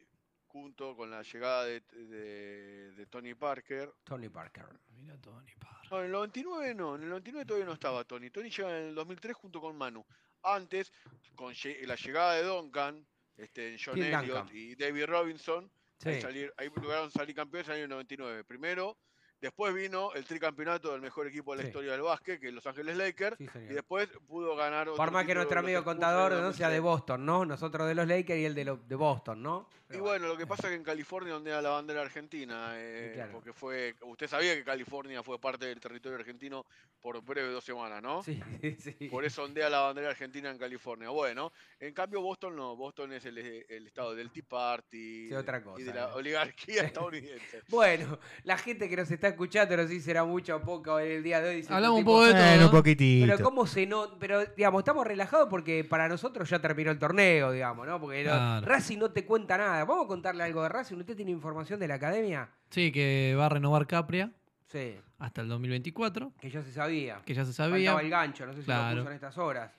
junto 0.46 0.94
con 0.94 1.10
la 1.10 1.22
llegada 1.22 1.64
de, 1.64 1.80
de- 1.80 2.92
de 2.92 3.06
Tony 3.06 3.34
Parker. 3.34 3.90
Tony 4.04 4.28
Parker. 4.28 4.66
Mira 4.90 5.16
Tony 5.22 5.50
Parr. 5.58 5.90
No, 5.90 5.98
en 6.00 6.06
el 6.06 6.12
99 6.12 6.74
no, 6.74 6.94
en 6.96 7.02
el 7.04 7.08
99 7.08 7.46
todavía 7.46 7.66
no 7.66 7.72
estaba 7.72 8.04
Tony. 8.04 8.28
Tony 8.30 8.50
llega 8.50 8.68
en 8.78 8.88
el 8.88 8.94
2003 8.94 9.34
junto 9.34 9.60
con 9.62 9.76
Manu. 9.76 10.04
Antes, 10.42 10.92
con 11.34 11.54
la 11.86 11.94
llegada 11.96 12.34
de 12.34 12.42
Duncan, 12.44 13.06
este, 13.36 13.76
John 13.82 14.00
Elliott 14.02 14.52
y 14.52 14.74
David 14.74 15.06
Robinson, 15.06 15.70
Sí. 15.98 16.08
ahí, 16.08 16.20
salir- 16.20 16.52
ahí 16.56 16.68
lograron 16.74 17.10
salir 17.10 17.34
campeones 17.34 17.68
en 17.68 17.74
el 17.74 17.80
año 17.82 17.88
99. 17.88 18.44
Primero, 18.44 18.98
después 19.44 19.72
vino 19.74 20.12
el 20.14 20.24
tricampeonato 20.24 20.92
del 20.92 21.00
mejor 21.00 21.26
equipo 21.26 21.52
de 21.52 21.58
la 21.58 21.62
Sí. 21.62 21.68
historia 21.68 21.92
del 21.92 22.02
básquet, 22.02 22.40
que 22.40 22.48
es 22.48 22.52
Los 22.54 22.66
Ángeles 22.66 22.96
Lakers. 22.96 23.38
Sí. 23.38 23.48
Y 23.54 23.72
después 23.74 24.08
pudo 24.26 24.56
ganar 24.56 24.88
otro 24.88 24.96
Por 24.96 25.10
más 25.12 25.24
que 25.26 25.34
nuestro 25.34 25.60
amigo 25.60 25.82
contador 25.84 26.32
no 26.32 26.52
sea 26.52 26.68
de 26.68 26.78
2003. 26.78 26.82
Boston, 26.82 27.24
¿no? 27.26 27.44
Nosotros 27.44 27.86
de 27.88 27.94
los 27.94 28.06
Lakers 28.06 28.38
y 28.40 28.44
él 28.44 28.54
de, 28.54 28.64
lo- 28.64 28.76
de 28.76 28.94
Boston, 28.96 29.42
¿no? 29.42 29.68
Y 29.90 29.98
bueno, 29.98 30.26
lo 30.26 30.36
que 30.36 30.46
pasa 30.46 30.62
es 30.66 30.70
que 30.70 30.74
en 30.76 30.82
California 30.82 31.36
ondea 31.36 31.62
la 31.62 31.70
bandera 31.70 32.00
argentina, 32.00 32.72
eh, 32.74 33.12
claro. 33.14 33.32
porque 33.32 33.52
fue, 33.52 33.94
usted 34.02 34.26
sabía 34.26 34.54
que 34.56 34.64
California 34.64 35.22
fue 35.22 35.38
parte 35.38 35.66
del 35.66 35.78
territorio 35.78 36.18
argentino 36.18 36.66
por 37.00 37.22
breve 37.22 37.50
dos 37.50 37.62
semanas, 37.62 38.02
¿no? 38.02 38.22
Sí, 38.24 38.40
sí. 38.80 39.08
Por 39.08 39.24
eso 39.24 39.44
ondea 39.44 39.68
la 39.70 39.80
bandera 39.80 40.08
argentina 40.10 40.50
en 40.50 40.58
California. 40.58 41.10
Bueno, 41.10 41.52
en 41.78 41.92
cambio 41.94 42.22
Boston 42.22 42.56
no, 42.56 42.74
Boston 42.74 43.12
es 43.12 43.24
el, 43.26 43.38
el 43.38 43.86
estado 43.86 44.14
del 44.16 44.30
Tea 44.32 44.42
Party 44.48 45.28
Sí, 45.28 45.34
otra 45.34 45.58
y 45.58 45.62
cosa, 45.62 45.84
de 45.84 45.92
la 45.94 46.14
oligarquía 46.14 46.82
estadounidense. 46.82 47.62
Bueno, 47.68 48.18
la 48.44 48.56
gente 48.58 48.88
que 48.88 48.96
nos 48.96 49.10
está 49.10 49.33
escuchando, 49.34 49.76
no 49.76 49.82
sé 49.84 49.88
si 49.90 50.00
será 50.00 50.24
mucho 50.24 50.56
o 50.56 50.60
poco 50.62 50.98
en 50.98 51.12
el 51.12 51.22
día 51.22 51.40
de 51.40 51.50
hoy. 51.50 51.56
dice, 51.56 51.72
Hablamos 51.74 51.98
un 51.98 52.04
poco 52.04 52.24
de 52.24 52.32
todo. 52.32 52.40
Bueno, 52.42 52.60
¿no? 52.60 52.64
un 52.66 52.70
poquitito. 52.72 53.26
Pero 53.26 53.44
cómo 53.44 53.66
se 53.66 53.86
no, 53.86 54.18
pero 54.18 54.44
digamos, 54.56 54.80
estamos 54.80 55.06
relajados 55.06 55.48
porque 55.50 55.84
para 55.84 56.08
nosotros 56.08 56.48
ya 56.48 56.58
terminó 56.60 56.90
el 56.90 56.98
torneo, 56.98 57.52
digamos, 57.52 57.86
¿no? 57.86 58.00
Porque 58.00 58.24
no- 58.24 58.30
Claro. 58.30 58.66
Racing 58.66 58.98
no 58.98 59.10
te 59.10 59.24
cuenta 59.24 59.56
nada. 59.58 59.84
Vamos 59.84 60.06
a 60.06 60.08
contarle 60.08 60.42
algo 60.44 60.62
de 60.62 60.68
Racing. 60.70 60.96
¿Usted 60.96 61.14
tiene 61.16 61.30
información 61.30 61.78
de 61.78 61.88
la 61.88 61.94
academia? 61.94 62.48
Sí, 62.70 62.90
que 62.90 63.34
va 63.38 63.46
a 63.46 63.48
renovar 63.50 63.86
Capria 63.86 64.32
Sí, 64.66 64.96
hasta 65.18 65.42
el 65.42 65.48
2024, 65.48 66.32
que 66.40 66.50
ya 66.50 66.62
se 66.62 66.72
sabía. 66.72 67.20
que 67.24 67.34
ya 67.34 67.44
se 67.44 67.52
Faltaba 67.52 67.70
sabía. 67.76 68.00
el 68.00 68.10
gancho, 68.10 68.46
no 68.46 68.52
sé 68.54 68.60
si 68.60 68.64
Claro. 68.64 68.96
lo 68.96 69.02
puso 69.02 69.10
en 69.10 69.14
estas 69.14 69.38
horas. 69.38 69.72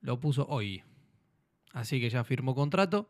Lo 0.00 0.18
puso 0.18 0.46
hoy. 0.48 0.82
Así 1.72 2.00
que 2.00 2.10
ya 2.10 2.24
firmó 2.24 2.54
contrato. 2.54 3.08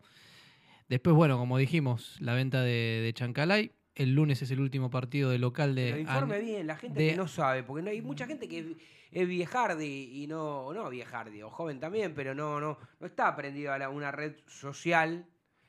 Después, 0.88 1.14
bueno, 1.14 1.38
como 1.38 1.57
dijimos, 1.57 2.16
la 2.20 2.34
venta 2.34 2.62
de, 2.62 3.01
de 3.03 3.12
Chancalay. 3.14 3.72
El 3.95 4.14
lunes 4.14 4.41
es 4.43 4.51
el 4.51 4.61
último 4.61 4.88
partido 4.91 5.30
de 5.30 5.38
local 5.38 5.74
de. 5.74 5.86
Pero 5.91 5.99
informe 5.99 6.36
An- 6.36 6.45
bien, 6.45 6.66
la 6.66 6.76
gente 6.76 7.01
de- 7.03 7.11
que 7.11 7.16
no 7.16 7.26
sabe, 7.28 7.62
porque 7.62 7.82
no 7.82 7.91
hay 7.91 8.01
mucha 8.01 8.26
gente 8.26 8.49
que 8.49 8.76
es, 9.11 9.26
viejardi 9.28 10.22
y 10.22 10.26
no, 10.26 10.66
o 10.66 10.72
no 10.74 10.88
viejardi, 10.88 11.43
o 11.43 11.51
joven 11.51 11.80
también, 11.80 12.14
pero 12.14 12.34
no, 12.34 12.61
no, 12.61 12.78
no 13.01 13.07
está 13.07 13.28
aprendido 13.28 13.72
a 13.72 13.78
la- 13.78 13.88
una 13.91 14.12
red 14.12 14.36
social 14.47 15.26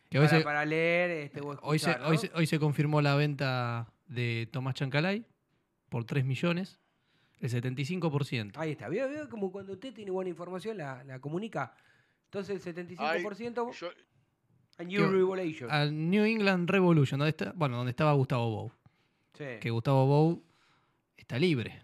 que 0.09 0.17
para, 0.19 0.30
se, 0.30 0.41
para 0.41 0.65
leer 0.65 1.09
este, 1.11 1.41
o 1.41 1.57
hoy, 1.63 1.80
se, 1.80 1.91
hoy, 2.01 2.17
se, 2.17 2.30
hoy 2.36 2.45
se 2.45 2.59
confirmó 2.59 3.01
la 3.01 3.15
venta 3.15 3.91
de 4.07 4.47
Tomás 4.51 4.76
Chancalay 4.76 5.26
por 5.89 6.03
3 6.05 6.24
millones, 6.24 6.80
el 7.39 7.49
75%. 7.49 8.51
Ahí 8.57 8.72
está, 8.72 8.88
veo, 8.88 9.09
veo 9.09 9.28
como 9.30 9.51
cuando 9.51 9.74
usted 9.74 9.93
tiene 9.93 10.11
buena 10.11 10.30
información 10.30 10.78
la, 10.78 11.03
la 11.05 11.19
comunica. 11.19 11.74
Entonces 12.26 12.65
el 12.65 12.76
75% 12.76 13.72
Yo- 13.74 13.89
a 14.78 14.84
New 14.84 16.24
que- 16.24 16.32
England 16.32 16.69
Revolution, 16.69 17.19
donde 17.19 17.30
está, 17.30 17.51
bueno, 17.55 17.78
donde 17.78 17.91
estaba 17.91 18.13
Gustavo 18.13 18.49
Bou. 18.49 18.72
Sí. 19.34 19.45
Que 19.59 19.69
Gustavo 19.69 20.05
Bou 20.07 20.43
está 21.17 21.38
libre. 21.39 21.82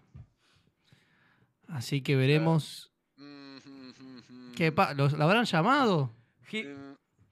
Así 1.68 2.00
que 2.02 2.16
veremos. 2.16 2.90
Mm, 3.16 3.56
mm, 3.56 3.92
mm, 3.98 4.22
mm. 4.28 4.52
¿Qué 4.54 4.72
pa- 4.72 4.94
¿Los, 4.94 5.12
¿La 5.12 5.24
habrán 5.24 5.44
llamado? 5.44 6.10
Gi- 6.48 6.66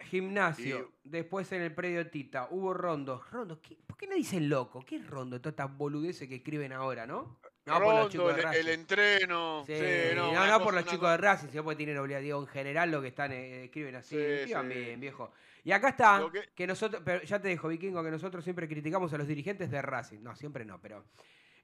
Gimnasio, 0.04 0.92
después 1.04 1.50
en 1.52 1.62
el 1.62 1.74
predio 1.74 2.09
Tita, 2.11 2.48
hubo 2.50 2.72
rondos. 2.74 3.28
Rondos, 3.30 3.59
¿qué- 3.61 3.76
¿por 3.86 3.96
qué 3.96 4.07
no 4.07 4.14
dicen 4.14 4.48
loco? 4.48 4.84
¿Qué 4.86 4.96
es 4.96 5.07
rondo? 5.07 5.40
Todas 5.40 5.52
estas 5.54 5.76
boludeces 5.76 6.28
que 6.28 6.36
escriben 6.36 6.72
ahora, 6.72 7.07
¿no? 7.07 7.38
No 7.66 7.80
por 7.80 7.94
los 7.94 8.08
chicos 8.10 8.36
de 8.36 8.42
el, 8.42 8.54
el 8.54 8.68
entreno. 8.68 9.64
Sí, 9.66 9.74
sí, 9.76 10.14
no, 10.14 10.62
por 10.62 10.72
los 10.74 10.84
chicos 10.84 11.10
de 11.10 11.16
Racing, 11.16 11.48
sino 11.48 11.64
porque 11.64 11.76
tienen 11.76 11.98
obligación 11.98 12.42
en 12.42 12.46
general 12.46 12.90
lo 12.90 13.02
que 13.02 13.08
están 13.08 13.32
eh, 13.32 13.64
escriben 13.64 13.96
así. 13.96 14.14
Sí, 14.16 14.22
escriban 14.22 14.70
sí. 14.70 14.78
bien, 14.78 15.00
viejo. 15.00 15.32
Y 15.64 15.72
acá 15.72 15.88
está, 15.88 16.24
que- 16.32 16.44
que... 16.54 16.66
nosotros, 16.66 17.02
pero 17.04 17.22
ya 17.24 17.40
te 17.40 17.48
dejo, 17.48 17.66
Vikingo, 17.66 18.02
que 18.04 18.10
nosotros 18.12 18.44
siempre 18.44 18.68
criticamos 18.68 19.12
a 19.12 19.18
los 19.18 19.26
dirigentes 19.26 19.68
de 19.70 19.82
Racing. 19.82 20.20
No, 20.22 20.36
siempre 20.36 20.64
no, 20.64 20.80
pero. 20.80 21.04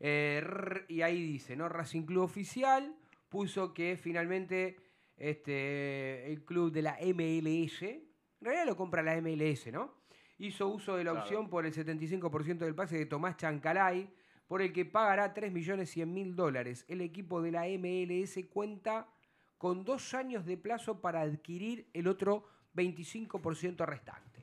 eh, 0.01 0.43
y 0.89 1.03
ahí 1.03 1.23
dice, 1.23 1.55
¿no? 1.55 1.69
Racing 1.69 2.03
Club 2.03 2.25
Oficial 2.25 2.97
puso 3.29 3.73
que 3.73 3.97
finalmente 3.97 4.77
este, 5.17 6.27
el 6.33 6.45
club 6.45 6.73
de 6.73 6.83
la 6.83 6.99
MLS, 7.15 7.83
en 7.83 8.03
realidad 8.41 8.67
lo 8.67 8.77
compra 8.77 9.03
la 9.03 9.15
MLS, 9.21 9.69
¿no? 9.73 9.95
Hizo 10.39 10.67
uso 10.67 10.97
de 10.97 11.05
la 11.05 11.13
Claro. 11.13 11.25
opción 11.25 11.49
por 11.49 11.65
el 11.65 11.73
75% 11.73 12.59
del 12.59 12.75
pase 12.75 12.99
de 12.99 13.07
Tomás 13.07 13.37
Chancalay, 13.37 14.13
por 14.53 14.61
el 14.61 14.71
que 14.71 14.85
pagará 14.85 15.33
3.100.000 15.33 16.35
dólares. 16.35 16.85
El 16.87 17.01
equipo 17.01 17.41
de 17.41 17.51
la 17.53 17.63
MLS 17.69 18.39
cuenta 18.53 19.09
con 19.57 19.83
dos 19.83 20.13
años 20.13 20.45
de 20.45 20.59
plazo 20.59 21.01
para 21.01 21.23
adquirir 21.23 21.89
el 21.95 22.07
otro 22.07 22.47
25% 22.77 23.87
restante. 23.87 24.43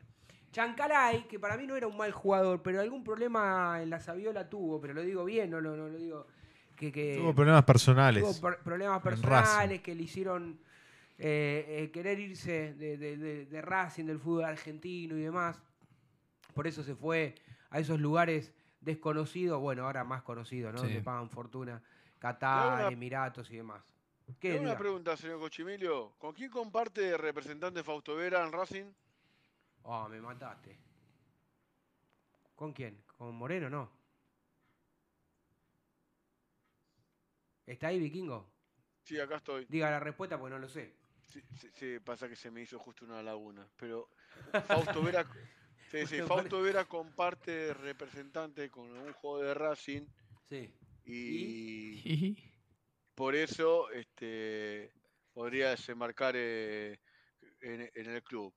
Chancalay, 0.52 1.28
que 1.28 1.38
para 1.38 1.58
mí 1.58 1.68
no 1.68 1.76
era 1.76 1.86
un 1.86 1.96
mal 1.96 2.12
jugador, 2.12 2.64
pero 2.64 2.82
algún 2.82 3.04
problema 3.04 3.84
en 3.84 3.92
la 3.92 4.00
Saviola 4.00 4.50
tuvo, 4.50 4.82
pero 4.82 4.96
lo 4.96 5.04
digo 5.04 5.24
bien, 5.26 5.52
no 5.52 5.62
lo, 5.62 5.78
no 5.78 5.88
lo 5.90 6.00
digo 6.00 6.26
que... 6.76 6.92
que 6.92 7.18
Tuvo 7.18 7.36
problemas 7.36 7.64
personales. 7.66 8.24
tuvo 8.24 8.50
per- 8.50 8.64
problemas 8.64 9.04
personales 9.04 9.80
que 9.82 9.94
le 9.94 10.02
hicieron 10.02 10.60
eh, 11.20 11.66
eh, 11.84 11.92
querer 11.92 12.20
irse 12.20 12.74
de, 12.74 12.98
de- 12.98 13.16
de- 13.18 13.46
de 13.46 13.62
Racing, 13.62 14.06
del 14.06 14.18
fútbol 14.18 14.46
argentino 14.46 15.16
y 15.16 15.22
demás. 15.22 15.62
Por 16.56 16.66
eso 16.66 16.82
se 16.82 16.96
fue 16.96 17.36
a 17.70 17.80
esos 17.80 18.00
lugares 18.00 18.52
desconocidos, 18.82 19.60
bueno, 19.60 19.86
ahora 19.86 20.04
más 20.04 20.24
conocidos, 20.24 20.74
¿no? 20.74 20.80
Sí. 20.80 20.86
Donde 20.88 21.02
pagan 21.02 21.30
fortuna, 21.30 21.82
Qatar, 22.20 22.80
una- 22.86 22.88
Emiratos 22.90 23.50
y 23.52 23.58
demás. 23.58 23.84
¿Qué 24.40 24.52
una 24.60 24.70
diga? 24.70 24.78
pregunta, 24.78 25.18
señor 25.18 25.40
Cochimilio. 25.40 26.14
¿Con 26.20 26.34
quién 26.34 26.52
comparte 26.52 27.18
representante 27.18 27.84
Fausto 27.84 28.16
Vera 28.16 28.44
en 28.46 28.52
Racing? 28.52 28.92
Oh, 29.84 30.08
me 30.08 30.22
mataste. 30.22 30.78
¿Con 32.56 32.74
quién? 32.74 33.02
¿Con 33.18 33.36
Moreno 33.36 33.70
no? 33.70 33.90
¿Está 37.66 37.88
ahí, 37.88 38.00
Vikingo? 38.00 38.50
Sí, 39.04 39.20
acá 39.20 39.38
estoy. 39.38 39.66
Diga 39.70 39.90
la 39.90 40.00
respuesta 40.00 40.38
porque 40.38 40.54
no 40.54 40.60
lo 40.60 40.68
sé. 40.70 40.96
Sí, 41.24 41.42
sí, 41.56 41.70
sí, 41.74 42.00
pasa 42.00 42.28
que 42.28 42.36
se 42.36 42.50
me 42.52 42.62
hizo 42.62 42.80
justo 42.80 43.06
una 43.06 43.22
laguna. 43.22 43.68
Pero 43.78 44.10
Fausto 44.66 45.02
Vera, 45.04 45.26
sí, 45.92 46.06
sí, 46.08 46.16
Bueno, 46.22 46.28
Fausto 46.28 46.62
Vera 46.62 46.86
comparte 46.86 47.74
representante 47.74 48.70
con 48.70 48.90
un 48.92 49.14
juego 49.14 49.40
de 49.40 49.54
Racing 49.54 50.06
Sí. 50.50 50.74
y 51.06 52.36
por 53.16 53.36
eso 53.36 53.90
este, 53.92 54.94
podría 55.34 55.72
desembarcar 55.72 56.34
eh, 56.38 57.00
en, 57.62 57.90
en 57.94 58.10
el 58.10 58.24
club. 58.24 58.54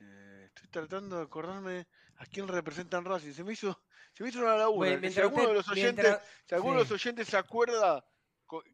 Eh, 0.00 0.44
estoy 0.48 0.68
tratando 0.68 1.16
de 1.16 1.22
acordarme 1.22 1.86
a 2.16 2.26
quién 2.26 2.46
representa 2.48 2.98
en 2.98 3.04
Racing. 3.06 3.32
Se 3.32 3.42
me 3.44 3.54
hizo, 3.54 3.82
se 4.12 4.22
me 4.22 4.28
hizo 4.28 4.40
una 4.40 4.56
laguna. 4.56 4.76
Bueno, 4.98 5.10
si 5.10 5.20
alguno 5.20 5.42
usted- 5.42 5.48
de 5.48 5.54
los 5.54 5.68
oyentes, 5.68 6.04
mientras- 6.04 6.28
si 6.46 6.54
alguno 6.54 6.74
de 6.74 6.80
los 6.80 6.90
oyentes 6.92 7.28
se 7.28 7.36
acuerda 7.36 8.04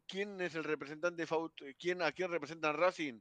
quién 0.07 0.39
es 0.41 0.53
el 0.55 0.63
representante 0.63 1.25
Fausto, 1.25 1.65
quién, 1.79 2.01
a 2.01 2.11
quién 2.11 2.29
representa 2.29 2.69
en 2.69 2.77
Racing, 2.77 3.19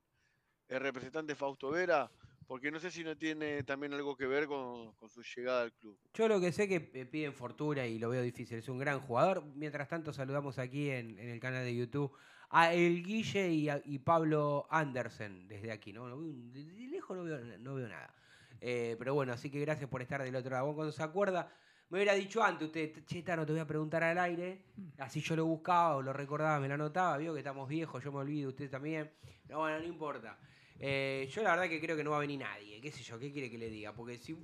el 0.68 0.80
representante 0.80 1.34
Fausto 1.34 1.70
Vera, 1.70 2.10
porque 2.52 2.70
no 2.70 2.78
sé 2.78 2.90
si 2.90 3.02
no 3.02 3.16
tiene 3.16 3.62
también 3.62 3.94
algo 3.94 4.14
que 4.14 4.26
ver 4.26 4.46
con, 4.46 4.92
su 5.08 5.22
llegada 5.22 5.62
al 5.62 5.72
club. 5.72 5.96
Yo 6.12 6.28
lo 6.28 6.38
que 6.38 6.52
sé 6.52 6.68
que 6.68 6.80
piden 6.80 7.32
fortuna 7.32 7.86
y 7.86 7.98
lo 7.98 8.10
veo 8.10 8.20
difícil. 8.20 8.58
Es 8.58 8.68
un 8.68 8.76
gran 8.76 9.00
jugador. 9.00 9.42
Mientras 9.54 9.88
tanto, 9.88 10.12
saludamos 10.12 10.58
aquí 10.58 10.90
en, 10.90 11.18
el 11.18 11.40
canal 11.40 11.64
de 11.64 11.74
YouTube 11.74 12.14
a 12.50 12.74
El 12.74 13.02
Guille 13.02 13.48
y, 13.48 13.98
Pablo 14.00 14.66
Andersen 14.68 15.48
desde 15.48 15.72
aquí. 15.72 15.94
¿no? 15.94 16.10
No 16.10 16.20
de, 16.20 16.62
lejos 16.88 17.16
no 17.16 17.24
veo, 17.24 17.40
no 17.58 17.78
nada. 17.78 18.14
Eh, 18.60 18.96
pero 18.98 19.14
bueno, 19.14 19.32
así 19.32 19.48
que 19.50 19.58
gracias 19.58 19.88
por 19.88 20.02
estar 20.02 20.22
del 20.22 20.36
otro 20.36 20.50
lado. 20.50 20.74
Cuando 20.74 20.92
se 20.92 21.02
acuerda, 21.02 21.50
me 21.88 21.96
hubiera 21.96 22.12
dicho 22.12 22.42
antes 22.42 22.66
usted, 22.66 23.02
che, 23.06 23.22
Tano, 23.22 23.46
te 23.46 23.52
voy 23.52 23.62
a 23.62 23.66
preguntar 23.66 24.02
al 24.02 24.18
aire. 24.18 24.66
Así 24.98 25.22
yo 25.22 25.36
lo 25.36 25.46
buscaba 25.46 25.96
o 25.96 26.02
lo 26.02 26.12
recordaba, 26.12 26.60
me 26.60 26.68
lo 26.68 26.74
anotaba. 26.74 27.16
Vio 27.16 27.32
que 27.32 27.38
estamos 27.40 27.66
viejos, 27.66 28.04
yo 28.04 28.12
me 28.12 28.18
olvido, 28.18 28.50
usted 28.50 28.68
también. 28.68 29.10
Pero 29.46 29.60
bueno, 29.60 29.78
no 29.78 29.86
importa. 29.86 30.38
Eh, 30.80 31.28
yo 31.32 31.42
la 31.42 31.50
verdad 31.50 31.68
que 31.68 31.80
creo 31.80 31.96
que 31.96 32.02
no 32.04 32.10
va 32.10 32.16
a 32.16 32.20
venir 32.20 32.40
nadie. 32.40 32.80
¿Qué 32.80 32.90
sé 32.90 33.02
yo? 33.02 33.18
¿Qué 33.18 33.30
quiere 33.32 33.50
que 33.50 33.58
le 33.58 33.68
diga? 33.70 33.92
Porque 33.92 34.18
si 34.18 34.36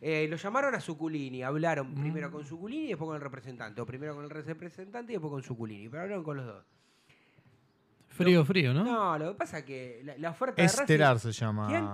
Eh, 0.00 0.26
lo 0.28 0.36
llamaron 0.36 0.74
a 0.74 0.80
Suculini, 0.80 1.42
hablaron 1.42 1.92
Mm. 1.92 2.00
primero 2.00 2.30
con 2.30 2.44
Suculini 2.44 2.84
y 2.84 2.88
después 2.88 3.06
con 3.08 3.16
el 3.16 3.22
representante. 3.22 3.80
O 3.80 3.86
primero 3.86 4.14
con 4.14 4.24
el 4.24 4.30
representante 4.30 5.12
y 5.12 5.14
después 5.16 5.30
con 5.30 5.42
Suculini. 5.42 5.88
Pero 5.88 6.02
hablaron 6.02 6.22
con 6.24 6.36
los 6.36 6.46
dos. 6.46 6.64
Frío, 8.08 8.44
frío, 8.44 8.72
¿no? 8.74 8.84
No, 8.84 9.18
lo 9.18 9.32
que 9.32 9.38
pasa 9.38 9.58
es 9.58 9.64
que 9.64 10.00
la, 10.04 10.16
la 10.18 10.30
oferta 10.30 10.60
de 10.60 10.68
Racing... 10.68 10.80
Estelar 10.82 11.18
se 11.20 11.32
llama. 11.32 11.68
¿Quién? 11.68 11.86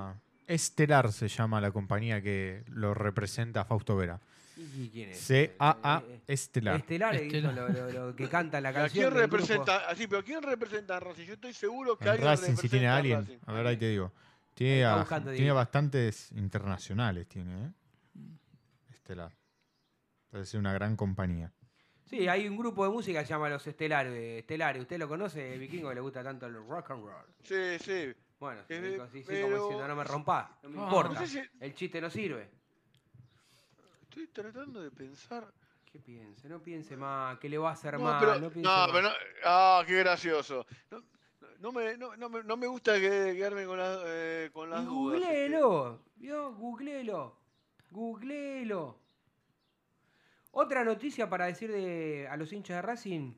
Estelar 0.47 1.12
se 1.12 1.28
llama 1.28 1.61
la 1.61 1.70
compañía 1.70 2.20
que 2.22 2.64
lo 2.68 2.95
representa 2.95 3.61
a 3.62 3.64
Fausto 3.64 3.97
Vera. 3.97 4.20
¿Y 4.57 4.88
quién 4.90 5.11
es? 5.11 5.18
C-A-A 5.20 6.03
Eh, 6.07 6.14
eh, 6.14 6.20
Estelar. 6.26 6.76
Estelar, 6.76 7.14
eh, 7.16 7.26
Estelar. 7.26 7.55
dijo 7.55 7.68
lo, 7.68 7.90
lo- 7.92 8.07
lo 8.09 8.16
que 8.16 8.28
canta 8.28 8.61
la 8.61 8.68
¿A 8.68 8.72
canción. 8.72 8.92
quién 9.11 9.14
del 9.14 9.22
grupo. 9.28 9.36
representa? 9.38 9.88
Así, 9.88 10.07
pero 10.07 10.22
¿quién 10.24 10.42
representa 10.42 10.96
a 10.96 11.00
Racing? 11.00 11.24
Yo 11.26 11.34
estoy 11.34 11.53
seguro 11.55 11.96
que 11.96 12.05
En 12.05 12.11
alguien 12.11 12.28
Racing, 12.28 12.57
si 12.57 12.68
tiene 12.68 12.88
a 12.88 12.96
alguien. 12.96 13.20
Racing. 13.20 13.38
A 13.46 13.53
ver, 13.53 13.66
ahí 13.66 13.76
te 13.76 13.88
digo. 13.88 14.12
Tiene, 14.55 14.84
a- 14.84 15.05
tiene 15.34 15.53
bastantes 15.53 16.30
internacionales, 16.32 17.26
tiene, 17.26 17.66
¿eh? 17.66 17.70
Estelar. 18.90 19.32
Ser 20.44 20.61
una 20.61 20.72
gran 20.72 20.96
compañía. 20.96 21.53
Sí, 22.05 22.28
hay 22.28 22.46
un 22.46 22.57
grupo 22.59 22.84
de 22.84 22.90
música 22.90 23.20
que 23.20 23.26
se 23.26 23.32
llama 23.32 23.48
Los 23.48 23.66
Estelares. 23.66 24.12
Estelares. 24.40 24.82
¿Usted 24.82 24.98
lo 24.98 25.09
conoce, 25.09 25.57
Vikingo, 25.57 25.88
que 25.88 25.94
le 25.94 26.00
gusta 26.03 26.22
tanto 26.22 26.46
el 26.46 26.55
rock 26.55 26.90
and 26.90 27.05
roll? 27.07 27.24
Sí, 27.42 27.78
sí. 27.82 28.12
Bueno, 28.38 28.61
Eh, 28.62 28.64
sí, 28.68 28.74
pero- 29.26 29.48
como 29.48 29.68
diciendo, 29.70 29.88
no 29.88 29.96
me 29.96 30.05
rompas, 30.05 30.50
no 30.62 30.68
me 30.68 30.80
Ah. 30.80 30.84
importa. 30.84 31.20
No 31.20 31.26
sé 31.26 31.42
si- 31.42 31.48
El 31.61 31.74
chiste 31.74 32.00
no 32.00 32.11
sirve. 32.11 32.50
Estoy 34.12 34.26
tratando 34.28 34.82
de 34.82 34.90
pensar. 34.90 35.50
¿Qué 35.90 35.98
piense? 35.98 36.46
No 36.46 36.62
piense 36.62 36.98
más, 36.98 37.38
que 37.38 37.48
le 37.48 37.56
va 37.56 37.70
a 37.70 37.72
hacer 37.72 37.94
No, 37.94 38.00
mal. 38.00 38.20
pero, 38.20 38.32
no 38.38 38.50
piense 38.50 38.60
no, 38.70 38.76
más. 38.76 38.88
pero 38.92 39.02
no- 39.08 39.14
ah, 39.44 39.82
qué 39.86 39.98
gracioso. 40.00 40.66
No, 40.90 41.02
no 41.60 41.72
me, 41.72 41.96
no, 41.96 42.14
no 42.18 42.28
me, 42.28 42.42
no 42.42 42.56
me 42.58 42.66
gusta 42.66 42.94
que- 43.00 43.32
quedarme 43.34 43.64
con, 43.64 43.78
las 43.78 44.00
eh, 44.04 44.50
con 44.52 44.68
las 44.68 44.82
Y 44.82 44.84
dudas. 44.84 45.14
este. 45.22 45.28
googleelo, 45.30 46.04
¿vio? 46.16 46.52
Googleelo. 46.54 47.38
Googleelo. 47.90 48.98
Otra 50.50 50.84
noticia 50.84 51.30
para 51.30 51.46
decir 51.46 51.72
de, 51.72 52.28
a 52.30 52.36
los 52.36 52.52
hinchas 52.52 52.76
de 52.76 52.82
Racing. 52.82 53.32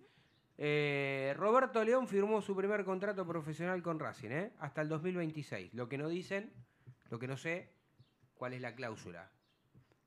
eh, 0.59 1.35
Roberto 1.37 1.85
León 1.85 2.09
firmó 2.09 2.43
su 2.43 2.57
primer 2.57 2.85
contrato 2.85 3.25
profesional 3.27 3.81
con 3.81 4.01
Racing, 4.01 4.31
¿eh? 4.31 4.53
Hasta 4.59 4.81
el 4.83 4.89
2026. 4.89 5.73
Lo 5.73 5.89
que 5.89 5.99
no 5.99 6.09
dicen, 6.09 6.53
lo 7.11 7.19
que 7.21 7.29
no 7.29 7.37
sé, 7.37 7.73
cuál 8.35 8.55
es 8.55 8.61
la 8.61 8.75
cláusula. 8.75 9.31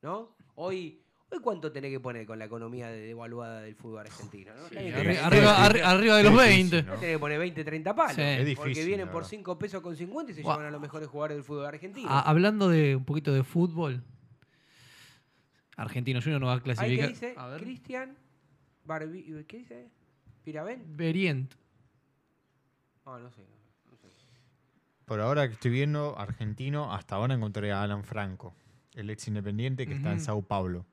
¿No? 0.02 0.36
Hoy, 0.60 1.00
hoy 1.30 1.40
cuánto 1.40 1.72
tenés 1.72 1.92
que 1.92 2.00
poner 2.00 2.26
con 2.26 2.40
la 2.40 2.46
economía 2.46 2.88
de- 2.90 3.02
devaluada 3.02 3.62
del 3.62 3.76
fútbol 3.76 4.00
argentino, 4.00 4.54
¿no? 4.56 4.64
Tenés 4.70 4.94
poner- 4.96 5.20
arriba, 5.20 5.58
arri- 5.70 5.84
arriba 5.84 6.18
de 6.18 6.24
los 6.24 6.34
Es 6.34 6.38
20. 6.40 6.76
difícil, 6.78 6.86
¿no? 6.88 7.00
tenés 7.00 7.16
que 7.16 7.20
poner 7.20 7.40
20, 7.40 7.64
30 7.64 7.96
palos. 7.96 8.16
Sí. 8.16 8.22
Es 8.22 8.38
Porque 8.56 8.70
difícil, 8.70 8.88
vienen 8.88 9.06
la 9.06 9.12
por 9.12 9.22
verdad. 9.22 9.30
5 9.30 9.60
pesos 9.60 9.82
con 9.82 9.96
50 9.96 10.32
y 10.32 10.36
se 10.36 10.42
Guau. 10.42 10.56
llevan 10.58 10.68
a 10.68 10.72
los 10.72 10.82
mejores 10.82 11.08
jugadores 11.08 11.38
del 11.38 11.44
fútbol 11.44 11.66
argentino. 11.68 12.10
A- 12.10 12.22
hablando 12.22 12.70
de 12.70 12.96
un 12.96 13.06
poquito 13.06 13.32
de 13.34 13.44
fútbol, 13.44 14.04
Argentino 15.76 16.20
Junior 16.22 16.42
no 16.42 16.48
va 16.48 16.54
a 16.54 16.56
Ahí 16.56 16.60
que 16.62 16.64
clasificar. 16.64 17.10
dice 17.10 17.34
A 17.38 17.48
ver. 17.50 17.62
Cristian 17.62 18.18
Barbi... 18.84 19.46
¿Qué 19.48 19.58
dice? 19.58 19.92
¿Piravén? 20.44 20.84
Berient. 20.98 21.54
Ah, 23.06 23.20
no 23.22 23.30
sé. 23.30 23.42
no 23.92 23.98
sé. 23.98 24.08
Por 25.06 25.20
ahora 25.22 25.48
que 25.48 25.54
estoy 25.54 25.70
viendo 25.70 26.18
argentino, 26.18 26.92
hasta 26.92 27.16
ahora 27.16 27.36
encontré 27.36 27.72
a 27.72 27.84
Alan 27.84 28.04
Franco, 28.04 28.56
el 28.98 29.10
ex 29.10 29.28
independiente 29.28 29.86
que 29.88 29.94
está 29.94 30.12
en. 30.12 30.20
Sao 30.20 30.42
Paulo. 30.42 30.86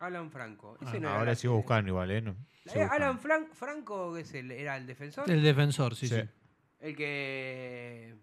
Alan 0.00 0.30
Franco. 0.30 0.76
Ah, 0.80 0.92
no 0.98 1.08
ahora 1.10 1.34
sigo 1.34 1.54
buscando 1.56 1.88
igual, 1.90 2.10
¿eh? 2.10 2.22
No, 2.22 2.34
sigo 2.66 2.88
Alan. 2.90 3.18
Fran- 3.20 3.48
Franco 3.52 4.14
¿qué 4.14 4.20
es 4.22 4.32
el, 4.34 4.50
era 4.50 4.76
el 4.76 4.86
defensor. 4.86 5.30
El 5.30 5.42
defensor, 5.42 5.94
sí, 5.94 6.08
Sí. 6.08 6.16
sí. 6.20 6.28
El 6.80 6.96
que... 6.96 8.16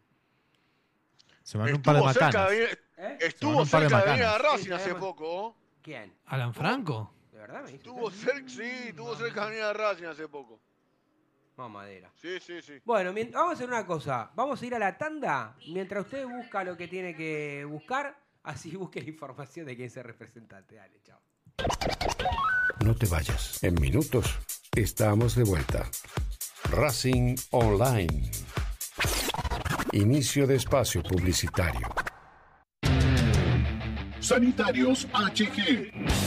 Se 1.43 1.57
mandó 1.57 1.75
un 1.75 1.81
par 1.81 1.95
de 1.95 2.01
Estuvo 2.01 2.13
cerca 2.13 2.25
macanas. 2.25 2.49
de 2.49 2.55
venir, 2.57 2.79
¿Eh? 2.97 3.17
estuvo 3.21 3.65
cerca 3.65 3.99
de 4.01 4.05
venir 4.11 4.23
a. 4.25 4.37
Racing 4.37 4.65
Sí, 4.65 4.71
hace 4.71 4.95
poco. 4.95 5.55
¿Quién? 5.81 6.13
¿Alan 6.25 6.53
Franco? 6.53 7.13
¿De 7.31 7.37
verdad 7.37 7.63
me? 7.63 7.71
Estuvo 7.75 8.09
cerca, 8.11 8.49
sí, 8.49 8.61
estuvo 8.87 9.15
cerca 9.15 9.43
de 9.45 9.49
venir 9.51 9.63
a 9.63 9.73
Racing 9.73 10.05
hace 10.05 10.27
poco. 10.27 10.59
Mamadera. 11.55 12.11
Sí, 12.15 12.39
sí, 12.39 12.61
sí. 12.61 12.81
Bueno, 12.85 13.13
vamos 13.31 13.51
a 13.51 13.53
hacer 13.53 13.67
una 13.67 13.85
cosa. 13.85 14.29
Vamos 14.35 14.61
a 14.61 14.65
ir 14.65 14.75
a 14.75 14.79
la 14.79 14.97
tanda 14.97 15.55
mientras 15.69 16.05
usted 16.05 16.25
busca 16.27 16.63
lo 16.63 16.75
que 16.75 16.87
tiene 16.87 17.15
que 17.15 17.65
buscar. 17.65 18.15
Así 18.47 18.73
busque 18.77 19.01
la 19.01 19.09
información 19.09 19.65
de 19.65 19.75
quién 19.75 19.87
es 19.87 19.97
el 19.97 20.05
representante. 20.05 20.75
Dale, 20.75 21.01
chao. 21.03 21.19
No 22.79 22.95
te 22.95 23.05
vayas. 23.05 23.61
En 23.61 23.75
minutos 23.75 24.39
estamos 24.73 25.35
de 25.35 25.43
vuelta. 25.43 25.89
Racing 26.71 27.35
Online. 27.51 28.31
Inicio 29.91 30.47
de 30.47 30.55
espacio 30.55 31.03
publicitario. 31.03 31.89
Sanitarios 34.21 35.07
HG. 35.11 36.26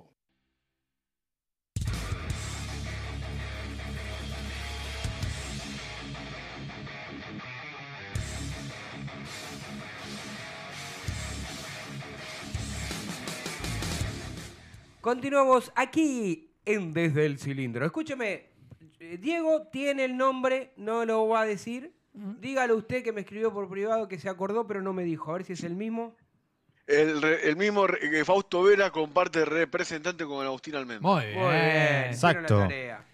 Continuamos 15.11 15.73
aquí 15.75 16.53
en 16.63 16.93
Desde 16.93 17.25
el 17.25 17.37
Cilindro. 17.37 17.85
Escúcheme, 17.85 18.45
eh, 18.97 19.17
Diego 19.19 19.63
tiene 19.63 20.05
el 20.05 20.15
nombre, 20.15 20.71
no 20.77 21.03
lo 21.03 21.27
va 21.27 21.41
a 21.41 21.45
decir. 21.45 21.93
Dígalo 22.13 22.77
usted 22.77 23.03
que 23.03 23.11
me 23.11 23.19
escribió 23.19 23.51
por 23.51 23.67
privado 23.67 24.07
que 24.07 24.17
se 24.17 24.29
acordó, 24.29 24.65
pero 24.65 24.81
no 24.81 24.93
me 24.93 25.03
dijo. 25.03 25.29
A 25.29 25.33
ver 25.33 25.43
si 25.43 25.51
es 25.51 25.65
el 25.65 25.75
mismo. 25.75 26.15
El, 26.87 27.57
mismo 27.57 27.87
que 27.87 28.23
Fausto 28.23 28.63
Vera 28.63 28.89
comparte 28.89 29.43
representante 29.43 30.23
con 30.23 30.45
Agustín 30.45 30.75
Almendra. 30.75 31.05
Muy 31.05 31.25
bien. 31.25 31.39
Muy 31.39 31.55
bien, 31.55 32.05
Exacto. 32.05 32.43
hicieron 32.43 32.61
la 32.61 32.67
tarea. 32.69 33.05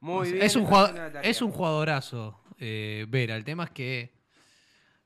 Muy 0.00 0.32
bien. 0.32 0.42
es, 0.42 0.56
un 0.56 0.64
jugador, 0.64 1.20
es 1.22 1.42
un 1.42 1.50
jugadorazo, 1.50 2.40
eh, 2.58 3.04
Vera. 3.06 3.36
El 3.36 3.44
tema 3.44 3.64
es 3.64 3.70
que 3.72 4.14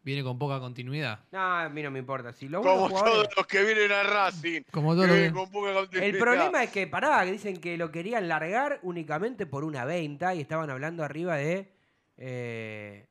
viene 0.06 0.22
con 0.22 0.38
poca 0.38 0.60
continuidad. 0.60 1.18
No, 1.32 1.40
a 1.40 1.68
mí 1.68 1.82
no 1.82 1.90
me 1.90 1.98
importa. 1.98 2.32
Si 2.32 2.48
lo 2.48 2.62
Como 2.62 2.88
jugadores- 2.88 3.12
todos 3.12 3.28
los 3.36 3.46
que 3.48 3.64
vienen 3.64 3.90
a 3.90 4.04
Racing. 4.04 4.62
Como 4.70 4.92
todo 4.94 5.02
que 5.02 5.08
lo 5.08 5.12
vienen 5.14 5.32
que- 5.32 5.38
con 5.40 5.50
poca 5.50 5.74
continuidad. 5.74 6.08
El 6.08 6.18
problema 6.18 6.62
es 6.62 6.70
que, 6.70 6.86
pará, 6.86 7.24
que 7.24 7.32
dicen 7.32 7.56
que 7.60 7.76
lo 7.76 7.90
querían 7.90 8.28
largar 8.28 8.78
únicamente 8.82 9.46
por 9.46 9.64
una 9.64 9.84
venta 9.84 10.32
y 10.34 10.40
estaban 10.40 10.70
hablando 10.70 11.02
arriba 11.02 11.34
de... 11.36 11.72
eh, 12.18 13.06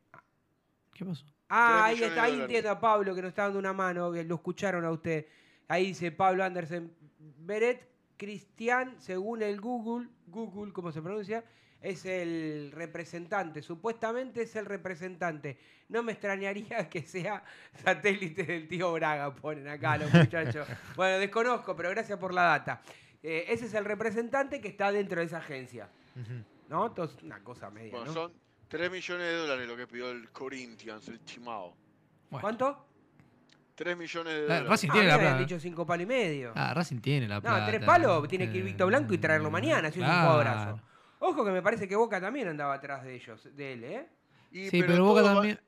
¿Qué 0.93 1.03
pasó? 1.03 1.25
Ah, 1.49 1.85
ahí 1.87 2.01
está, 2.01 2.23
ahí 2.23 2.39
entiendo 2.39 2.71
a 2.71 2.79
Pablo 2.79 3.13
que 3.13 3.21
nos 3.21 3.29
está 3.29 3.43
dando 3.43 3.59
una 3.59 3.73
mano, 3.73 4.11
que 4.13 4.23
lo 4.23 4.35
escucharon 4.35 4.85
a 4.85 4.91
usted. 4.91 5.27
Ahí 5.67 5.87
dice 5.87 6.11
Pablo 6.13 6.45
Andersen, 6.45 6.91
Beret 7.19 7.87
Cristian, 8.17 8.95
según 8.99 9.41
el 9.43 9.59
Google, 9.59 10.07
Google, 10.27 10.71
¿cómo 10.71 10.91
se 10.93 11.01
pronuncia? 11.01 11.43
Es 11.81 12.05
el 12.05 12.71
representante, 12.73 13.61
supuestamente 13.61 14.41
es 14.41 14.55
el 14.55 14.65
representante. 14.65 15.57
No 15.89 16.01
me 16.01 16.13
extrañaría 16.13 16.89
que 16.89 17.03
sea 17.03 17.43
satélite 17.83 18.43
del 18.43 18.67
tío 18.67 18.91
Braga, 18.93 19.35
ponen 19.35 19.67
acá 19.67 19.97
los 19.97 20.11
muchachos. 20.13 20.67
bueno, 20.95 21.19
desconozco, 21.19 21.75
pero 21.75 21.89
gracias 21.91 22.17
por 22.17 22.33
la 22.33 22.43
data. 22.43 22.81
Eh, 23.21 23.45
ese 23.49 23.65
es 23.65 23.73
el 23.73 23.85
representante 23.85 24.61
que 24.61 24.67
está 24.69 24.91
dentro 24.91 25.19
de 25.19 25.25
esa 25.27 25.37
agencia. 25.37 25.89
¿No? 26.69 26.87
Entonces, 26.87 27.21
una 27.23 27.43
cosa 27.43 27.69
media, 27.69 27.91
Bueno, 27.91 28.05
¿no? 28.07 28.13
son 28.13 28.33
3 28.67 28.89
millones 28.91 29.27
de 29.27 29.33
dólares 29.35 29.67
lo 29.67 29.75
que 29.77 29.85
pidió 29.87 30.09
el 30.11 30.29
Corinthians, 30.31 31.07
el 31.09 31.23
Chimao. 31.25 31.75
Bueno. 32.31 32.41
¿Cuánto? 32.41 32.87
3 33.75 33.95
millones 33.97 34.33
de 34.33 34.39
Ah, 34.39 34.43
dólares. 34.43 34.69
Racing 34.69 34.89
Ah, 34.89 34.93
tiene 34.93 35.07
me 35.07 35.11
la 35.13 35.19
plata. 35.19 35.37
dicho 35.39 35.59
cinco 35.59 35.85
palos 35.85 36.03
y 36.03 36.07
medio. 36.07 36.53
Ah, 36.55 36.73
Racing 36.73 36.99
tiene 37.01 37.27
la 37.27 37.35
No, 37.35 37.41
plata. 37.41 37.65
tres 37.67 37.83
palos, 37.85 38.27
tiene 38.27 38.49
que 38.49 38.57
ir 38.59 38.63
Víctor 38.63 38.87
Blanco 38.87 39.13
y 39.13 39.17
traerlo 39.19 39.49
Eh, 39.49 39.51
mañana, 39.51 39.91
si 39.91 39.99
es 40.01 40.07
un 40.07 40.11
jugadorazo. 40.11 40.79
Ojo 41.27 41.43
que 41.43 41.51
me 41.51 41.61
parece 41.61 41.87
que 41.87 41.95
Boca 41.95 42.21
también 42.21 42.47
andaba 42.47 42.75
atrás 42.75 43.03
de 43.03 43.15
ellos, 43.15 43.47
de 43.55 43.73
él, 43.73 43.83
¿eh? 43.83 44.07
Y- 44.51 44.69
Sí, 44.69 44.81
pero 44.83 45.05
Boca 45.05 45.23
también. 45.23 45.59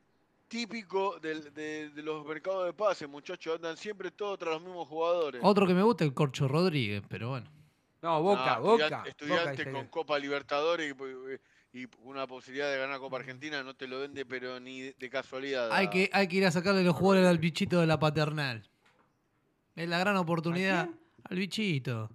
Típico 0.47 1.19
del- 1.19 1.53
de, 1.53 1.89
de 1.89 2.01
los 2.03 2.25
mercados 2.25 2.65
de 2.65 2.73
pases, 2.73 3.09
muchachos. 3.09 3.55
Andan 3.55 3.75
siempre 3.75 4.11
todos 4.11 4.37
tras 4.39 4.53
los 4.53 4.61
mismos 4.61 4.87
jugadores. 4.87 5.41
Otro 5.43 5.67
que 5.67 5.73
me 5.73 5.81
gusta 5.83 6.03
es 6.05 6.09
el 6.09 6.13
Corcho 6.13 6.47
Rodríguez, 6.47 7.01
pero 7.09 7.29
bueno. 7.29 7.47
No, 8.01 8.21
Boca, 8.21 8.53
Ah, 8.55 8.59
Boca. 8.59 8.83
estudiante, 8.85 9.09
estudiante 9.09 9.41
Boca, 9.49 9.51
dice 9.63 9.71
con 9.71 9.87
Copa 9.87 10.19
Libertadores 10.19 10.95
y, 11.73 11.79
y 11.81 11.87
una 12.03 12.27
posibilidad 12.27 12.71
de 12.71 12.77
ganar 12.77 12.99
Copa 12.99 13.17
Argentina 13.17 13.61
no 13.63 13.73
te 13.75 13.87
lo 13.87 13.99
vende, 13.99 14.25
pero 14.25 14.59
ni 14.59 14.81
de, 14.81 14.95
de 14.97 15.09
casualidad. 15.09 15.71
Hay 15.73 15.89
que, 15.89 16.09
hay 16.13 16.27
que 16.27 16.35
ir 16.37 16.45
a 16.45 16.51
sacarle 16.51 16.83
los 16.83 16.95
jugadores 16.95 17.27
al 17.27 17.39
bichito 17.39 17.81
de 17.81 17.87
la 17.87 17.99
paternal. 17.99 18.63
Es 19.75 19.89
la 19.89 19.99
gran 19.99 20.15
oportunidad. 20.15 20.85
quién? 20.85 20.99
Al 21.29 21.37
bichito. 21.37 22.09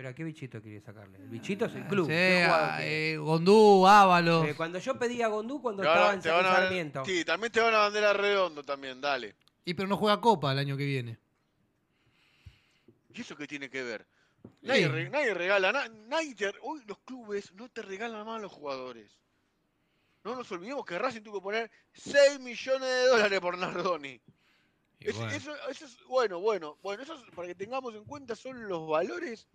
¿Pero 0.00 0.08
a 0.08 0.14
qué 0.14 0.24
bichito 0.24 0.62
quiere 0.62 0.80
sacarle? 0.80 1.18
El 1.18 1.28
bichito 1.28 1.66
es 1.66 1.74
el 1.74 1.86
club. 1.86 2.06
Sí, 2.06 2.12
eh, 2.14 3.18
Gondú, 3.20 3.86
Ábalos. 3.86 4.46
Eh, 4.48 4.54
cuando 4.56 4.78
yo 4.78 4.98
pedí 4.98 5.20
a 5.20 5.28
Gondú 5.28 5.60
cuando 5.60 5.82
estaba 5.82 6.14
en 6.14 6.20
a- 6.20 6.22
Sarmiento. 6.22 7.04
Sí, 7.04 7.22
también 7.22 7.52
te 7.52 7.60
van 7.60 7.74
a 7.74 7.84
vender 7.84 8.04
a 8.06 8.14
Redondo 8.14 8.62
también, 8.62 8.98
dale. 8.98 9.34
Y 9.62 9.74
pero 9.74 9.86
no 9.88 9.98
juega 9.98 10.18
Copa 10.18 10.52
el 10.52 10.58
año 10.58 10.74
que 10.78 10.86
viene. 10.86 11.18
¿Y 13.12 13.20
eso 13.20 13.36
qué 13.36 13.46
tiene 13.46 13.68
que 13.68 13.82
ver? 13.82 14.06
Nadie, 14.62 14.84
Sí. 14.84 14.88
re- 14.88 15.10
nadie 15.10 15.34
regala, 15.34 15.70
na- 15.70 15.88
nadie 16.08 16.34
te- 16.34 16.54
hoy 16.62 16.80
los 16.86 16.98
clubes 17.00 17.52
no 17.52 17.68
te 17.68 17.82
regalan 17.82 18.24
más 18.24 18.38
a 18.38 18.42
los 18.42 18.52
jugadores. 18.52 19.18
No 20.24 20.34
nos 20.34 20.50
olvidemos 20.50 20.86
que 20.86 20.98
Racing 20.98 21.20
tuvo 21.20 21.40
que 21.40 21.44
poner 21.44 21.70
6 21.92 22.40
millones 22.40 22.88
de 22.88 23.06
dólares 23.08 23.38
por 23.40 23.58
Nardoni. 23.58 24.18
Es- 24.98 25.14
bueno. 25.14 25.30
Eso, 25.32 25.52
eso 25.68 25.84
es, 25.84 25.98
bueno, 26.08 26.40
bueno, 26.40 26.78
bueno, 26.82 27.02
eso 27.02 27.14
es- 27.16 27.34
para 27.34 27.48
que 27.48 27.54
tengamos 27.54 27.94
en 27.94 28.04
cuenta 28.06 28.34
son 28.34 28.66
los 28.66 28.88
valores 28.88 29.46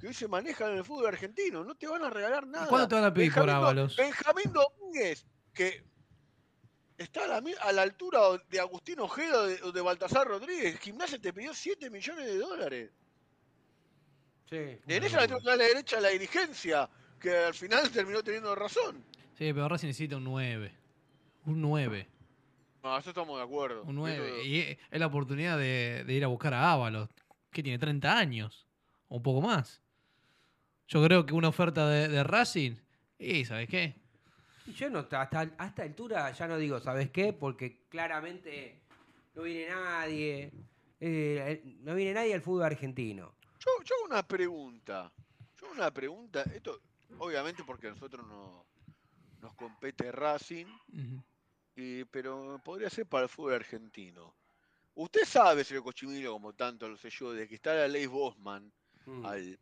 que 0.00 0.06
hoy 0.08 0.14
se 0.14 0.28
manejan 0.28 0.72
en 0.72 0.78
el 0.78 0.84
fútbol 0.84 1.06
argentino. 1.06 1.64
No 1.64 1.74
te 1.74 1.86
van 1.88 2.02
a 2.04 2.10
regalar 2.10 2.46
nada. 2.46 2.66
cuánto 2.68 2.88
te 2.88 2.94
van 2.96 3.04
a 3.04 3.12
pedir 3.14 3.32
por 3.32 3.42
Benjamín 3.46 3.64
Ábalos? 3.64 3.96
Benjamín 3.96 4.52
Domínguez, 4.52 5.26
que 5.52 5.84
está 6.96 7.24
a 7.24 7.28
la, 7.28 7.40
mi- 7.40 7.54
a 7.60 7.72
la 7.72 7.82
altura 7.82 8.20
de 8.48 8.60
Agustín 8.60 9.00
Ojeda 9.00 9.40
o 9.42 9.46
de, 9.46 9.72
de 9.72 9.80
Baltasar 9.80 10.26
Rodríguez. 10.28 10.78
Gimnasia 10.80 11.18
te 11.20 11.32
pidió 11.32 11.52
7 11.54 11.90
millones 11.90 12.26
de 12.26 12.38
dólares. 12.38 12.90
Sí. 14.48 14.56
En 14.86 15.04
esa 15.04 15.20
le 15.20 15.28
tengo 15.28 15.40
que 15.40 15.46
dar 15.48 15.58
la 15.58 15.64
derecha 15.64 15.98
a 15.98 16.00
la 16.00 16.08
dirigencia, 16.08 16.88
que 17.20 17.36
al 17.36 17.54
final 17.54 17.90
terminó 17.90 18.22
teniendo 18.22 18.54
razón. 18.54 19.04
Sí, 19.36 19.52
pero 19.52 19.68
Racing 19.68 19.88
necesita 19.88 20.16
un 20.16 20.24
9. 20.24 20.72
Un 21.46 21.60
9. 21.60 22.08
No, 22.82 22.96
eso 22.96 23.10
estamos 23.10 23.36
de 23.36 23.42
acuerdo. 23.44 23.82
Un 23.82 23.96
9. 23.96 24.28
Eso- 24.40 24.46
Y 24.46 24.60
es 24.60 24.78
es 24.90 25.00
la 25.00 25.06
oportunidad 25.06 25.58
de, 25.58 26.04
de 26.06 26.12
ir 26.14 26.24
a 26.24 26.28
buscar 26.28 26.54
a 26.54 26.72
Ábalos, 26.72 27.08
que 27.50 27.62
tiene 27.62 27.78
30 27.78 28.16
años. 28.16 28.66
O 29.08 29.16
un 29.16 29.22
poco 29.22 29.40
más. 29.46 29.82
Yo 30.88 31.04
creo 31.04 31.24
que 31.26 31.34
una 31.34 31.48
oferta 31.48 31.88
de, 31.88 32.08
de 32.08 32.24
Racing. 32.24 32.74
Y, 33.18 33.44
¿sabes 33.44 33.68
qué? 33.68 33.94
Yo 34.74 34.90
no, 34.90 35.00
hasta, 35.00 35.22
hasta 35.22 35.54
a 35.58 35.66
esta 35.66 35.82
altura 35.82 36.30
ya 36.32 36.46
no 36.46 36.56
digo, 36.58 36.80
¿sabes 36.80 37.10
qué? 37.10 37.32
Porque 37.32 37.86
claramente 37.88 38.80
no 39.34 39.42
viene 39.42 39.70
nadie. 39.74 40.50
eh, 41.00 41.62
no 41.80 41.94
viene 41.94 42.14
nadie 42.14 42.34
al 42.34 42.42
fútbol 42.42 42.64
argentino. 42.64 43.34
Yo, 43.60 43.70
yo 43.84 43.94
hago 43.96 44.04
una 44.06 44.22
pregunta. 44.26 45.12
Yo 45.60 45.66
hago 45.66 45.74
una 45.74 45.90
pregunta. 45.90 46.42
Esto, 46.54 46.80
obviamente, 47.18 47.64
porque 47.64 47.88
a 47.88 47.90
nosotros 47.90 48.26
no, 48.26 48.66
nos 49.40 49.54
compete 49.54 50.10
Racing, 50.12 50.66
y- 51.76 52.04
pero 52.06 52.60
podría 52.64 52.90
ser 52.90 53.06
para 53.06 53.24
el 53.24 53.28
fútbol 53.28 53.54
argentino. 53.54 54.34
Usted 54.94 55.24
sabe, 55.24 55.64
señor 55.64 55.84
Cochimilo, 55.84 56.32
como 56.32 56.52
tanto 56.54 56.88
lo 56.88 56.96
sé 56.96 57.08
yo, 57.10 57.32
de 57.32 57.46
que 57.48 57.54
está 57.54 57.74
la 57.74 57.88
ley 57.88 58.06
Bosman 58.06 58.72
Mm. 59.06 59.24
al, 59.24 59.58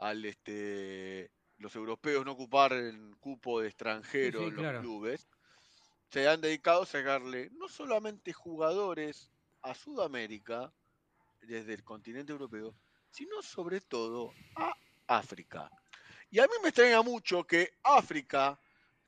al 0.00 0.24
este, 0.24 1.30
los 1.58 1.76
europeos 1.76 2.24
no 2.24 2.32
ocupar 2.32 2.72
el 2.72 3.16
cupo 3.20 3.60
de 3.60 3.68
extranjeros 3.68 4.42
Sí, 4.42 4.48
sí, 4.48 4.50
en 4.50 4.56
los 4.56 4.62
claro. 4.62 4.80
clubes, 4.80 5.28
se 6.10 6.26
han 6.28 6.40
dedicado 6.40 6.82
a 6.82 6.86
sacarle 6.86 7.50
no 7.52 7.68
solamente 7.68 8.32
jugadores 8.32 9.30
a 9.62 9.74
Sudamérica, 9.74 10.72
desde 11.42 11.74
el 11.74 11.84
continente 11.84 12.32
europeo, 12.32 12.74
sino 13.10 13.42
sobre 13.42 13.80
todo 13.80 14.32
a 14.56 14.74
África. 15.06 15.70
Y 16.30 16.38
a 16.38 16.44
mí 16.44 16.52
me 16.62 16.68
extraña 16.68 17.02
mucho 17.02 17.44
que 17.44 17.78
África, 17.82 18.58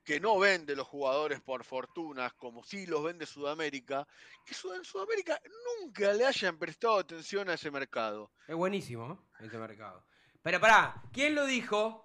que 0.05 0.19
no 0.19 0.39
vende 0.39 0.75
los 0.75 0.89
jugadores 0.89 1.41
por 1.41 1.65
fortunas 1.65 2.33
como 2.35 2.65
sí 2.65 2.87
los 2.87 3.05
vende 3.05 3.27
Sudamérica, 3.27 4.07
que 4.45 4.55
en 4.75 4.85
Sudamérica 4.85 5.41
nunca 5.81 6.13
le 6.13 6.27
hayan 6.27 6.59
prestado 6.59 6.99
atención 6.99 7.49
a 7.49 7.55
ese 7.55 7.71
mercado. 7.71 8.33
Es 8.49 8.57
buenísimo 8.57 9.13
¿eh? 9.41 9.47
ese 9.47 9.59
mercado. 9.59 10.05
Pero 10.43 10.61
pará, 10.61 10.95
¿quién 11.13 11.35
lo 11.35 11.47
dijo? 11.47 12.05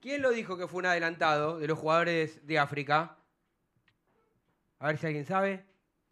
¿Quién 0.00 0.22
lo 0.22 0.30
dijo 0.30 0.56
que 0.56 0.66
fue 0.68 0.78
un 0.80 0.86
adelantado 0.86 1.58
de 1.58 1.66
los 1.66 1.78
jugadores 1.78 2.46
de 2.46 2.58
África? 2.58 3.16
A 4.78 4.86
ver 4.88 4.98
si 4.98 5.06
alguien 5.06 5.24
sabe. 5.26 5.66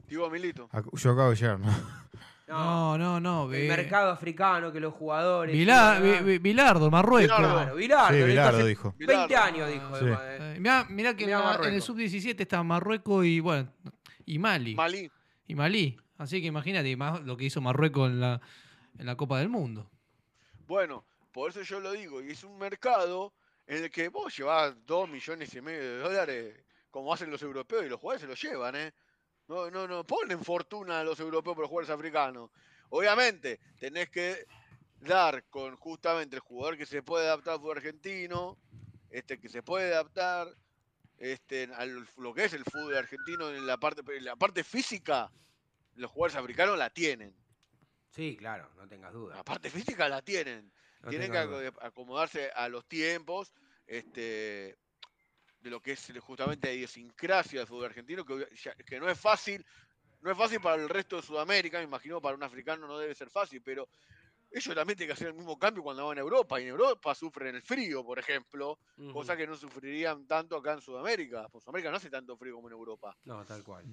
Digo, 0.09 0.29
Milito. 0.31 0.69
Ac- 0.71 0.89
Yo 0.93 1.13
acabo 1.13 1.31
de 1.31 1.37
llegar, 1.37 1.59
¿no? 1.61 1.67
No, 2.49 2.97
no, 2.97 3.19
no. 3.19 3.53
El 3.53 3.67
mercado 3.67 4.13
africano, 4.13 4.71
que 4.71 4.79
los 4.79 4.95
jugadores. 4.95 5.53
Vila- 5.53 5.97
sí, 5.97 6.03
Vi- 6.05 6.23
Vi- 6.23 6.39
Bilardo, 6.39 6.93
Marruecos. 6.93 7.37
Bilardo. 7.37 7.75
Bilardo. 7.75 8.17
Sí, 8.17 8.23
Bilardo 8.23 8.65
dijo. 8.67 8.95
20 8.99 9.05
Bilardo. 9.27 9.37
años 9.45 9.69
dijo. 9.69 9.99
Sí. 9.99 10.05
eh. 10.07 10.39
Eh, 10.55 10.57
mirá, 10.61 10.87
mirá 10.89 11.17
que 11.17 11.27
Mirá 11.27 11.59
en 11.65 11.75
el 11.75 11.83
sub-17 11.83 12.37
está 12.39 12.63
Marruecos 12.63 13.27
y 13.27 13.41
bueno, 13.41 13.69
y 14.25 14.39
Mali. 14.39 14.77
Malí. 14.77 15.11
Y 15.49 15.57
Malí. 15.57 15.97
Así 16.19 16.41
que 16.41 16.47
imagínate 16.47 16.97
más 16.97 17.21
lo 17.25 17.37
que 17.37 17.47
hizo 17.47 17.61
Marruecos 17.61 18.11
en 18.11 18.21
la, 18.21 18.41
en 18.97 19.07
la 19.07 19.17
Copa 19.17 19.41
del 19.41 19.49
Mundo. 19.49 19.91
Bueno, 20.69 21.03
por 21.37 21.51
eso 21.51 21.61
yo 21.61 21.80
lo 21.80 21.93
digo, 21.93 22.22
y 22.22 22.30
es 22.30 22.45
un 22.45 22.57
mercado 22.57 23.34
en 23.66 23.84
el 23.84 23.91
que 23.91 24.09
vos 24.09 24.34
llevás 24.34 24.74
dos 24.87 25.07
millones 25.07 25.53
y 25.55 25.61
medio 25.61 25.82
de 25.82 25.99
dólares, 25.99 26.64
como 26.91 27.12
hacen 27.12 27.30
los 27.30 27.43
europeos, 27.43 27.84
y 27.84 27.91
los 27.91 28.01
jugadores 28.01 28.22
se 28.22 28.26
los 28.26 28.41
llevan, 28.41 28.74
¿eh? 28.74 28.95
No, 29.47 29.70
no, 29.70 29.87
no 29.87 30.03
ponen 30.03 30.43
fortuna 30.43 31.01
a 31.01 31.05
los 31.05 31.20
europeos 31.20 31.55
por 31.55 31.64
los 31.64 31.68
jugadores 31.68 31.91
africanos. 31.91 32.51
Obviamente, 32.89 33.61
tenés 33.78 34.09
que 34.09 34.47
dar 34.99 35.45
con 35.51 35.76
justamente 35.76 36.37
el 36.37 36.41
jugador 36.41 36.78
que 36.78 36.87
se 36.87 37.03
puede 37.03 37.26
adaptar 37.26 37.53
al 37.53 37.61
fútbol 37.61 37.76
argentino, 37.76 38.57
este 39.11 39.39
que 39.39 39.51
se 39.51 39.62
puede 39.62 39.93
adaptar 39.93 40.49
este, 41.18 41.68
a 41.74 41.84
lo 41.84 42.32
que 42.32 42.47
es 42.47 42.55
el 42.55 42.64
fútbol 42.64 42.97
argentino 42.97 43.51
en 43.51 43.66
la 43.66 43.76
parte, 43.76 44.01
en 44.16 44.24
la 44.24 44.37
parte 44.37 44.64
física, 44.64 45.30
los 45.97 46.11
jugadores 46.11 46.37
africanos 46.37 46.78
la 46.78 46.89
tienen. 46.89 47.37
Sí, 48.09 48.39
claro, 48.39 48.70
no 48.76 48.89
tengas 48.89 49.12
duda. 49.12 49.37
La 49.37 49.45
parte 49.45 49.68
física 49.68 50.09
la 50.09 50.22
tienen 50.22 50.72
no 51.01 51.09
tienen 51.11 51.31
que 51.31 51.39
acomodarse 51.81 52.51
a 52.55 52.69
los 52.69 52.87
tiempos 52.87 53.53
este, 53.87 54.77
de 55.61 55.71
lo 55.71 55.81
que 55.81 55.93
es 55.93 56.13
justamente 56.21 56.69
la 56.69 56.75
idiosincrasia 56.75 57.61
del 57.61 57.69
fútbol 57.69 57.87
argentino, 57.87 58.25
que, 58.25 58.49
que 58.87 59.01
no 59.01 59.09
es 59.09 59.19
fácil, 59.19 59.65
no 60.21 60.31
es 60.31 60.39
fácil 60.39 60.61
para 60.61 60.83
el 60.83 60.89
resto 60.89 61.17
de 61.17 61.23
Sudamérica, 61.23 61.79
me 61.79 61.85
imagino 61.85 62.21
para 62.21 62.37
un 62.37 62.43
africano 62.43 62.87
no 62.87 62.99
debe 62.99 63.15
ser 63.15 63.31
fácil, 63.31 63.63
pero 63.63 63.89
ellos 64.51 64.75
también 64.75 64.97
tienen 64.97 65.09
que 65.09 65.15
hacer 65.15 65.29
el 65.29 65.35
mismo 65.35 65.59
cambio 65.59 65.83
cuando 65.83 66.07
van 66.07 66.19
a 66.19 66.21
Europa, 66.23 66.61
y 66.61 66.65
en 66.65 66.71
Europa 66.71 67.15
sufren 67.15 67.57
el 67.57 67.63
frío, 67.63 68.05
por 68.05 68.19
ejemplo, 68.19 68.79
Ujú. 68.99 69.13
cosa 69.13 69.37
que 69.37 69.47
no 69.47 69.57
sufrirían 69.57 70.27
tanto 70.27 70.57
acá 70.57 70.73
en 70.75 70.81
Sudamérica, 70.81 71.49
porque 71.51 71.65
Sudamérica 71.65 71.91
no 71.91 71.97
hace 71.97 72.11
tanto 72.11 72.37
frío 72.37 72.55
como 72.57 72.69
en 72.69 72.75
Europa. 72.75 73.17
No, 73.25 73.45
tal 73.45 73.63
cual. 73.65 73.85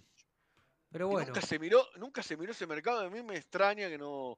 Pero 0.92 1.08
Y 1.08 1.12
bueno, 1.12 1.28
Nunca 1.28 1.42
se 1.42 1.60
miró, 1.60 1.88
nunca 1.98 2.24
se 2.24 2.38
miró 2.38 2.52
ese 2.52 2.68
mercado, 2.68 3.02
a 3.02 3.10
mí 3.10 3.24
me 3.24 3.38
extraña 3.38 3.90
que 3.90 3.98
no... 3.98 4.38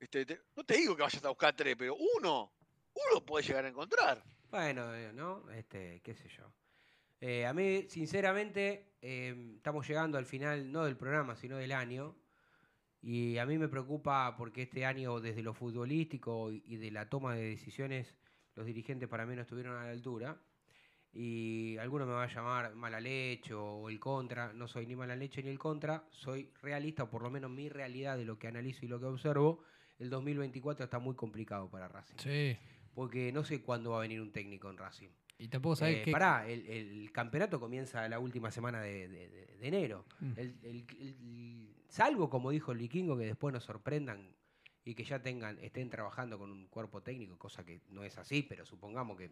este, 0.00 0.26
te- 0.26 0.40
no 0.56 0.64
te 0.64 0.76
digo 0.76 0.96
que 0.96 1.02
vayas 1.02 1.24
a 1.24 1.28
buscar 1.28 1.54
tres, 1.54 1.76
pero 1.76 1.96
uno, 2.16 2.52
uno 2.94 3.24
puede 3.26 3.46
llegar 3.46 3.64
a 3.64 3.68
encontrar. 3.68 4.22
bueno, 4.50 4.94
eh, 4.94 5.12
¿no? 5.12 5.48
Este, 5.50 6.00
qué 6.02 6.14
sé 6.14 6.28
yo. 6.28 6.52
Eh, 7.20 7.46
a 7.46 7.52
mí, 7.52 7.86
sinceramente, 7.88 8.94
eh, 9.02 9.54
estamos 9.56 9.86
llegando 9.88 10.18
al 10.18 10.26
final, 10.26 10.70
no 10.70 10.84
del 10.84 10.96
programa, 10.96 11.34
sino 11.36 11.56
del 11.56 11.72
año. 11.72 12.16
Y 13.00 13.38
a 13.38 13.46
mí 13.46 13.58
me 13.58 13.68
preocupa 13.68 14.34
porque 14.36 14.62
este 14.62 14.84
año, 14.84 15.20
desde 15.20 15.42
lo 15.42 15.54
futbolístico 15.54 16.50
y 16.52 16.76
de 16.76 16.90
la 16.90 17.08
toma 17.08 17.34
de 17.34 17.42
decisiones, 17.50 18.14
los 18.54 18.66
dirigentes 18.66 19.08
para 19.08 19.24
mí 19.26 19.36
no 19.36 19.42
estuvieron 19.42 19.76
a 19.76 19.84
la 19.84 19.90
altura. 19.90 20.40
Y 21.12 21.76
alguno 21.78 22.06
me 22.06 22.12
va 22.12 22.24
a 22.24 22.32
llamar 22.32 22.74
mala 22.74 23.00
leche 23.00 23.54
o 23.54 23.88
el 23.88 23.98
contra. 23.98 24.52
No 24.52 24.68
soy 24.68 24.86
ni 24.86 24.94
mala 24.94 25.16
leche 25.16 25.42
ni 25.42 25.48
el 25.50 25.58
contra. 25.58 26.06
Soy 26.10 26.52
realista, 26.62 27.04
o 27.04 27.10
por 27.10 27.22
lo 27.22 27.30
menos 27.30 27.50
mi 27.50 27.68
realidad 27.68 28.16
de 28.16 28.24
lo 28.24 28.38
que 28.38 28.48
analizo 28.48 28.84
y 28.84 28.88
lo 28.88 29.00
que 29.00 29.06
observo. 29.06 29.62
El 29.98 30.10
2024 30.10 30.84
está 30.84 30.98
muy 30.98 31.14
complicado 31.14 31.68
para 31.68 31.88
Racing. 31.88 32.16
Sí. 32.18 32.56
Porque 32.94 33.32
no 33.32 33.44
sé 33.44 33.60
cuándo 33.62 33.90
va 33.92 33.98
a 33.98 34.00
venir 34.00 34.20
un 34.20 34.32
técnico 34.32 34.70
en 34.70 34.76
Racing. 34.78 35.08
Y 35.38 35.48
tampoco 35.48 35.76
sabés 35.76 35.98
Eh, 35.98 36.02
qué. 36.06 36.10
Pará, 36.12 36.48
el, 36.48 36.66
el 36.66 37.12
campeonato 37.12 37.60
comienza 37.60 38.08
la 38.08 38.18
última 38.18 38.50
semana 38.50 38.80
de, 38.80 39.08
de- 39.08 39.28
de- 39.28 39.48
enero. 39.66 40.04
Mm. 40.20 40.32
El- 40.36 41.74
salvo, 41.88 42.28
como 42.28 42.50
dijo 42.50 42.72
el 42.72 42.78
vikingo, 42.78 43.16
que 43.16 43.24
después 43.24 43.52
nos 43.52 43.64
sorprendan 43.64 44.34
y 44.84 44.94
que 44.94 45.04
ya 45.04 45.20
tengan 45.22 45.58
estén 45.60 45.90
trabajando 45.90 46.38
con 46.38 46.50
un 46.50 46.66
cuerpo 46.68 47.02
técnico, 47.02 47.36
cosa 47.38 47.64
que 47.64 47.80
no 47.90 48.02
es 48.04 48.16
así, 48.18 48.42
pero 48.42 48.64
supongamos 48.66 49.16
que... 49.18 49.30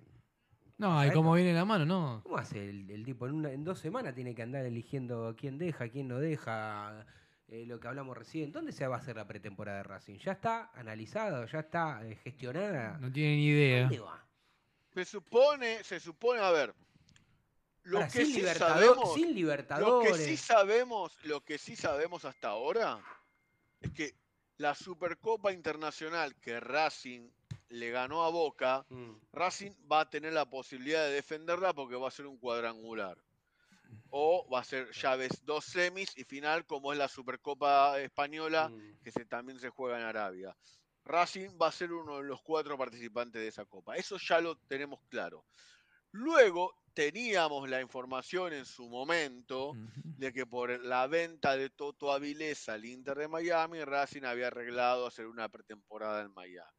No, 0.79 1.05
y 1.07 1.11
como 1.11 1.33
viene 1.33 1.55
la 1.55 1.65
mano, 1.65 1.87
no. 1.87 2.21
¿Cómo 2.23 2.37
hace 2.37 2.69
el, 2.69 2.91
el 2.91 3.03
tipo? 3.05 3.27
En, 3.27 3.33
una- 3.35 3.51
en 3.53 3.65
dos 3.65 3.79
semanas 3.79 4.15
tiene 4.15 4.35
que 4.35 4.43
andar 4.43 4.65
eligiendo 4.67 5.35
quién 5.37 5.57
deja, 5.59 5.89
quién 5.89 6.07
no 6.09 6.19
deja, 6.19 7.07
eh, 7.49 7.65
lo 7.67 7.79
que 7.81 7.89
hablamos 7.89 8.17
recién. 8.17 8.53
¿Dónde 8.53 8.73
se 8.73 8.87
va 8.87 8.97
a 8.97 8.99
hacer 8.99 9.17
la 9.17 9.27
pretemporada 9.27 9.79
de 9.79 9.83
Racing? 9.85 10.19
¿Ya 10.19 10.33
está 10.33 10.71
analizado? 10.75 11.47
¿Ya 11.47 11.61
está 11.61 12.01
eh, 12.07 12.17
gestionada? 12.17 12.99
No 12.99 13.11
tiene 13.13 13.37
ni 13.37 13.47
idea. 13.47 13.81
¿Dónde 13.83 14.01
va? 14.01 14.27
Se 14.95 15.05
supone, 15.05 15.85
se 15.85 16.01
supone, 16.01 16.41
a 16.41 16.51
ver, 16.51 16.75
lo 17.85 17.99
Ahora, 17.99 18.09
que 18.11 18.25
sin, 18.25 18.35
sí 18.35 18.41
Libertador- 18.41 18.59
sabemos, 18.59 19.15
sin 19.15 19.23
lo 19.23 19.29
que 19.29 19.35
Libertadores. 19.35 20.25
sí 20.25 20.37
sabemos, 20.37 21.19
lo 21.25 21.41
que 21.45 21.59
sí 21.59 21.77
sabemos 21.77 22.25
hasta 22.25 22.49
ahora 22.49 22.99
es 23.81 23.91
que 23.93 24.15
la 24.57 24.75
Supercopa 24.75 25.53
Internacional 25.53 26.35
que 26.37 26.59
Racing 26.61 27.29
le 27.69 27.91
ganó 27.91 28.25
a 28.25 28.31
Boca, 28.31 28.87
Mm. 28.89 29.11
Racing 29.33 29.73
va 29.91 30.01
a 30.01 30.09
tener 30.11 30.33
la 30.33 30.49
posibilidad 30.49 31.05
de 31.05 31.13
defenderla 31.13 31.75
porque 31.75 31.97
va 31.97 32.09
a 32.09 32.11
ser 32.13 32.27
un 32.27 32.39
cuadrangular. 32.39 33.19
O 34.11 34.49
va 34.53 34.61
a 34.61 34.65
ser 34.65 34.91
llaves 34.93 35.45
dos 35.45 35.65
semis 35.65 36.17
y 36.17 36.25
final 36.25 36.67
como 36.67 36.93
es 36.93 36.99
la 36.99 37.09
Supercopa 37.09 37.99
Española 38.01 38.69
Mm. 38.69 39.03
que 39.03 39.13
se, 39.13 39.25
también 39.27 39.59
se 39.59 39.71
juega 39.71 39.99
en 39.99 40.05
Arabia. 40.05 40.57
Racing 41.05 41.51
va 41.61 41.69
a 41.69 41.73
ser 41.73 41.93
uno 41.93 42.17
de 42.17 42.25
los 42.25 42.43
cuatro 42.43 42.77
participantes 42.77 43.41
de 43.41 43.49
esa 43.49 43.65
copa. 43.65 43.97
Eso 43.97 44.17
ya 44.19 44.41
lo 44.41 44.57
tenemos 44.57 45.01
claro. 45.09 45.45
Luego 46.11 46.75
teníamos 46.95 47.69
la 47.69 47.81
información 47.81 48.53
en 48.55 48.65
su 48.65 48.89
momento 48.89 49.73
de 50.03 50.33
que 50.33 50.47
por 50.47 50.83
la 50.85 51.07
venta 51.07 51.57
de 51.57 51.69
Toto 51.71 52.11
Avilés 52.11 52.69
al 52.69 52.85
Inter 52.87 53.19
de 53.19 53.29
Miami, 53.29 53.85
Racing 53.85 54.23
había 54.25 54.47
arreglado 54.49 55.07
hacer 55.07 55.27
una 55.27 55.49
pretemporada 55.49 56.23
en 56.23 56.33
Miami. 56.33 56.71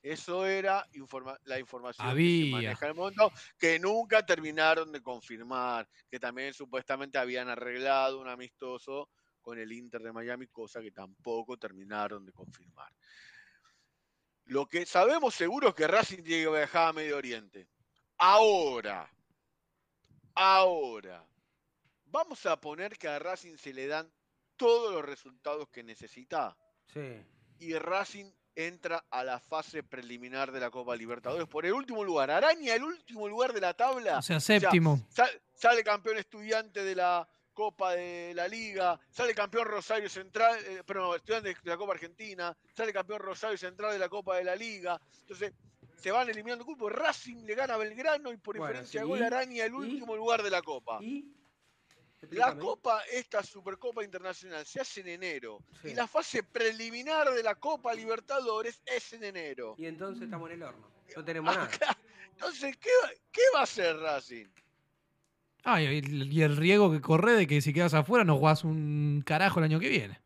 Eso 0.00 0.46
era 0.46 0.86
informa- 0.92 1.38
la 1.44 1.58
información 1.58 2.06
que 2.16 2.44
se 2.44 2.50
maneja 2.50 2.86
en 2.86 2.90
el 2.90 2.96
momento, 2.96 3.32
que 3.58 3.78
nunca 3.80 4.24
terminaron 4.24 4.92
de 4.92 5.02
confirmar, 5.02 5.88
que 6.08 6.20
también 6.20 6.54
supuestamente 6.54 7.18
habían 7.18 7.48
arreglado 7.48 8.20
un 8.20 8.28
amistoso 8.28 9.10
con 9.40 9.58
el 9.58 9.72
Inter 9.72 10.02
de 10.02 10.12
Miami, 10.12 10.46
cosa 10.48 10.80
que 10.80 10.92
tampoco 10.92 11.56
terminaron 11.56 12.24
de 12.24 12.32
confirmar. 12.32 12.92
Lo 14.44 14.66
que 14.66 14.86
sabemos 14.86 15.34
seguro 15.34 15.68
es 15.70 15.74
que 15.74 15.86
Racing 15.86 16.22
tiene 16.22 16.44
que 16.44 16.50
viajar 16.58 16.88
a 16.88 16.92
Medio 16.92 17.16
Oriente. 17.16 17.68
Ahora, 18.18 19.10
ahora, 20.34 21.26
vamos 22.04 22.44
a 22.46 22.60
poner 22.60 22.96
que 22.98 23.08
a 23.08 23.18
Racing 23.18 23.56
se 23.56 23.72
le 23.72 23.86
dan 23.86 24.10
todos 24.56 24.92
los 24.92 25.04
resultados 25.04 25.68
que 25.68 25.82
necesita 25.82 26.56
Sí. 26.92 27.22
y 27.58 27.74
Racing 27.74 28.30
entra 28.66 29.04
a 29.10 29.22
la 29.22 29.38
fase 29.38 29.84
preliminar 29.84 30.50
de 30.50 30.58
la 30.58 30.68
Copa 30.70 30.96
Libertadores 30.96 31.46
por 31.46 31.64
el 31.64 31.72
último 31.72 32.02
lugar. 32.02 32.30
Araña 32.30 32.74
el 32.74 32.82
último 32.82 33.28
lugar 33.28 33.52
de 33.52 33.60
la 33.60 33.72
tabla. 33.74 34.18
O 34.18 34.22
sea, 34.22 34.40
séptimo. 34.40 35.00
Sal- 35.08 35.40
sale 35.54 35.84
campeón 35.84 36.18
estudiante 36.18 36.82
de 36.82 36.96
la 36.96 37.26
Copa 37.54 37.92
de 37.92 38.32
la 38.34 38.48
Liga, 38.48 38.98
sale 39.10 39.32
campeón 39.34 39.66
Rosario 39.66 40.08
Central, 40.08 40.58
eh, 40.66 40.82
perdón, 40.84 41.16
estudiante 41.16 41.50
de 41.50 41.56
la 41.70 41.76
Copa 41.76 41.92
Argentina, 41.92 42.56
sale 42.74 42.92
campeón 42.92 43.20
Rosario 43.20 43.56
Central 43.56 43.92
de 43.92 43.98
la 44.00 44.08
Copa 44.08 44.36
de 44.36 44.44
la 44.44 44.56
Liga. 44.56 45.00
Entonces, 45.20 45.52
se 45.96 46.10
van 46.10 46.28
eliminando 46.28 46.64
grupos. 46.64 46.90
Racing 46.92 47.44
le 47.44 47.54
gana 47.54 47.74
a 47.74 47.76
Belgrano 47.76 48.32
y 48.32 48.36
por 48.38 48.56
Bueno, 48.56 48.68
diferencia 48.72 49.00
sí, 49.00 49.04
de 49.06 49.08
gol 49.08 49.22
Araña 49.22 49.64
el 49.66 49.72
y- 49.72 49.76
último 49.76 50.16
lugar 50.16 50.42
de 50.42 50.50
la 50.50 50.62
Copa. 50.62 50.98
¿Y? 51.00 51.32
La. 52.30 52.56
Copa, 52.56 53.00
esta 53.12 53.42
Supercopa 53.42 54.02
Internacional, 54.02 54.66
se 54.66 54.80
hace 54.80 55.00
en 55.02 55.08
enero. 55.08 55.62
Sí. 55.82 55.88
Y 55.90 55.94
la 55.94 56.06
fase 56.08 56.42
preliminar 56.42 57.30
de 57.32 57.42
la 57.42 57.54
Copa 57.54 57.94
Libertadores 57.94 58.80
es 58.84 59.12
en 59.12 59.24
enero. 59.24 59.74
Y 59.78 59.86
entonces 59.86 60.24
estamos 60.24 60.48
en 60.50 60.56
el 60.56 60.62
horno. 60.64 60.90
No 61.16 61.24
tenemos 61.24 61.54
nada. 61.54 61.70
Entonces, 62.32 62.76
¿qué, 62.76 62.90
va- 63.04 63.10
qué 63.32 63.40
va 63.54 63.60
a 63.60 63.62
hacer 63.64 63.96
Racing? 63.98 64.46
Ah, 65.64 65.80
y 65.82 65.86
el, 65.98 66.32
y 66.32 66.42
el 66.42 66.56
riesgo 66.56 66.90
que 66.90 67.00
corre 67.00 67.32
de 67.34 67.46
que 67.46 67.60
si 67.60 67.72
quedas 67.72 67.94
afuera 67.94 68.24
no 68.24 68.36
jugás 68.36 68.64
un 68.64 69.22
carajo 69.24 69.58
el 69.60 69.64
año 69.64 69.80
que 69.80 69.88
viene. 69.88 70.20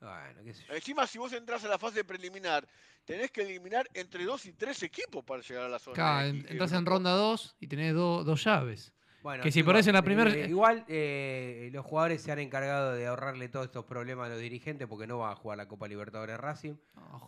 Bueno, 0.00 0.42
qué 0.44 0.54
sé 0.54 0.64
yo. 0.66 0.74
Encima, 0.74 1.06
si 1.06 1.18
vos 1.18 1.32
entras 1.32 1.64
a 1.64 1.68
la 1.68 1.78
fase 1.78 2.04
preliminar, 2.04 2.66
tenés 3.04 3.30
que 3.30 3.42
eliminar 3.42 3.88
entre 3.92 4.24
dos 4.24 4.46
y 4.46 4.52
tres 4.52 4.82
equipos 4.82 5.24
para 5.24 5.42
llegar 5.42 5.64
a 5.64 5.68
la 5.68 5.78
zona. 5.78 5.94
Claro, 5.94 6.28
entras 6.28 6.72
en 6.72 6.86
ronda 6.86 7.10
2 7.12 7.56
y 7.60 7.66
tenés 7.66 7.94
do- 7.94 8.24
dos 8.24 8.42
llaves. 8.44 8.92
Bueno, 9.22 9.42
que 9.42 9.52
si 9.52 9.62
perdés 9.62 9.86
en 9.86 9.92
la 9.92 9.98
eh, 9.98 10.02
primera- 10.02 10.30
igual 10.30 10.84
eh, 10.88 11.68
los 11.72 11.84
jugadores 11.84 12.22
se 12.22 12.32
han 12.32 12.38
encargado 12.38 12.92
de 12.92 13.06
ahorrarle 13.06 13.48
todos 13.48 13.66
estos 13.66 13.84
problemas 13.84 14.26
a 14.26 14.30
los 14.30 14.40
dirigentes 14.40 14.88
porque 14.88 15.06
no 15.06 15.18
va 15.18 15.32
a 15.32 15.34
jugar 15.36 15.58
la 15.58 15.68
Copa 15.68 15.86
Libertadores 15.88 16.38
Racing. 16.38 16.74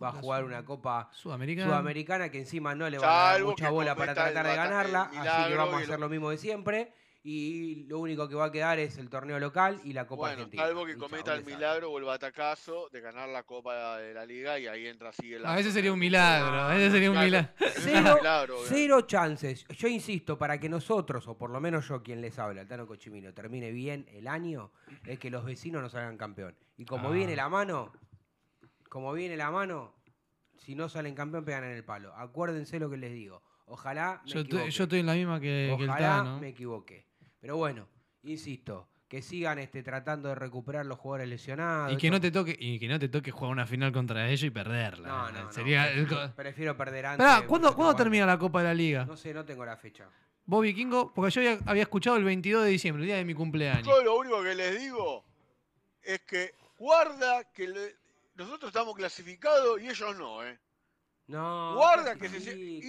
Va 0.03 0.09
a 0.09 0.13
jugar 0.13 0.45
una 0.45 0.65
Copa 0.65 1.11
Sudamericana. 1.13 1.69
Sudamericana 1.69 2.29
que 2.31 2.39
encima 2.39 2.75
no 2.75 2.89
le 2.89 2.99
va 2.99 3.31
a 3.31 3.33
dar 3.33 3.45
mucha 3.45 3.71
bola 3.71 3.95
para 3.95 4.15
tratar 4.15 4.47
de 4.47 4.57
ganarla. 4.57 5.03
Así 5.03 5.51
que 5.51 5.57
vamos 5.57 5.75
a 5.75 5.79
hacer 5.85 6.01
lo 6.01 6.09
mismo 6.09 6.31
de 6.31 6.39
siempre. 6.39 6.93
Y 7.25 7.85
lo 7.85 8.01
único 8.01 8.29
que 8.29 8.35
va 8.35 8.47
a 8.47 8.51
quedar 8.53 8.81
es 8.81 8.99
el 8.99 9.09
torneo 9.09 9.39
local 9.39 9.81
y 9.85 9.93
la 9.93 10.07
Copa 10.09 10.23
Bueno, 10.23 10.33
Argentina. 10.39 10.65
salvo 10.65 10.85
que 10.85 10.97
cometa 10.97 11.35
el 11.35 11.45
milagro 11.45 11.91
o 11.93 11.99
el 11.99 12.05
batacazo 12.05 12.89
de 12.91 13.01
ganar 13.01 13.29
la 13.29 13.45
Copa 13.45 13.99
de 13.99 14.13
la 14.13 14.27
Liga 14.27 14.59
y 14.59 14.67
ahí 14.67 14.87
entra 14.89 15.11
así 15.11 15.33
el. 15.33 15.47
A 15.47 15.55
veces 15.55 15.73
sería 15.73 15.93
un 15.93 16.01
milagro, 16.01 16.73
ese 16.73 16.91
sería 16.91 17.11
un 17.13 17.19
milagro. 17.19 17.49
Cero, 17.77 18.17
Milagro, 18.17 18.59
obvio. 18.59 18.67
cero 18.69 19.01
chances. 19.03 19.65
Yo 19.69 19.87
insisto, 19.89 20.37
para 20.37 20.59
que 20.59 20.69
nosotros, 20.69 21.29
o 21.29 21.39
por 21.39 21.51
lo 21.51 21.61
menos 21.61 21.87
yo 21.89 22.03
quien 22.03 22.21
les 22.21 22.39
habla, 22.41 22.63
el 22.63 22.69
Tano 22.69 22.87
Cochimino, 22.89 23.33
termine 23.33 23.71
bien 23.71 24.07
el 24.11 24.27
año, 24.27 24.73
es 25.07 25.19
que 25.21 25.31
los 25.31 25.45
vecinos 25.45 25.81
nos 25.81 25.95
hagan 25.95 26.17
campeón. 26.17 26.57
Y 26.77 26.85
como 26.85 27.09
Ah. 27.09 27.13
viene 27.13 27.37
la 27.37 27.49
mano, 27.49 27.93
como 28.89 29.13
viene 29.13 29.37
la 29.37 29.51
mano, 29.51 29.95
si 30.59 30.75
no 30.75 30.89
salen 30.89 31.15
campeón, 31.15 31.45
pegan 31.45 31.65
en 31.65 31.71
el 31.73 31.85
palo. 31.85 32.13
Acuérdense 32.17 32.79
lo 32.81 32.91
que 32.91 32.97
les 32.97 33.13
digo. 33.13 33.43
Ojalá 33.67 34.21
me 34.25 34.31
Yo, 34.31 34.41
estoy- 34.41 34.59
equivoque. 34.59 34.71
yo 34.71 34.83
estoy 34.85 34.99
en 35.01 35.07
la 35.07 35.15
misma 35.15 35.41
que, 35.41 35.75
que 35.79 35.85
el 35.85 35.89
Ojalá 35.91 36.09
Tano. 36.09 36.41
me 36.41 36.49
equivoqué. 36.49 37.07
Pero 37.43 37.57
bueno, 37.57 37.89
insisto, 38.23 38.89
que 39.09 39.21
sigan 39.21 39.59
este, 39.59 39.83
tratando 39.83 40.29
de 40.29 40.37
recuperar 40.37 40.87
los 40.87 40.97
jugadores 40.99 41.29
lesionados. 41.29 41.93
Y 41.93 41.97
que 41.97 42.09
no 42.09 42.21
te 42.21 42.31
toque, 42.31 42.57
y 42.59 42.79
que 42.79 42.87
no 42.87 43.01
te 43.01 43.09
toque 43.09 43.33
jugar 43.33 43.51
una 43.51 43.67
final 43.67 43.93
contra 43.93 44.29
ellos 44.29 44.45
y 44.45 44.51
perderla. 44.51 45.09
No, 45.09 45.33
no, 45.33 45.43
no, 45.43 45.53
Sería 45.53 45.89
prefiero, 46.37 46.77
perder 46.77 47.05
antes. 47.07 47.27
Pará, 47.27 47.47
¿cuándo, 47.47 47.69
mucho 47.69 47.77
¿cuándo 47.77 47.93
tiempo 47.95 47.97
termina 48.05 48.27
la 48.27 48.39
Copa 48.39 48.61
de 48.61 48.69
la 48.69 48.75
Liga? 48.75 49.05
No 49.05 49.17
sé, 49.17 49.35
no 49.35 49.45
tengo 49.45 49.65
la 49.67 49.77
fecha. 49.77 50.09
Vos, 50.47 50.63
Vikingo, 50.63 51.13
porque 51.13 51.31
yo 51.33 51.41
había, 51.41 51.59
había 51.67 51.83
escuchado 51.83 52.17
el 52.17 52.25
22 52.25 52.65
de 52.65 52.71
diciembre, 52.71 53.03
el 53.03 53.07
día 53.09 53.17
de 53.17 53.25
mi 53.25 53.35
cumpleaños. 53.35 53.87
Yo 53.87 54.03
lo 54.05 54.17
único 54.19 54.41
que 54.43 54.55
les 54.55 54.79
digo 54.81 55.25
es 56.01 56.21
que 56.23 56.55
guarda 56.79 57.51
que 57.53 57.67
le- 57.69 57.97
nosotros 58.37 58.69
estamos 58.69 58.95
clasificados 58.95 59.83
y 59.83 59.89
ellos 59.89 60.17
no, 60.17 60.45
¿eh? 60.47 60.59
No. 61.27 61.75
Guarda 61.75 62.15
¿qué 62.15 62.31
que 62.31 62.41
se- 62.41 62.57
y- 62.59 62.83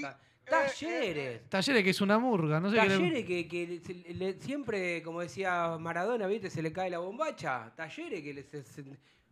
Talleres. 0.46 1.50
Talleres 1.50 1.84
que 1.84 1.90
es 1.92 2.02
una 2.02 2.20
murga, 2.20 2.60
no 2.60 2.70
sé 2.70 2.76
qué 2.76 2.82
le- 2.84 2.96
Talleres 2.98 3.26
que, 3.26 3.48
que 3.48 3.80
se- 3.80 4.14
le- 4.14 4.34
siempre, 4.42 5.02
como 5.04 5.22
decía 5.22 5.78
Maradona, 5.80 6.28
¿viste? 6.28 6.50
Se 6.50 6.62
le 6.62 6.72
cae 6.72 6.90
la 6.90 7.00
bombacha. 7.00 7.72
Talleres 7.76 8.22
que 8.22 8.34
le- 8.34 8.44
se, 8.44 8.64
se 8.64 8.84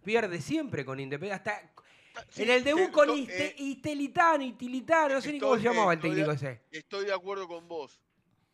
pierde 0.03 0.41
siempre 0.41 0.83
con 0.85 0.99
Independiente. 0.99 1.49
Hasta 1.49 1.71
Sí, 2.29 2.43
en 2.43 2.49
el 2.49 2.63
debut 2.63 2.91
con 2.91 3.07
to- 3.07 3.15
Iste- 3.15 3.51
eh, 3.51 3.55
Itelitano, 3.57 4.43
Itilitano, 4.43 5.15
no 5.15 5.21
sé 5.21 5.31
ni 5.31 5.39
cómo 5.39 5.53
se 5.55 5.61
estoy- 5.61 5.73
llamaba 5.73 5.93
el 5.93 5.97
estoy 5.99 6.09
de- 6.09 6.15
técnico 6.17 6.31
ese. 6.33 6.61
Estoy 6.71 7.05
de 7.05 7.13
acuerdo 7.13 7.47
con 7.47 7.67
vos. 7.67 8.01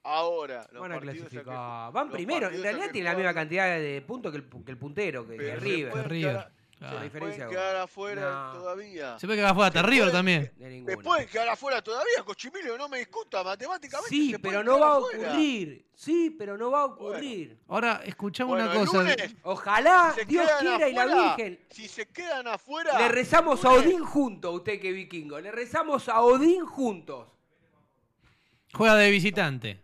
Ahora, 0.03 0.67
los 0.71 0.81
Van 0.81 0.91
a 0.91 0.95
partidos 0.95 1.15
a 1.17 1.23
que- 1.23 1.29
clasificar. 1.31 1.91
Van 1.91 2.07
los 2.07 2.13
primero. 2.15 2.37
En 2.37 2.41
partidos 2.43 2.61
a 2.65 2.67
realidad 2.69 2.85
que 2.87 2.91
tienen 2.93 3.11
la 3.11 3.17
misma 3.17 3.33
cantidad 3.33 3.77
de 3.79 4.01
puntos 4.05 4.31
que 4.31 4.37
el, 4.37 4.49
pu- 4.49 4.63
que 4.63 4.71
el 4.71 4.77
puntero, 4.77 5.25
que, 5.27 5.31
que 5.33 5.37
Pero 5.37 5.59
se 5.59 5.65
River. 5.65 5.91
pueden 5.91 6.09
River. 6.09 6.31
quedar- 6.31 6.51
Sí, 6.77 6.83
la 6.83 6.91
Ah. 6.91 7.03
diferencia 7.03 7.45
pueden 7.45 7.49
de 7.49 7.55
quedar 7.55 7.75
afuera 7.77 8.51
No. 8.53 8.59
todavía. 8.59 9.17
Se 9.19 9.25
puede 9.25 9.39
quedar 9.39 9.51
afuera 9.51 9.67
hasta 9.69 9.81
River 9.81 10.01
puede- 10.03 10.11
también. 10.13 10.51
De 10.57 10.69
ninguna. 10.69 10.95
Se 10.95 11.01
pueden 11.01 11.27
quedar 11.27 11.49
afuera 11.49 11.81
todavía, 11.81 12.23
Cochimilio, 12.23 12.77
no 12.77 12.87
me 12.87 12.99
discuta, 12.99 13.43
matemáticamente 13.43 14.09
Sí, 14.09 14.31
se 14.31 14.39
pero 14.39 14.63
no 14.63 14.79
va 14.79 14.87
a 14.89 14.97
ocurrir. 14.99 15.87
Sí, 15.95 16.29
pero 16.37 16.55
no 16.55 16.69
va 16.69 16.81
a 16.81 16.85
ocurrir. 16.85 17.57
Ahora, 17.67 18.01
escuchame 18.05 18.49
Bueno, 18.51 18.65
una 18.69 18.75
cosa. 18.85 18.97
lunes, 18.99 19.35
Ojalá 19.41 20.13
si 20.15 20.25
Dios 20.25 20.47
quiera 20.59 20.87
y 20.87 20.93
la 20.93 21.05
Virgen. 21.07 21.59
Si 21.71 21.87
se 21.87 22.05
quedan 22.09 22.47
afuera. 22.47 22.99
Le 22.99 23.07
rezamos 23.07 23.65
a 23.65 23.69
Odín 23.71 24.05
juntos, 24.05 24.53
usted 24.57 24.79
que 24.79 24.89
es 24.89 24.95
vikingo. 24.95 25.39
Le 25.39 25.51
rezamos 25.51 26.07
a 26.09 26.21
Odín 26.21 26.63
juntos. 26.67 27.27
Juega 28.73 28.95
de 28.95 29.09
visitante. 29.09 29.81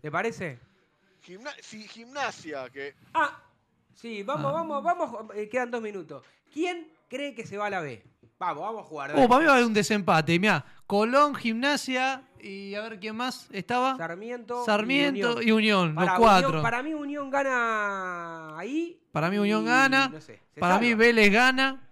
¿Te 0.00 0.10
parece? 0.10 0.58
gimna- 1.22 1.54
si 1.60 1.86
gimnasia, 1.86 2.70
que 2.70 2.94
Ah, 3.12 3.42
sí, 4.00 4.22
vamos, 4.22 4.46
Ah. 4.50 4.52
vamos, 4.52 4.82
vamos. 4.84 5.34
eh, 5.34 5.48
quedan 5.48 5.70
dos 5.70 5.82
minutos. 5.82 6.22
¿Quién 6.52 6.88
cree 7.08 7.34
que 7.34 7.46
se 7.46 7.56
va 7.56 7.66
a 7.66 7.70
la 7.70 7.80
B? 7.80 8.02
Vamos, 8.38 8.62
vamos 8.62 8.82
a 8.82 8.84
jugar. 8.88 9.12
Oh, 9.16 9.28
para 9.28 9.40
mí 9.40 9.46
va 9.46 9.52
a 9.52 9.54
haber 9.56 9.66
un 9.66 9.74
desempate. 9.74 10.38
Mirá, 10.38 10.64
Colón, 10.86 11.34
Gimnasia 11.34 12.22
y 12.40 12.74
a 12.76 12.82
ver 12.82 13.00
quién 13.00 13.16
más 13.16 13.48
estaba. 13.50 13.96
Sarmiento, 13.96 14.64
Sarmiento 14.64 15.42
y 15.42 15.48
y 15.48 15.50
Unión, 15.52 15.94
Para, 15.96 16.12
los 16.12 16.18
cuatro. 16.20 16.48
Unión- 16.50 16.62
para 16.62 16.82
mí 16.84 16.94
Unión 16.94 17.30
gana 17.30 18.56
ahí. 18.56 19.00
Para 19.10 19.28
mí 19.30 19.38
Unión 19.38 19.62
y 19.64 19.66
gana. 19.66 20.08
no 20.08 20.20
sé, 20.20 20.40
se 20.54 20.60
Para 20.60 20.78
mí 20.78 20.90
salva. 20.90 21.04
Vélez 21.04 21.32
gana. 21.32 21.82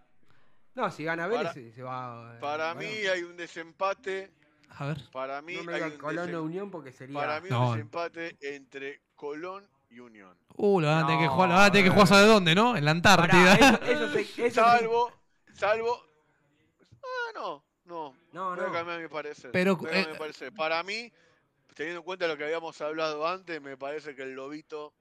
No, 0.76 0.90
si 0.90 1.02
gana 1.04 1.26
Vélez 1.26 1.42
Para- 1.48 1.54
se, 1.54 1.72
se 1.72 1.82
va. 1.82 2.34
eh, 2.36 2.38
para 2.40 2.74
bueno. 2.74 2.90
mí 2.90 2.96
hay 3.06 3.22
un 3.24 3.36
desempate. 3.36 4.30
A 4.78 4.86
ver. 4.86 4.98
Para 5.10 5.40
mí 5.42 5.54
No 5.56 5.64
me 5.64 5.72
hay 5.74 5.80
diga 5.82 5.92
un 5.94 5.98
Colón 6.00 6.28
o 6.34 6.38
desem- 6.38 6.44
Unión 6.44 6.70
porque 6.70 6.92
sería. 6.92 7.18
Para 7.18 7.40
mí 7.40 7.48
No. 7.50 7.68
un 7.70 7.72
desempate 7.72 8.36
entre 8.42 9.00
Colón 9.16 9.66
y 9.90 10.00
Unión. 10.00 10.36
Uh, 10.56 10.80
lo 10.80 10.86
van 10.88 11.04
a 11.04 11.06
tener 11.06 11.22
que 11.22 11.28
jugar, 11.28 11.48
lo 11.48 11.54
van 11.56 11.64
a 11.64 11.70
tener 11.72 11.84
que 11.86 11.90
jugar. 11.90 12.06
¿sabe 12.08 12.26
dónde, 12.26 12.54
no? 12.54 12.76
En 12.76 12.84
la 12.84 12.94
Pará, 13.00 13.24
Antártida. 13.24 13.54
eso, 13.54 13.82
eso 13.84 14.12
se- 14.12 14.20
eso 14.20 14.34
sí. 14.34 14.50
Salvo, 14.50 15.12
salvo. 15.54 16.02
Ah, 17.02 17.32
no, 17.34 17.64
no. 17.84 18.16
No, 18.32 18.50
Voy 18.50 18.60
a 18.60 18.66
no. 18.66 18.72
cambiar 18.72 19.00
mi 19.00 19.08
parecer. 19.08 19.50
Pero, 19.52 19.76
Voy 19.76 19.86
a 19.88 19.90
cambiar 19.92 20.08
eh, 20.08 20.12
mi 20.12 20.18
parecer. 20.18 20.52
Para 20.52 20.82
mí, 20.82 21.12
teniendo 21.74 22.00
en 22.00 22.04
cuenta 22.04 22.26
lo 22.26 22.36
que 22.36 22.44
habíamos 22.44 22.80
hablado 22.80 23.26
antes, 23.26 23.60
me 23.62 23.76
parece 23.76 24.14
que 24.14 24.22
el 24.22 24.32
Lobito. 24.34 24.92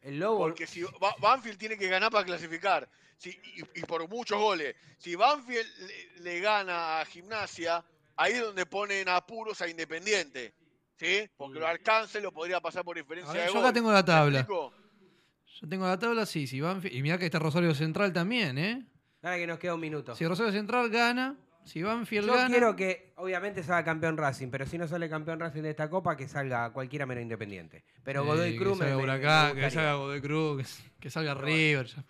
El 0.00 0.18
Lobo. 0.20 0.38
Porque 0.38 0.66
si 0.66 0.82
Ba- 1.00 1.16
Banfield 1.20 1.58
tiene 1.58 1.76
que 1.76 1.88
ganar 1.88 2.10
para 2.10 2.24
clasificar. 2.24 2.88
Si, 3.16 3.30
y, 3.30 3.80
y 3.80 3.82
por 3.82 4.08
muchos 4.08 4.38
goles. 4.38 4.76
Si 4.98 5.16
Banfield 5.16 5.66
le, 5.80 6.20
le 6.22 6.40
gana 6.40 7.00
a 7.00 7.04
Gimnasia, 7.04 7.84
ahí 8.16 8.34
es 8.34 8.40
donde 8.42 8.64
ponen 8.64 9.08
apuros 9.08 9.60
a 9.60 9.68
Independiente. 9.68 10.54
¿Sí? 10.98 11.28
Porque 11.36 11.58
lo 11.60 11.66
alcance, 11.66 12.20
lo 12.20 12.32
podría 12.32 12.60
pasar 12.60 12.84
por 12.84 12.96
diferencia 12.96 13.32
ver, 13.32 13.42
de 13.42 13.48
yo 13.48 13.54
gol. 13.54 13.64
acá 13.64 13.72
tengo 13.72 13.90
la 13.92 13.98
¿Me 13.98 14.04
tabla. 14.04 14.46
Yo 14.48 15.68
tengo 15.68 15.86
la 15.86 15.98
tabla, 15.98 16.26
sí, 16.26 16.46
sí. 16.46 16.60
Banfield- 16.60 16.94
y 16.94 17.02
mirá 17.02 17.18
que 17.18 17.24
está 17.26 17.38
Rosario 17.38 17.74
Central 17.74 18.12
también, 18.12 18.58
¿eh? 18.58 18.84
Dale 19.22 19.38
que 19.38 19.46
nos 19.46 19.58
queda 19.58 19.74
un 19.74 19.80
minuto. 19.80 20.14
Si 20.14 20.26
Rosario 20.26 20.52
Central 20.52 20.88
gana, 20.90 21.36
si 21.64 21.82
Banfield 21.82 22.26
Yo 22.28 22.34
gana. 22.34 22.48
quiero 22.48 22.76
que, 22.76 23.12
obviamente, 23.16 23.62
salga 23.62 23.84
campeón 23.84 24.16
Racing, 24.16 24.48
pero 24.50 24.66
si 24.66 24.78
no 24.78 24.86
sale 24.88 25.08
campeón 25.08 25.40
Racing 25.40 25.62
de 25.62 25.70
esta 25.70 25.88
copa, 25.90 26.16
que 26.16 26.28
salga 26.28 26.72
cualquiera 26.72 27.06
menos 27.06 27.22
independiente. 27.22 27.84
Pero 28.04 28.22
Sí, 28.22 28.28
Godoy 28.28 28.56
Cruz 28.56 28.78
que 28.78 28.84
me, 28.84 28.90
salga 28.90 28.96
me- 28.96 28.96
me 28.96 29.02
Huracán, 29.14 29.56
que 29.56 29.70
salga 29.70 29.94
Godoy 29.94 30.20
Cruz, 30.20 30.56
que, 30.62 31.00
que 31.00 31.10
salga 31.10 31.34
River. 31.34 31.86
ya. 31.86 32.04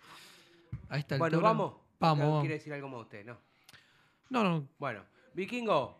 A 0.89 0.97
esta 0.97 1.17
Bueno, 1.17 1.37
altura- 1.37 1.49
vamos. 1.49 1.73
Vamos, 1.99 2.41
¿Quiere 2.41 2.55
decir 2.55 2.73
algo 2.73 2.87
más 2.89 3.01
usted? 3.01 3.25
No. 3.25 3.37
No, 4.29 4.43
no. 4.43 4.67
Bueno, 4.77 5.03
Vikingo, 5.33 5.98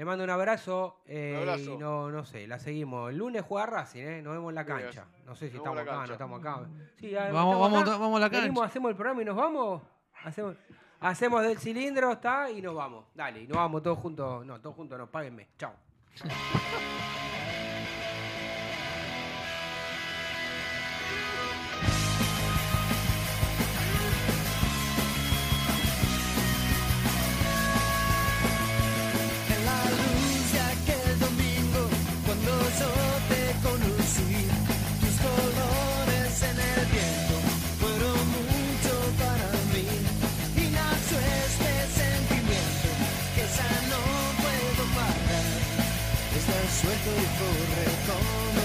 le 0.00 0.06
mando 0.06 0.24
un 0.24 0.30
abrazo. 0.30 0.96
eh, 1.04 1.34
Un 1.36 1.40
abrazo. 1.46 1.74
Y 1.74 1.76
no, 1.76 2.10
no 2.10 2.24
sé, 2.24 2.46
la 2.46 2.58
seguimos. 2.58 3.10
El 3.10 3.18
lunes 3.18 3.42
juega 3.46 3.66
Racing, 3.66 4.00
¿eh? 4.00 4.22
Nos 4.22 4.32
vemos 4.32 4.48
en 4.48 4.54
la 4.54 4.64
cancha. 4.64 5.04
No 5.26 5.34
sé 5.36 5.48
si 5.50 5.58
Nos 5.58 5.60
estamos 5.60 5.78
acá, 5.82 5.92
no 5.92 5.98
cancha. 5.98 6.12
estamos 6.14 6.40
acá. 6.40 6.60
Sí, 6.98 7.12
Vamos, 7.12 7.26
estamos 7.28 7.60
vamos, 7.60 7.82
acá. 7.82 7.90
vamos 7.98 8.16
a 8.16 8.20
la 8.20 8.30
cancha. 8.30 8.42
Venimos, 8.44 8.64
hacemos 8.66 8.88
el 8.88 8.96
programa 8.96 9.20
y 9.20 9.24
nos 9.26 9.36
vamos. 9.36 9.82
Hacemos, 10.24 10.56
hacemos 11.00 11.42
del 11.42 11.58
cilindro, 11.58 12.12
está, 12.12 12.50
y 12.50 12.62
nos 12.62 12.74
vamos. 12.74 13.04
Dale, 13.14 13.42
y 13.42 13.46
nos 13.46 13.58
vamos 13.58 13.82
todos 13.82 13.98
juntos. 13.98 14.46
No, 14.46 14.58
todos 14.58 14.74
juntos 14.74 14.96
no, 14.98 15.06
páguenme. 15.06 15.48
Chao. 15.58 15.74
ya 47.10 47.22
no 47.22 47.30
puedo 47.38 47.64
parar. 47.70 47.80
Está 48.00 48.14
suelto 48.14 48.14
y 48.14 48.14
corre 48.14 48.50
como 48.54 48.59